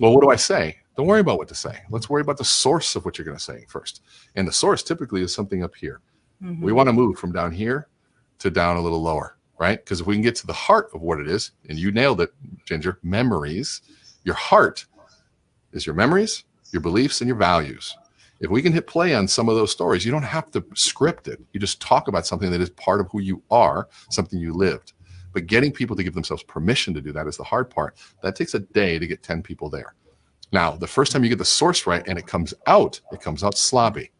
well, 0.00 0.14
what 0.14 0.22
do 0.22 0.30
I 0.30 0.36
say? 0.36 0.78
Don't 0.96 1.06
worry 1.06 1.20
about 1.20 1.38
what 1.38 1.48
to 1.48 1.54
say. 1.54 1.80
Let's 1.90 2.10
worry 2.10 2.22
about 2.22 2.38
the 2.38 2.44
source 2.44 2.96
of 2.96 3.04
what 3.04 3.18
you're 3.18 3.24
going 3.24 3.36
to 3.36 3.42
say 3.42 3.64
first. 3.68 4.02
And 4.34 4.48
the 4.48 4.52
source 4.52 4.82
typically 4.82 5.22
is 5.22 5.32
something 5.32 5.62
up 5.62 5.74
here. 5.74 6.00
Mhm. 6.42 6.60
We 6.60 6.72
want 6.72 6.88
to 6.88 6.92
move 6.92 7.18
from 7.18 7.32
down 7.32 7.52
here 7.52 7.88
to 8.40 8.50
down 8.50 8.76
a 8.76 8.80
little 8.80 9.02
lower, 9.02 9.36
right? 9.58 9.78
Because 9.78 10.00
if 10.00 10.06
we 10.06 10.14
can 10.14 10.22
get 10.22 10.34
to 10.36 10.46
the 10.46 10.52
heart 10.52 10.90
of 10.94 11.00
what 11.02 11.20
it 11.20 11.28
is, 11.28 11.52
and 11.68 11.78
you 11.78 11.92
nailed 11.92 12.20
it, 12.20 12.32
Ginger, 12.64 12.98
memories, 13.02 13.80
your 14.24 14.34
heart 14.34 14.86
is 15.72 15.86
your 15.86 15.94
memories, 15.94 16.44
your 16.72 16.82
beliefs, 16.82 17.20
and 17.20 17.28
your 17.28 17.36
values. 17.36 17.96
If 18.40 18.50
we 18.50 18.62
can 18.62 18.72
hit 18.72 18.86
play 18.86 19.14
on 19.14 19.26
some 19.26 19.48
of 19.48 19.56
those 19.56 19.72
stories, 19.72 20.04
you 20.04 20.12
don't 20.12 20.22
have 20.22 20.50
to 20.52 20.64
script 20.74 21.26
it. 21.26 21.40
You 21.52 21.60
just 21.60 21.80
talk 21.80 22.08
about 22.08 22.26
something 22.26 22.50
that 22.50 22.60
is 22.60 22.70
part 22.70 23.00
of 23.00 23.08
who 23.10 23.20
you 23.20 23.42
are, 23.50 23.88
something 24.10 24.38
you 24.38 24.52
lived. 24.52 24.92
But 25.32 25.46
getting 25.46 25.72
people 25.72 25.96
to 25.96 26.04
give 26.04 26.14
themselves 26.14 26.42
permission 26.44 26.94
to 26.94 27.00
do 27.00 27.12
that 27.12 27.26
is 27.26 27.36
the 27.36 27.44
hard 27.44 27.68
part. 27.68 27.96
That 28.22 28.36
takes 28.36 28.54
a 28.54 28.60
day 28.60 28.98
to 28.98 29.06
get 29.06 29.22
10 29.22 29.42
people 29.42 29.68
there. 29.68 29.94
Now, 30.52 30.72
the 30.72 30.86
first 30.86 31.12
time 31.12 31.24
you 31.24 31.28
get 31.28 31.38
the 31.38 31.44
source 31.44 31.86
right 31.86 32.06
and 32.06 32.18
it 32.18 32.26
comes 32.26 32.54
out, 32.66 33.00
it 33.12 33.20
comes 33.20 33.44
out 33.44 33.58
sloppy. 33.58 34.12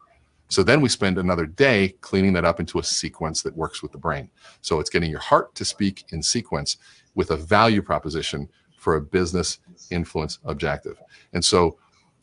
So 0.49 0.63
then 0.63 0.81
we 0.81 0.89
spend 0.89 1.19
another 1.19 1.47
day 1.47 1.95
cleaning 2.01 2.33
that 2.35 2.45
up 2.45 2.59
into 2.59 2.79
a 2.79 2.83
sequence 2.83 3.43
that 3.43 3.57
works 3.57 3.83
with 3.83 3.93
the 3.93 3.99
brain. 3.99 4.31
So 4.63 4.81
it's 4.81 4.91
getting 4.91 5.11
your 5.11 5.21
heart 5.21 5.55
to 5.57 5.65
speak 5.65 6.05
in 6.11 6.23
sequence 6.23 6.79
with 7.15 7.31
a 7.31 7.37
value 7.37 7.83
proposition 7.83 8.49
for 8.79 8.97
a 8.97 9.01
business 9.01 9.59
influence 9.91 10.39
objective. 10.45 10.99
And 11.33 11.45
so 11.45 11.79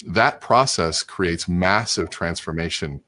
that 0.05 0.39
process 0.41 1.03
creates 1.03 1.47
massive 1.47 2.09
transformation 2.09 3.01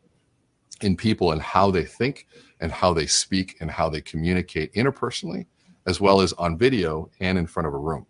in 0.81 0.97
people 0.97 1.31
and 1.31 1.41
how 1.41 1.71
they 1.71 1.85
think 1.85 2.27
and 2.59 2.71
how 2.71 2.93
they 2.93 3.05
speak 3.05 3.55
and 3.61 3.69
how 3.69 3.89
they 3.89 4.01
communicate 4.01 4.73
interpersonally 4.73 5.45
as 5.85 6.01
well 6.01 6.21
as 6.21 6.33
on 6.33 6.57
video 6.57 7.09
and 7.19 7.37
in 7.37 7.47
front 7.47 7.67
of 7.67 7.73
a 7.73 7.77
room. 7.77 8.05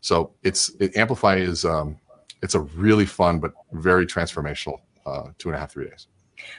So 0.00 0.32
it's 0.42 0.70
it, 0.80 0.96
Amplify 0.96 1.36
is 1.36 1.64
um, 1.64 1.98
it's 2.42 2.54
a 2.54 2.60
really 2.60 3.06
fun 3.06 3.40
but 3.40 3.52
very 3.72 4.06
transformational 4.06 4.78
uh, 5.04 5.28
two 5.38 5.48
and 5.48 5.56
a 5.56 5.58
half 5.58 5.72
three 5.72 5.88
days. 5.88 6.06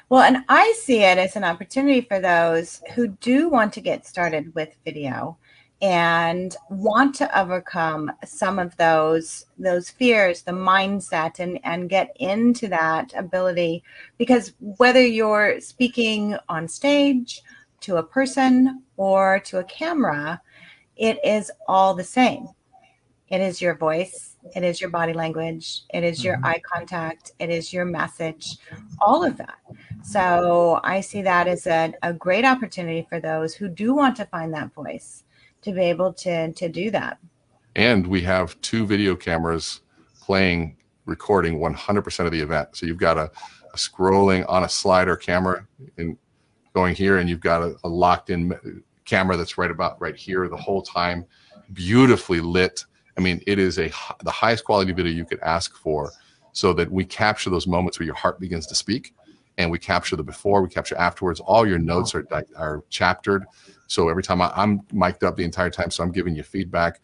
Well, 0.09 0.23
and 0.23 0.43
I 0.49 0.73
see 0.77 1.03
it 1.03 1.17
as 1.17 1.37
an 1.37 1.45
opportunity 1.45 2.01
for 2.01 2.19
those 2.19 2.81
who 2.93 3.07
do 3.07 3.49
want 3.49 3.71
to 3.73 3.81
get 3.81 4.05
started 4.05 4.53
with 4.53 4.75
video 4.83 5.37
and 5.81 6.57
want 6.69 7.15
to 7.15 7.39
overcome 7.39 8.11
some 8.25 8.59
of 8.59 8.75
those 8.77 9.45
those 9.57 9.89
fears, 9.89 10.41
the 10.41 10.51
mindset 10.51 11.39
and 11.39 11.59
and 11.63 11.89
get 11.89 12.15
into 12.19 12.67
that 12.67 13.13
ability 13.15 13.83
because 14.17 14.53
whether 14.59 15.05
you're 15.05 15.59
speaking 15.61 16.37
on 16.49 16.67
stage 16.67 17.41
to 17.81 17.97
a 17.97 18.03
person 18.03 18.83
or 18.97 19.39
to 19.45 19.59
a 19.59 19.63
camera, 19.63 20.41
it 20.97 21.17
is 21.23 21.49
all 21.67 21.93
the 21.93 22.03
same. 22.03 22.47
It 23.29 23.41
is 23.41 23.61
your 23.61 23.75
voice, 23.75 24.35
it 24.55 24.63
is 24.63 24.81
your 24.81 24.89
body 24.89 25.13
language, 25.13 25.83
it 25.93 26.03
is 26.03 26.23
your 26.25 26.37
Mhm. 26.37 26.45
eye 26.45 26.61
contact, 26.73 27.31
it 27.39 27.49
is 27.49 27.71
your 27.71 27.85
message, 27.85 28.57
all 28.99 29.23
of 29.23 29.37
that. 29.37 29.59
So 30.01 30.81
I 30.83 30.99
see 30.99 31.21
that 31.21 31.47
as 31.47 31.67
a, 31.67 31.93
a 32.01 32.11
great 32.11 32.43
opportunity 32.43 33.05
for 33.07 33.19
those 33.19 33.53
who 33.53 33.69
do 33.69 33.93
want 33.93 34.15
to 34.17 34.25
find 34.25 34.53
that 34.55 34.73
voice 34.73 35.23
to 35.61 35.71
be 35.71 35.81
able 35.81 36.13
to 36.13 36.51
to 36.53 36.69
do 36.69 36.91
that. 36.91 37.17
And 37.75 38.07
we 38.07 38.21
have 38.21 38.59
two 38.61 38.85
video 38.85 39.15
cameras 39.15 39.81
playing, 40.21 40.75
recording 41.05 41.59
100% 41.59 42.25
of 42.25 42.31
the 42.31 42.39
event. 42.39 42.69
So 42.73 42.85
you've 42.85 42.97
got 42.97 43.17
a, 43.17 43.31
a 43.73 43.77
scrolling 43.77 44.45
on 44.47 44.63
a 44.63 44.69
slider 44.69 45.15
camera 45.15 45.65
and 45.97 46.17
going 46.73 46.95
here, 46.95 47.17
and 47.17 47.29
you've 47.29 47.39
got 47.39 47.61
a, 47.61 47.75
a 47.83 47.89
locked 47.89 48.29
in 48.29 48.53
uh, 48.53 48.57
camera 49.05 49.37
that's 49.37 49.57
right 49.57 49.71
about 49.71 49.99
right 49.99 50.15
here 50.15 50.47
the 50.47 50.57
whole 50.57 50.81
time, 50.81 51.25
beautifully 51.73 52.39
lit. 52.41 52.85
I 53.17 53.21
mean, 53.21 53.41
it 53.47 53.59
is 53.59 53.79
a 53.79 53.91
the 54.23 54.31
highest 54.31 54.65
quality 54.65 54.91
video 54.91 55.11
you 55.11 55.25
could 55.25 55.39
ask 55.39 55.75
for, 55.75 56.11
so 56.51 56.73
that 56.73 56.91
we 56.91 57.05
capture 57.05 57.49
those 57.49 57.67
moments 57.67 57.99
where 57.99 58.05
your 58.05 58.15
heart 58.15 58.39
begins 58.39 58.67
to 58.67 58.75
speak, 58.75 59.13
and 59.59 59.69
we 59.69 59.77
capture 59.77 60.15
the 60.15 60.23
before, 60.23 60.63
we 60.63 60.69
capture 60.69 60.95
afterwards. 60.97 61.39
All 61.41 61.67
your 61.67 61.77
notes 61.77 62.15
are 62.15 62.25
are 62.55 62.83
chaptered, 62.89 63.45
so 63.87 64.09
every 64.09 64.23
time 64.23 64.41
I, 64.41 64.51
I'm 64.55 64.81
mic'd 64.93 65.23
up 65.23 65.35
the 65.35 65.43
entire 65.43 65.69
time, 65.69 65.91
so 65.91 66.01
I'm 66.01 66.11
giving 66.11 66.33
you 66.35 66.41
feedback. 66.43 67.01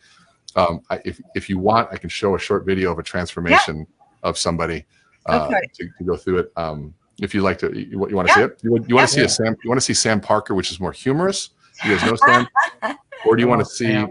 Um, 0.55 0.79
I, 0.89 1.01
if 1.05 1.21
if 1.35 1.49
you 1.49 1.59
want, 1.59 1.89
I 1.91 1.97
can 1.97 2.09
show 2.09 2.33
a 2.33 2.39
short 2.39 2.65
video 2.65 2.91
of 2.91 2.97
a 2.97 3.03
transformation 3.03 3.85
of 4.23 4.37
somebody 4.37 4.85
uh, 5.27 5.45
Okay. 5.51 5.61
to, 5.75 5.89
to 5.97 6.03
go 6.05 6.15
through 6.15 6.37
it. 6.39 6.51
Um, 6.55 6.93
if 7.21 7.35
you 7.35 7.41
like 7.41 7.57
to, 7.59 7.71
you, 7.77 8.07
you 8.09 8.15
want 8.15 8.27
to 8.29 8.33
see 8.33 8.41
it? 8.41 8.59
You, 8.63 8.71
want- 8.71 8.89
you 8.89 8.95
want 8.95 9.07
to 9.09 9.13
see 9.13 9.21
a 9.21 9.29
Sam? 9.29 9.55
You 9.63 9.69
want 9.69 9.77
to 9.79 9.85
see 9.85 9.93
Sam 9.93 10.19
Parker, 10.21 10.55
which 10.55 10.71
is 10.71 10.79
more 10.79 10.91
humorous? 10.93 11.49
You 11.83 11.95
guys 11.95 12.05
know 12.05 12.15
Sam, 12.15 12.47
or 13.25 13.35
do 13.35 13.41
you 13.43 13.49
want 13.49 13.59
to 13.59 13.65
see? 13.65 14.05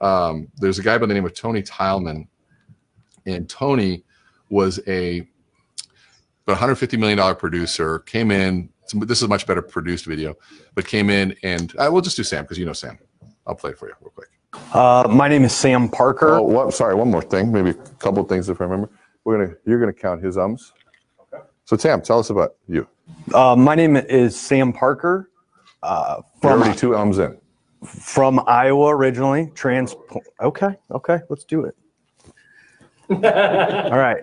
Um, 0.00 0.48
there's 0.58 0.78
a 0.78 0.82
guy 0.82 0.98
by 0.98 1.06
the 1.06 1.14
name 1.14 1.24
of 1.24 1.34
Tony 1.34 1.62
Tileman, 1.62 2.26
and 3.26 3.48
Tony 3.48 4.04
was 4.50 4.80
a 4.88 5.28
but 6.48 6.52
150 6.52 6.96
million 6.96 7.18
dollar 7.18 7.34
producer. 7.34 7.98
Came 8.00 8.30
in. 8.30 8.70
This 8.94 9.18
is 9.18 9.24
a 9.24 9.28
much 9.28 9.46
better 9.46 9.60
produced 9.60 10.06
video, 10.06 10.34
but 10.74 10.86
came 10.86 11.10
in 11.10 11.36
and 11.42 11.74
uh, 11.76 11.90
we'll 11.92 12.00
just 12.00 12.16
do 12.16 12.22
Sam 12.22 12.44
because 12.44 12.56
you 12.56 12.64
know 12.64 12.72
Sam. 12.72 12.98
I'll 13.46 13.54
play 13.54 13.72
it 13.72 13.78
for 13.78 13.86
you 13.86 13.94
real 14.00 14.10
quick. 14.10 14.28
Uh, 14.74 15.06
my 15.10 15.28
name 15.28 15.44
is 15.44 15.52
Sam 15.54 15.90
Parker. 15.90 16.36
Oh, 16.36 16.42
what, 16.42 16.72
sorry, 16.72 16.94
one 16.94 17.10
more 17.10 17.20
thing. 17.20 17.52
Maybe 17.52 17.70
a 17.70 17.74
couple 17.74 18.22
of 18.22 18.30
things 18.30 18.48
if 18.48 18.62
I 18.62 18.64
remember. 18.64 18.88
We're 19.24 19.44
gonna 19.44 19.56
you're 19.66 19.78
gonna 19.78 19.92
count 19.92 20.24
his 20.24 20.38
ums. 20.38 20.72
So 21.66 21.76
Sam, 21.76 22.00
tell 22.00 22.18
us 22.18 22.30
about 22.30 22.54
you. 22.66 22.88
Uh, 23.34 23.54
my 23.54 23.74
name 23.74 23.96
is 23.96 24.34
Sam 24.34 24.72
Parker. 24.72 25.28
Uh, 25.82 26.22
from 26.40 26.62
already 26.62 26.78
two 26.78 26.96
ums 26.96 27.18
in. 27.18 27.36
from 27.84 28.40
Iowa 28.46 28.96
originally. 28.96 29.52
Trans. 29.54 29.94
Okay, 30.40 30.78
okay, 30.92 31.18
let's 31.28 31.44
do 31.44 31.66
it. 31.66 31.76
All 33.10 33.98
right, 33.98 34.22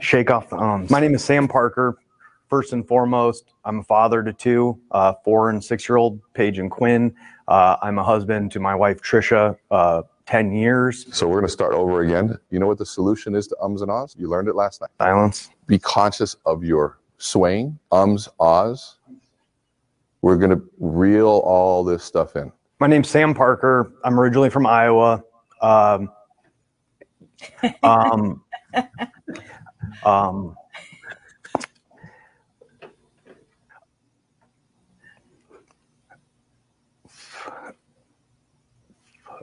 shake 0.00 0.30
off 0.30 0.48
the 0.48 0.56
ums. 0.56 0.90
My 0.90 1.00
name 1.00 1.14
is 1.14 1.22
Sam 1.24 1.46
Parker. 1.48 1.98
First 2.48 2.72
and 2.72 2.86
foremost, 2.86 3.54
I'm 3.64 3.78
a 3.80 3.82
father 3.82 4.22
to 4.22 4.32
two, 4.32 4.78
uh, 4.90 5.14
four 5.24 5.50
and 5.50 5.62
six 5.62 5.88
year 5.88 5.96
old 5.96 6.20
Paige 6.34 6.58
and 6.58 6.70
Quinn. 6.70 7.14
Uh, 7.48 7.76
I'm 7.82 7.98
a 7.98 8.04
husband 8.04 8.52
to 8.52 8.60
my 8.60 8.74
wife 8.74 9.00
Trisha. 9.02 9.56
Uh, 9.70 10.02
Ten 10.24 10.52
years. 10.52 11.06
So 11.14 11.26
we're 11.26 11.40
gonna 11.40 11.48
start 11.48 11.74
over 11.74 12.02
again. 12.02 12.38
You 12.50 12.60
know 12.60 12.66
what 12.68 12.78
the 12.78 12.86
solution 12.86 13.34
is 13.34 13.48
to 13.48 13.56
ums 13.60 13.82
and 13.82 13.90
ahs? 13.90 14.14
You 14.16 14.28
learned 14.28 14.48
it 14.48 14.54
last 14.54 14.80
night. 14.80 14.90
Silence. 14.98 15.50
Be 15.66 15.80
conscious 15.80 16.36
of 16.46 16.62
your 16.62 17.00
swaying, 17.18 17.76
ums, 17.90 18.28
ahs. 18.38 18.98
We're 20.22 20.36
gonna 20.36 20.60
reel 20.78 21.26
all 21.44 21.82
this 21.82 22.04
stuff 22.04 22.36
in. 22.36 22.52
My 22.78 22.86
name's 22.86 23.10
Sam 23.10 23.34
Parker. 23.34 23.92
I'm 24.04 24.18
originally 24.18 24.48
from 24.48 24.64
Iowa. 24.64 25.24
Um, 25.60 26.10
um, 27.82 28.42
um, 30.04 30.56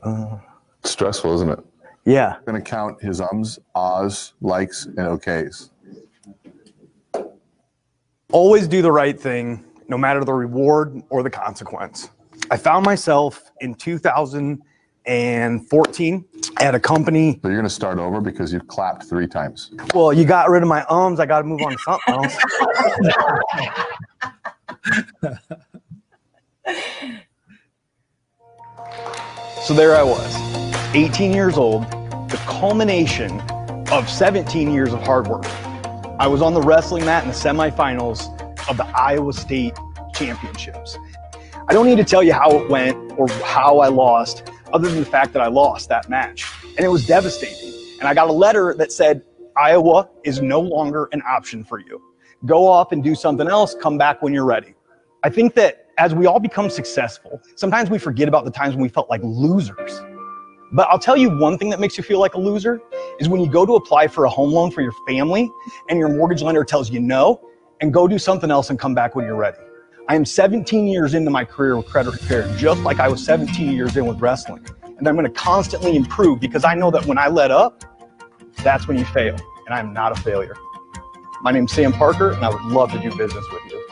uh, 0.04 0.38
stressful, 0.84 1.34
isn't 1.36 1.50
it? 1.50 1.60
yeah. 2.06 2.38
Gonna 2.46 2.62
count 2.62 3.02
his 3.02 3.22
ums, 3.22 3.60
ahs, 3.76 4.34
likes, 4.42 4.86
and 4.86 4.98
okays. 4.98 5.70
Always 8.32 8.68
do 8.68 8.82
the 8.82 8.92
right 8.92 9.20
thing, 9.20 9.66
no 9.88 9.98
matter 9.98 10.24
the 10.24 10.34
reward 10.34 11.02
or 11.10 11.24
the 11.24 11.30
consequence. 11.30 12.10
I 12.52 12.58
found 12.58 12.86
myself 12.86 13.52
in 13.62 13.76
2014 15.10 16.26
at 16.60 16.76
a 16.76 16.80
company. 16.80 17.40
So 17.42 17.50
you're 17.50 17.58
gonna 17.58 17.70
start 17.70 17.98
over 17.98 18.22
because 18.22 18.54
you've 18.54 18.68
clapped 18.68 19.04
three 19.04 19.28
times. 19.28 19.72
Well, 19.96 20.14
you 20.14 20.24
got 20.24 20.50
rid 20.50 20.62
of 20.62 20.70
my 20.70 20.86
ums. 20.90 21.20
I 21.20 21.26
got 21.26 21.40
to 21.40 21.48
move 21.48 21.62
on 21.62 21.72
to 21.72 21.78
something 21.80 22.14
else. 22.14 22.38
So 29.64 29.74
there 29.74 29.96
I 29.96 30.04
was, 30.04 30.36
18 30.96 31.34
years 31.34 31.58
old, 31.58 31.84
the 32.30 32.40
culmination 32.48 33.42
of 33.92 34.10
17 34.10 34.72
years 34.72 34.94
of 34.94 35.02
hard 35.04 35.28
work. 35.28 35.46
I 36.20 36.28
was 36.28 36.42
on 36.42 36.54
the 36.54 36.62
wrestling 36.62 37.06
mat 37.06 37.24
in 37.24 37.30
the 37.30 37.36
semifinals 37.36 38.30
of 38.70 38.78
the 38.78 38.86
Iowa 38.98 39.34
State 39.34 39.76
Championships. 40.14 40.98
I 41.68 41.74
don't 41.74 41.86
need 41.86 41.98
to 41.98 42.04
tell 42.04 42.24
you 42.24 42.34
how 42.34 42.50
it 42.60 42.70
went 42.70 42.98
or 43.18 43.28
how 43.44 43.80
I 43.80 43.90
lost, 43.90 44.50
other 44.74 44.90
than 44.90 45.00
the 45.00 45.06
fact 45.06 45.34
that 45.34 45.42
I 45.42 45.48
lost 45.48 45.90
that 45.90 46.10
match. 46.10 46.46
And 46.78 46.80
it 46.80 46.90
was 46.90 47.06
devastating. 47.06 47.74
And 48.00 48.08
I 48.08 48.14
got 48.14 48.30
a 48.30 48.34
letter 48.34 48.74
that 48.76 48.92
said, 48.92 49.24
Iowa 49.58 50.10
is 50.24 50.42
no 50.42 50.60
longer 50.60 51.10
an 51.12 51.22
option 51.28 51.64
for 51.64 51.80
you. 51.80 52.02
Go 52.46 52.66
off 52.66 52.92
and 52.92 53.04
do 53.04 53.16
something 53.16 53.48
else, 53.48 53.76
come 53.76 53.98
back 53.98 54.22
when 54.22 54.34
you're 54.34 54.46
ready. 54.46 54.74
I 55.24 55.30
think 55.30 55.54
that 55.56 55.88
as 55.98 56.16
we 56.16 56.28
all 56.28 56.40
become 56.40 56.70
successful, 56.70 57.42
sometimes 57.56 57.90
we 57.90 57.98
forget 57.98 58.30
about 58.30 58.46
the 58.46 58.52
times 58.52 58.76
when 58.76 58.82
we 58.82 58.88
felt 58.88 59.10
like 59.10 59.22
losers. 59.24 60.02
But 60.72 60.88
I'll 60.90 61.00
tell 61.00 61.18
you 61.18 61.38
one 61.38 61.58
thing 61.58 61.70
that 61.72 61.80
makes 61.80 61.98
you 61.98 62.04
feel 62.04 62.20
like 62.20 62.36
a 62.36 62.40
loser 62.40 62.80
is 63.20 63.28
when 63.28 63.42
you 63.42 63.50
go 63.50 63.66
to 63.66 63.76
apply 63.76 64.08
for 64.08 64.26
a 64.26 64.30
home 64.30 64.52
loan 64.52 64.72
for 64.72 64.82
your 64.82 64.94
family 65.08 65.50
and 65.90 66.00
your 66.00 66.10
mortgage 66.10 66.42
lender 66.42 66.64
tells 66.64 66.90
you 66.90 67.00
no 67.00 67.42
and 67.82 67.92
go 67.94 68.08
do 68.08 68.18
something 68.18 68.52
else 68.52 68.70
and 68.70 68.80
come 68.80 68.94
back 68.94 69.16
when 69.16 69.26
you're 69.26 69.36
ready. 69.36 69.58
I 70.10 70.16
am 70.16 70.26
17 70.26 70.88
years 70.88 71.14
into 71.14 71.30
my 71.30 71.46
career 71.46 71.78
with 71.78 71.86
credit 71.86 72.20
repair, 72.20 72.52
just 72.58 72.82
like 72.82 73.00
I 73.00 73.08
was 73.08 73.24
17 73.24 73.72
years 73.72 73.96
in 73.96 74.08
with 74.08 74.20
wrestling. 74.20 74.66
And 74.98 75.08
I'm 75.08 75.14
going 75.14 75.28
to 75.28 75.32
constantly 75.32 75.96
improve 75.96 76.40
because 76.40 76.66
I 76.66 76.74
know 76.74 76.90
that 76.90 77.06
when 77.06 77.20
I 77.20 77.28
let 77.28 77.52
up, 77.52 77.84
that's 78.64 78.88
when 78.88 78.98
you 78.98 79.06
fail. 79.06 79.38
And 79.68 79.76
I'm 79.76 79.94
not 79.94 80.18
a 80.18 80.20
failure. 80.22 80.58
My 81.44 81.52
name's 81.52 81.74
Sam 81.74 81.94
Parker, 81.94 82.32
and 82.32 82.44
I 82.44 82.50
would 82.50 82.64
love 82.64 82.92
to 82.94 83.00
do 83.00 83.16
business 83.16 83.46
with 83.54 83.62
you. 83.70 83.88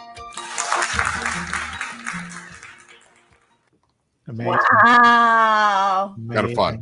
Amazing. 4.27 4.57
Wow. 4.85 6.15
Kind 6.33 6.49
of 6.49 6.53
fun. 6.53 6.79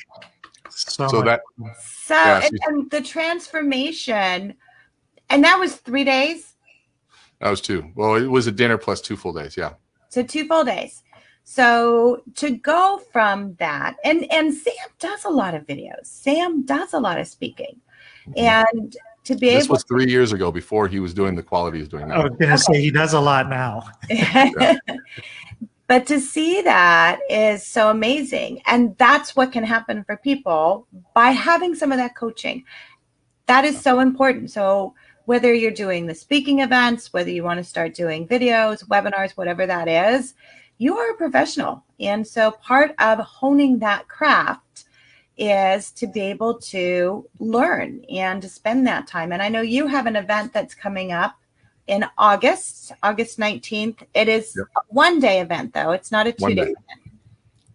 So, 0.69 1.09
So 1.09 1.21
that 1.23 1.41
So, 1.83 2.15
Yeah, 2.15 2.41
and, 2.45 2.59
and 2.67 2.89
the 2.89 3.01
transformation, 3.01 4.53
and 5.29 5.43
that 5.43 5.59
was 5.59 5.75
three 5.75 6.05
days, 6.05 6.54
that 7.45 7.51
was 7.51 7.61
two. 7.61 7.91
Well, 7.93 8.15
it 8.15 8.25
was 8.25 8.47
a 8.47 8.51
dinner 8.51 8.75
plus 8.75 9.01
two 9.01 9.15
full 9.15 9.31
days. 9.31 9.55
Yeah. 9.55 9.73
so 10.09 10.23
two 10.23 10.47
full 10.47 10.63
days. 10.63 11.03
So 11.43 12.23
to 12.37 12.57
go 12.57 12.99
from 13.11 13.53
that, 13.59 13.97
and 14.03 14.25
and 14.33 14.51
Sam 14.51 14.73
does 14.97 15.25
a 15.25 15.29
lot 15.29 15.53
of 15.53 15.67
videos. 15.67 16.05
Sam 16.05 16.65
does 16.65 16.93
a 16.93 16.99
lot 16.99 17.19
of 17.19 17.27
speaking, 17.27 17.79
and 18.35 18.97
to 19.25 19.35
be 19.35 19.45
Mm-hmm. 19.45 19.55
This 19.57 19.65
able 19.65 19.73
was 19.73 19.83
three 19.83 20.09
years 20.09 20.33
ago 20.33 20.51
before 20.51 20.87
he 20.87 20.99
was 20.99 21.13
doing 21.13 21.35
the 21.35 21.43
quality 21.43 21.77
he's 21.77 21.87
doing 21.87 22.07
that. 22.07 22.17
I 22.17 22.23
was 22.23 22.35
going 22.39 22.51
to 22.51 22.57
say 22.57 22.81
he 22.81 22.89
does 22.89 23.13
a 23.13 23.19
lot 23.19 23.47
now. 23.47 23.83
but 25.87 26.07
to 26.07 26.19
see 26.19 26.63
that 26.63 27.19
is 27.29 27.63
so 27.63 27.91
amazing 27.91 28.59
and 28.65 28.97
that's 28.97 29.35
what 29.35 29.51
can 29.51 29.63
happen 29.63 30.03
for 30.03 30.17
people 30.17 30.87
by 31.13 31.29
having 31.29 31.75
some 31.75 31.91
of 31.91 31.99
that 31.99 32.15
coaching 32.15 32.63
that 33.45 33.65
is 33.65 33.79
so 33.79 33.99
important 33.99 34.49
so 34.49 34.95
whether 35.25 35.53
you're 35.53 35.71
doing 35.71 36.05
the 36.05 36.15
speaking 36.15 36.59
events 36.59 37.13
whether 37.13 37.29
you 37.29 37.43
want 37.43 37.57
to 37.57 37.63
start 37.63 37.93
doing 37.93 38.27
videos 38.27 38.85
webinars 38.87 39.31
whatever 39.31 39.65
that 39.65 39.87
is 39.87 40.33
you 40.77 40.97
are 40.97 41.11
a 41.11 41.17
professional 41.17 41.83
and 41.99 42.25
so 42.25 42.51
part 42.51 42.93
of 42.99 43.19
honing 43.19 43.79
that 43.79 44.07
craft 44.07 44.85
is 45.37 45.91
to 45.91 46.07
be 46.07 46.21
able 46.21 46.57
to 46.57 47.27
learn 47.39 48.03
and 48.09 48.41
to 48.41 48.49
spend 48.49 48.85
that 48.87 49.07
time 49.07 49.31
and 49.31 49.41
i 49.41 49.49
know 49.49 49.61
you 49.61 49.87
have 49.87 50.05
an 50.05 50.15
event 50.15 50.53
that's 50.53 50.73
coming 50.73 51.11
up 51.11 51.35
in 51.87 52.05
August, 52.17 52.91
August 53.03 53.39
19th. 53.39 54.03
It 54.13 54.27
is 54.27 54.57
Yep. 54.57 54.67
a 54.77 54.81
one 54.89 55.19
day 55.19 55.41
event, 55.41 55.73
though. 55.73 55.91
It's 55.91 56.11
not 56.11 56.27
a 56.27 56.31
two 56.31 56.47
day. 56.47 56.55
day. 56.55 56.61
event. 56.61 57.19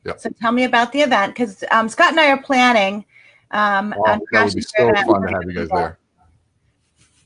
Yep. 0.05 0.21
So 0.21 0.31
tell 0.31 0.53
me 0.53 0.65
about 0.65 0.93
the 0.93 1.03
event 1.03 1.35
because 1.35 1.63
um, 1.71 1.89
Scott 1.89 2.11
and 2.11 2.21
I 2.21 2.31
are 2.31 2.43
planning. 2.43 3.05
Um, 3.53 3.95
Wow, 3.97 4.21
that 4.33 4.45
would 4.45 4.55
be 4.55 4.61
so 4.63 4.93
fun 4.95 5.23
to 5.23 5.29
have 5.29 5.45
you 5.45 5.53
guys 5.53 5.69
there. 5.69 5.99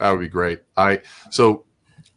That 0.05 0.11
would 0.11 0.21
be 0.21 0.29
great. 0.29 0.61
I 0.77 1.01
so 1.31 1.65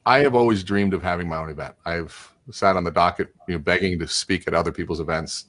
I 0.06 0.19
have 0.19 0.36
always 0.36 0.62
dreamed 0.62 0.93
of 0.93 1.02
having 1.02 1.30
my 1.30 1.38
own 1.38 1.50
event. 1.50 1.73
I've 1.86 2.34
sat 2.52 2.76
on 2.76 2.84
the 2.84 2.91
docket, 2.91 3.34
you 3.47 3.54
know, 3.54 3.60
begging 3.60 3.97
to 4.00 4.08
speak 4.10 4.45
at 4.45 4.54
other 4.54 4.73
people's 4.73 5.00
events, 5.00 5.45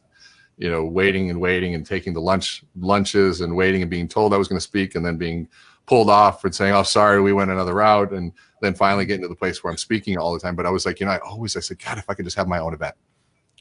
you 0.57 0.71
know, 0.71 0.85
waiting 0.85 1.31
and 1.31 1.41
waiting 1.41 1.75
and 1.75 1.85
taking 1.85 2.13
the 2.13 2.21
lunch 2.21 2.63
lunches 2.79 3.41
and 3.41 3.57
waiting 3.57 3.83
and 3.83 3.91
being 3.91 4.07
told 4.07 4.33
I 4.33 4.37
was 4.37 4.47
going 4.47 4.57
to 4.57 4.65
speak 4.65 4.95
and 4.95 5.05
then 5.05 5.17
being 5.17 5.49
pulled 5.87 6.09
off 6.09 6.45
and 6.45 6.55
saying, 6.55 6.73
"Oh, 6.73 6.85
sorry, 6.85 7.21
we 7.21 7.33
went 7.33 7.51
another 7.51 7.75
route," 7.75 8.13
and 8.13 8.33
then 8.63 8.73
finally 8.73 9.05
getting 9.05 9.23
to 9.23 9.29
the 9.29 9.35
place 9.35 9.65
where 9.65 9.73
I'm 9.73 9.77
speaking 9.77 10.17
all 10.17 10.33
the 10.33 10.39
time. 10.39 10.55
But 10.55 10.65
I 10.65 10.71
was 10.71 10.87
like, 10.87 11.01
you 11.01 11.07
know, 11.07 11.13
I 11.13 11.19
always 11.19 11.57
I 11.57 11.61
said, 11.61 11.83
God, 11.85 11.99
if 11.99 12.09
I 12.09 12.15
could 12.15 12.25
just 12.25 12.37
have 12.37 12.47
my 12.47 12.61
own 12.61 12.73
event. 12.73 12.95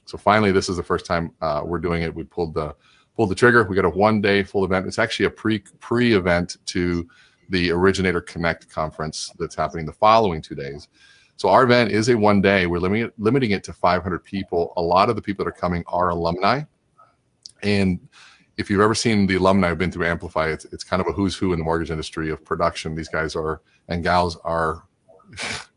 So 0.06 0.20
finally, 0.20 0.52
this 0.52 0.70
is 0.70 0.78
the 0.78 0.84
first 0.84 1.08
time 1.08 1.32
uh, 1.42 1.63
we're 1.66 1.80
doing 1.80 2.04
it. 2.04 2.13
We 2.13 2.26
pulled 2.26 2.54
the 2.54 2.76
pulled 3.16 3.30
the 3.32 3.36
trigger. 3.36 3.63
We 3.63 3.76
got 3.76 3.86
a 3.86 3.90
one 3.90 4.22
day 4.22 4.44
full 4.44 4.63
event. 4.63 4.86
It's 4.86 5.00
actually 5.00 5.26
a 5.26 5.32
pre 5.32 5.63
pre 5.80 6.13
event 6.13 6.58
to 6.68 7.10
the 7.49 7.71
Originator 7.71 8.21
Connect 8.21 8.69
conference 8.69 9.31
that's 9.39 9.55
happening 9.55 9.86
the 9.86 9.93
following 9.93 10.41
two 10.41 10.55
days. 10.55 10.88
So 11.38 11.49
our 11.49 11.63
event 11.63 11.91
is 11.91 12.10
a 12.10 12.17
one 12.17 12.41
day. 12.41 12.65
We're 12.65 12.79
limiting 12.79 13.05
it, 13.05 13.13
limiting 13.17 13.51
it 13.51 13.63
to 13.65 13.73
500 13.73 14.23
people. 14.23 14.73
A 14.77 14.81
lot 14.81 15.10
of 15.10 15.15
the 15.15 15.21
people 15.21 15.45
that 15.45 15.49
are 15.49 15.53
coming 15.53 15.83
are 15.88 16.10
alumni, 16.10 16.63
and 17.63 17.99
if 18.57 18.71
you've 18.71 18.81
ever 18.81 18.95
seen 18.95 19.27
the 19.27 19.36
alumni 19.36 19.69
who've 19.69 19.77
been 19.77 19.91
through 19.91 20.07
Amplify, 20.07 20.47
it's 20.47 20.65
it's 20.65 20.83
kind 20.83 20.99
of 20.99 21.07
a 21.07 21.12
who's 21.12 21.36
who 21.36 21.53
in 21.53 21.60
the 21.60 21.65
mortgage 21.65 21.91
industry 21.91 22.31
of 22.31 22.43
production. 22.43 22.95
These 22.95 23.10
guys 23.10 23.36
are 23.36 23.62
and 23.88 24.03
gals 24.03 24.36
are 24.43 24.83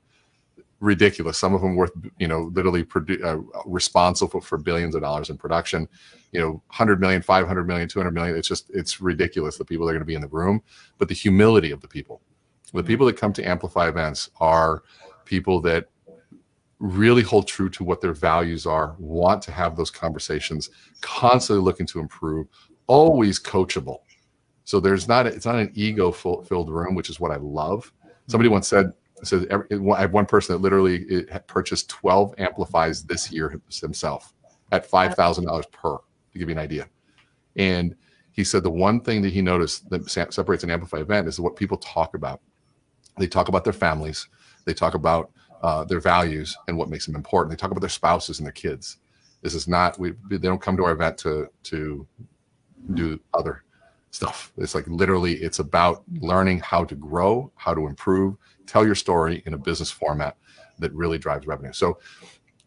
ridiculous. 0.81 1.39
Some 1.39 1.55
of 1.55 1.61
them 1.61 1.77
worth, 1.77 1.93
you 2.19 2.27
know, 2.27 2.51
literally 2.55 2.83
produ- 2.83 3.23
uh, 3.23 3.61
responsible 3.67 4.41
for 4.41 4.59
billions 4.59 4.95
of 4.95 5.03
dollars 5.03 5.31
in 5.31 5.37
production. 5.37 5.87
You 6.33 6.41
know, 6.41 6.51
100 6.69 7.01
million, 7.01 7.23
500 7.23 7.67
million, 7.67 7.89
200 7.89 8.11
million. 8.13 8.37
It's 8.37 8.49
just, 8.49 8.71
it's 8.71 9.01
ridiculous 9.01 9.59
the 9.59 9.65
people 9.65 9.87
that 9.87 9.91
are 9.91 9.95
going 9.95 10.03
to 10.03 10.07
be 10.07 10.15
in 10.15 10.23
the 10.23 10.29
room, 10.29 10.63
but 10.99 11.09
the 11.09 11.15
humility 11.15 11.71
of 11.71 11.81
the 11.81 11.89
people. 11.89 12.23
The 12.73 12.83
people 12.83 13.07
that 13.07 13.17
come 13.17 13.33
to 13.35 13.45
Amplify 13.47 13.89
events 13.89 14.31
are 14.41 14.85
people 15.25 15.61
that 15.63 15.89
really 16.79 17.23
hold 17.23 17.47
true 17.47 17.69
to 17.69 17.85
what 17.85 18.01
their 18.01 18.15
values 18.15 18.65
are, 18.65 18.97
want 18.99 19.43
to 19.43 19.53
have 19.53 19.77
those 19.77 19.91
conversations, 19.91 20.71
constantly 21.03 21.63
looking 21.63 21.87
to 21.87 22.01
improve, 22.01 22.47
always 22.87 23.39
coachable. 23.39 23.99
So 24.65 24.81
there's 24.81 25.07
not, 25.07 25.27
it's 25.27 25.47
not 25.47 25.57
an 25.57 25.73
ego 25.75 26.11
full, 26.11 26.43
filled 26.45 26.71
room, 26.71 26.95
which 26.95 27.11
is 27.11 27.21
what 27.21 27.33
I 27.33 27.37
love. 27.37 27.93
Somebody 28.29 28.49
once 28.49 28.69
said, 28.69 28.93
says 29.27 29.47
every, 29.51 29.67
I 29.93 30.01
have 30.01 30.13
one 30.13 30.27
person 30.27 30.55
that 30.55 30.63
literally 30.63 31.03
it 31.05 31.47
purchased 31.47 31.89
12 31.91 32.35
amplifies 32.39 33.05
this 33.05 33.31
year 33.31 33.61
himself 33.81 34.35
at 34.73 34.89
$5,000 34.89 35.73
per, 35.73 35.97
to 35.97 36.39
give 36.39 36.49
you 36.49 36.55
an 36.55 36.61
idea. 36.61 36.89
And 37.57 37.95
he 38.33 38.45
said 38.45 38.63
the 38.63 38.71
one 38.71 39.01
thing 39.01 39.23
that 39.23 39.33
he 39.33 39.43
noticed 39.43 39.89
that 39.91 40.09
separates 40.33 40.65
an 40.65 40.71
amplify 40.71 40.99
event 40.99 41.29
is 41.29 41.41
what 41.41 41.57
people 41.57 41.77
talk 41.79 42.15
about. 42.15 42.41
They 43.19 43.27
talk 43.27 43.49
about 43.49 43.65
their 43.65 43.73
families, 43.73 44.29
they 44.65 44.75
talk 44.75 44.95
about 44.95 45.33
uh, 45.63 45.85
their 45.85 46.01
values 46.01 46.57
and 46.69 46.77
what 46.77 46.89
makes 46.89 47.07
them 47.07 47.17
important. 47.17 47.51
They 47.51 47.61
talk 47.61 47.71
about 47.71 47.81
their 47.81 47.91
spouses 47.91 48.39
and 48.39 48.47
their 48.47 48.53
kids. 48.53 48.99
This 49.43 49.55
is 49.55 49.69
not 49.69 49.99
we. 49.99 50.13
They 50.31 50.39
don't 50.39 50.61
come 50.61 50.77
to 50.77 50.85
our 50.85 50.93
event 50.93 51.19
to 51.19 51.49
to 51.65 52.07
do 52.95 53.21
other 53.35 53.65
stuff. 54.11 54.53
It's 54.57 54.75
like 54.75 54.87
literally, 54.89 55.35
it's 55.35 55.59
about 55.59 56.05
learning 56.21 56.61
how 56.61 56.85
to 56.85 56.95
grow, 56.95 57.53
how 57.57 57.75
to 57.75 57.87
improve, 57.87 58.37
tell 58.67 58.85
your 58.85 58.95
story 58.95 59.43
in 59.47 59.55
a 59.55 59.59
business 59.59 59.91
format 59.91 60.37
that 60.79 60.93
really 60.93 61.19
drives 61.19 61.47
revenue. 61.47 61.73
So 61.73 61.99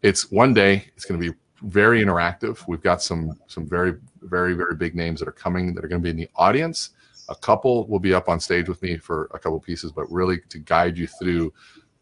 it's 0.02 0.30
one 0.30 0.54
day. 0.54 0.86
It's 0.96 1.04
going 1.04 1.20
to 1.20 1.30
be 1.30 1.36
very 1.62 2.02
interactive. 2.04 2.66
We've 2.68 2.82
got 2.82 3.02
some 3.02 3.38
some 3.46 3.66
very 3.66 3.94
very 4.22 4.54
very 4.54 4.74
big 4.74 4.94
names 4.94 5.20
that 5.20 5.28
are 5.28 5.32
coming 5.32 5.74
that 5.74 5.84
are 5.84 5.88
going 5.88 6.00
to 6.00 6.04
be 6.04 6.10
in 6.10 6.16
the 6.16 6.28
audience. 6.36 6.90
A 7.30 7.34
couple 7.34 7.86
will 7.88 7.98
be 7.98 8.12
up 8.12 8.28
on 8.28 8.38
stage 8.38 8.68
with 8.68 8.82
me 8.82 8.98
for 8.98 9.30
a 9.32 9.38
couple 9.38 9.58
pieces, 9.60 9.92
but 9.92 10.10
really 10.10 10.40
to 10.50 10.58
guide 10.58 10.98
you 10.98 11.06
through 11.06 11.52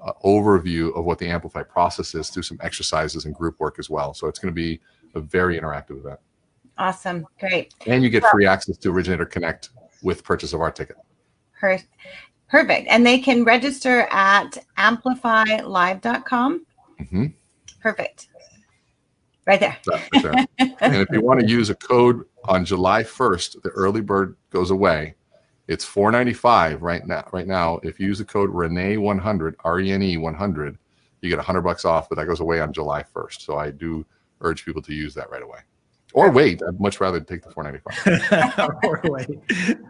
uh, 0.01 0.13
overview 0.25 0.97
of 0.97 1.05
what 1.05 1.19
the 1.19 1.29
Amplify 1.29 1.63
process 1.63 2.15
is 2.15 2.29
through 2.29 2.43
some 2.43 2.59
exercises 2.61 3.25
and 3.25 3.35
group 3.35 3.61
work 3.61 3.79
as 3.79 3.89
well. 3.89 4.15
So 4.15 4.27
it's 4.27 4.41
going 4.41 4.53
to 4.53 4.55
be 4.55 4.81
a 5.15 5.21
very 5.21 5.59
interactive 5.59 5.99
event, 5.99 6.19
Awesome. 6.79 7.27
Great. 7.39 7.75
and 7.87 8.03
you 8.03 8.11
get 8.11 8.25
free 8.27 8.47
access 8.47 8.77
to 8.79 8.91
Originator 8.91 9.27
Connect 9.27 9.71
with 10.03 10.25
purchase 10.25 10.53
of 10.53 10.61
our 10.61 10.71
ticket. 10.71 10.97
Per- 11.61 11.79
perfect. 12.49 12.89
And 12.89 13.07
they 13.07 13.19
can 13.19 13.45
register 13.45 14.09
at 14.11 14.59
amplifylive.com. 14.79 16.67
Mm-hmm. 17.01 17.27
Perfect. 17.81 18.29
Right 19.47 19.61
there. 19.61 19.77
For 19.85 20.21
sure. 20.21 20.35
and 20.59 20.97
if 20.97 21.09
you 21.11 21.21
want 21.21 21.41
to 21.41 21.47
use 21.47 21.69
a 21.71 21.75
code 21.75 22.25
on 22.45 22.65
July 22.65 23.03
1st, 23.03 23.63
the 23.63 23.71
early 23.71 24.01
bird 24.01 24.37
goes 24.51 24.71
away. 24.71 25.15
It's 25.69 25.85
495 25.85 26.83
right 26.83 27.07
now. 27.07 27.29
Right 27.33 27.47
now, 27.47 27.79
if 27.83 27.99
you 27.99 28.07
use 28.07 28.19
the 28.19 28.25
code 28.25 28.51
Renee 28.51 28.97
100, 28.99 29.57
R 29.65 29.81
E 29.81 29.93
N 29.93 30.03
E 30.03 30.17
100, 30.17 30.79
you 31.21 31.29
get 31.29 31.39
100 31.39 31.61
bucks 31.63 31.85
off, 31.85 32.09
but 32.09 32.17
that 32.17 32.27
goes 32.27 32.41
away 32.41 32.61
on 32.61 32.73
July 32.73 33.05
1st. 33.15 33.41
So 33.43 33.57
I 33.57 33.71
do 33.71 34.05
urge 34.41 34.65
people 34.65 34.83
to 34.83 34.93
use 34.93 35.15
that 35.15 35.31
right 35.31 35.43
away. 35.43 35.61
Or 36.15 36.31
wait, 36.31 36.63
I'd 36.67 36.79
much 36.79 37.01
rather 37.01 37.21
take 37.21 37.43
the 37.43 37.51
495. 37.51 38.81
Or 38.85 39.01
wait. 39.05 39.39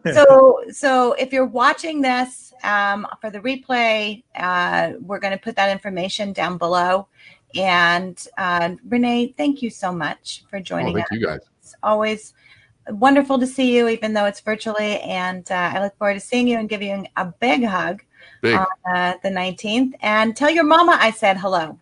so 0.14 0.62
so 0.70 1.12
if 1.14 1.32
you're 1.32 1.46
watching 1.46 2.00
this 2.00 2.52
um, 2.62 3.06
for 3.20 3.30
the 3.30 3.40
replay 3.40 4.22
uh, 4.36 4.92
we're 5.00 5.18
going 5.18 5.32
to 5.32 5.42
put 5.42 5.56
that 5.56 5.70
information 5.70 6.32
down 6.32 6.58
below 6.58 7.08
and 7.54 8.26
uh, 8.38 8.70
renee 8.88 9.34
thank 9.36 9.62
you 9.62 9.70
so 9.70 9.92
much 9.92 10.44
for 10.48 10.58
Oh, 10.58 10.60
joining 10.60 10.94
thank 10.94 11.06
us 11.06 11.12
you 11.12 11.26
guys. 11.26 11.40
It's 11.60 11.74
always 11.82 12.34
wonderful 12.88 13.38
to 13.38 13.46
see 13.46 13.76
you, 13.76 13.88
even 13.88 14.12
though 14.12 14.24
it's 14.26 14.40
virtually. 14.40 15.00
And 15.00 15.50
uh, 15.50 15.72
I 15.74 15.82
look 15.82 15.96
forward 15.96 16.14
to 16.14 16.20
seeing 16.20 16.48
you 16.48 16.58
and 16.58 16.68
giving 16.68 16.88
you 16.88 17.06
a 17.16 17.26
big 17.26 17.64
hug 17.64 18.02
Big. 18.40 18.56
on 18.56 18.66
uh, 18.92 19.14
the 19.22 19.28
19th. 19.28 19.92
And 20.02 20.36
tell 20.36 20.50
your 20.50 20.64
mama 20.64 20.96
I 21.00 21.10
said 21.10 21.36
hello. 21.36 21.78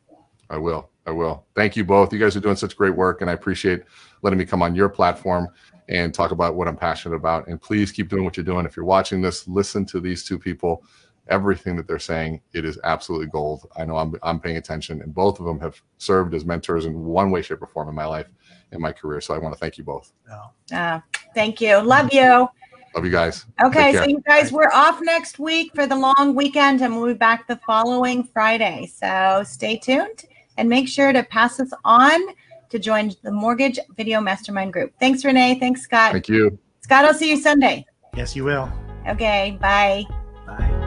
I 0.48 0.58
will. 0.58 0.89
I 1.06 1.10
will. 1.12 1.46
Thank 1.54 1.76
you 1.76 1.84
both. 1.84 2.12
You 2.12 2.18
guys 2.18 2.36
are 2.36 2.40
doing 2.40 2.56
such 2.56 2.76
great 2.76 2.94
work, 2.94 3.20
and 3.20 3.30
I 3.30 3.32
appreciate 3.32 3.82
letting 4.22 4.38
me 4.38 4.44
come 4.44 4.62
on 4.62 4.74
your 4.74 4.88
platform 4.88 5.48
and 5.88 6.14
talk 6.14 6.30
about 6.30 6.54
what 6.54 6.68
I'm 6.68 6.76
passionate 6.76 7.16
about. 7.16 7.48
And 7.48 7.60
please 7.60 7.90
keep 7.90 8.08
doing 8.08 8.24
what 8.24 8.36
you're 8.36 8.44
doing. 8.44 8.66
If 8.66 8.76
you're 8.76 8.84
watching 8.84 9.20
this, 9.20 9.48
listen 9.48 9.84
to 9.86 10.00
these 10.00 10.24
two 10.24 10.38
people. 10.38 10.84
Everything 11.28 11.76
that 11.76 11.86
they're 11.86 11.98
saying, 11.98 12.40
it 12.52 12.64
is 12.64 12.78
absolutely 12.84 13.28
gold. 13.28 13.66
I 13.76 13.84
know 13.84 13.96
I'm, 13.96 14.14
I'm 14.22 14.40
paying 14.40 14.56
attention, 14.56 15.00
and 15.02 15.14
both 15.14 15.40
of 15.40 15.46
them 15.46 15.58
have 15.60 15.80
served 15.98 16.34
as 16.34 16.44
mentors 16.44 16.86
in 16.86 17.04
one 17.04 17.30
way, 17.30 17.42
shape, 17.42 17.62
or 17.62 17.66
form 17.66 17.88
in 17.88 17.94
my 17.94 18.06
life, 18.06 18.26
in 18.72 18.80
my 18.80 18.92
career. 18.92 19.20
So 19.20 19.34
I 19.34 19.38
want 19.38 19.54
to 19.54 19.58
thank 19.58 19.78
you 19.78 19.84
both. 19.84 20.12
No. 20.28 20.76
Uh, 20.76 21.00
thank 21.34 21.60
you. 21.60 21.78
Love 21.78 22.12
you. 22.12 22.48
Love 22.94 23.04
you 23.04 23.10
guys. 23.10 23.46
Okay, 23.62 23.92
so 23.92 24.04
you 24.04 24.20
guys, 24.26 24.50
we're 24.50 24.70
off 24.74 25.00
next 25.00 25.38
week 25.38 25.72
for 25.76 25.86
the 25.86 25.94
long 25.94 26.34
weekend 26.34 26.82
and 26.82 26.96
we'll 26.96 27.06
be 27.06 27.14
back 27.14 27.46
the 27.46 27.54
following 27.64 28.24
Friday. 28.24 28.90
So 28.92 29.44
stay 29.46 29.76
tuned 29.76 30.24
and 30.60 30.68
make 30.68 30.86
sure 30.86 31.10
to 31.10 31.22
pass 31.24 31.58
us 31.58 31.72
on 31.86 32.20
to 32.68 32.78
join 32.78 33.12
the 33.22 33.32
Mortgage 33.32 33.78
Video 33.96 34.20
Mastermind 34.20 34.74
Group. 34.74 34.92
Thanks, 35.00 35.24
Renee. 35.24 35.58
Thanks, 35.58 35.80
Scott. 35.80 36.12
Thank 36.12 36.28
you. 36.28 36.58
Scott, 36.82 37.06
I'll 37.06 37.14
see 37.14 37.30
you 37.30 37.38
Sunday. 37.38 37.86
Yes, 38.14 38.36
you 38.36 38.44
will. 38.44 38.70
Okay, 39.08 39.56
bye. 39.58 40.04
bye. 40.46 40.79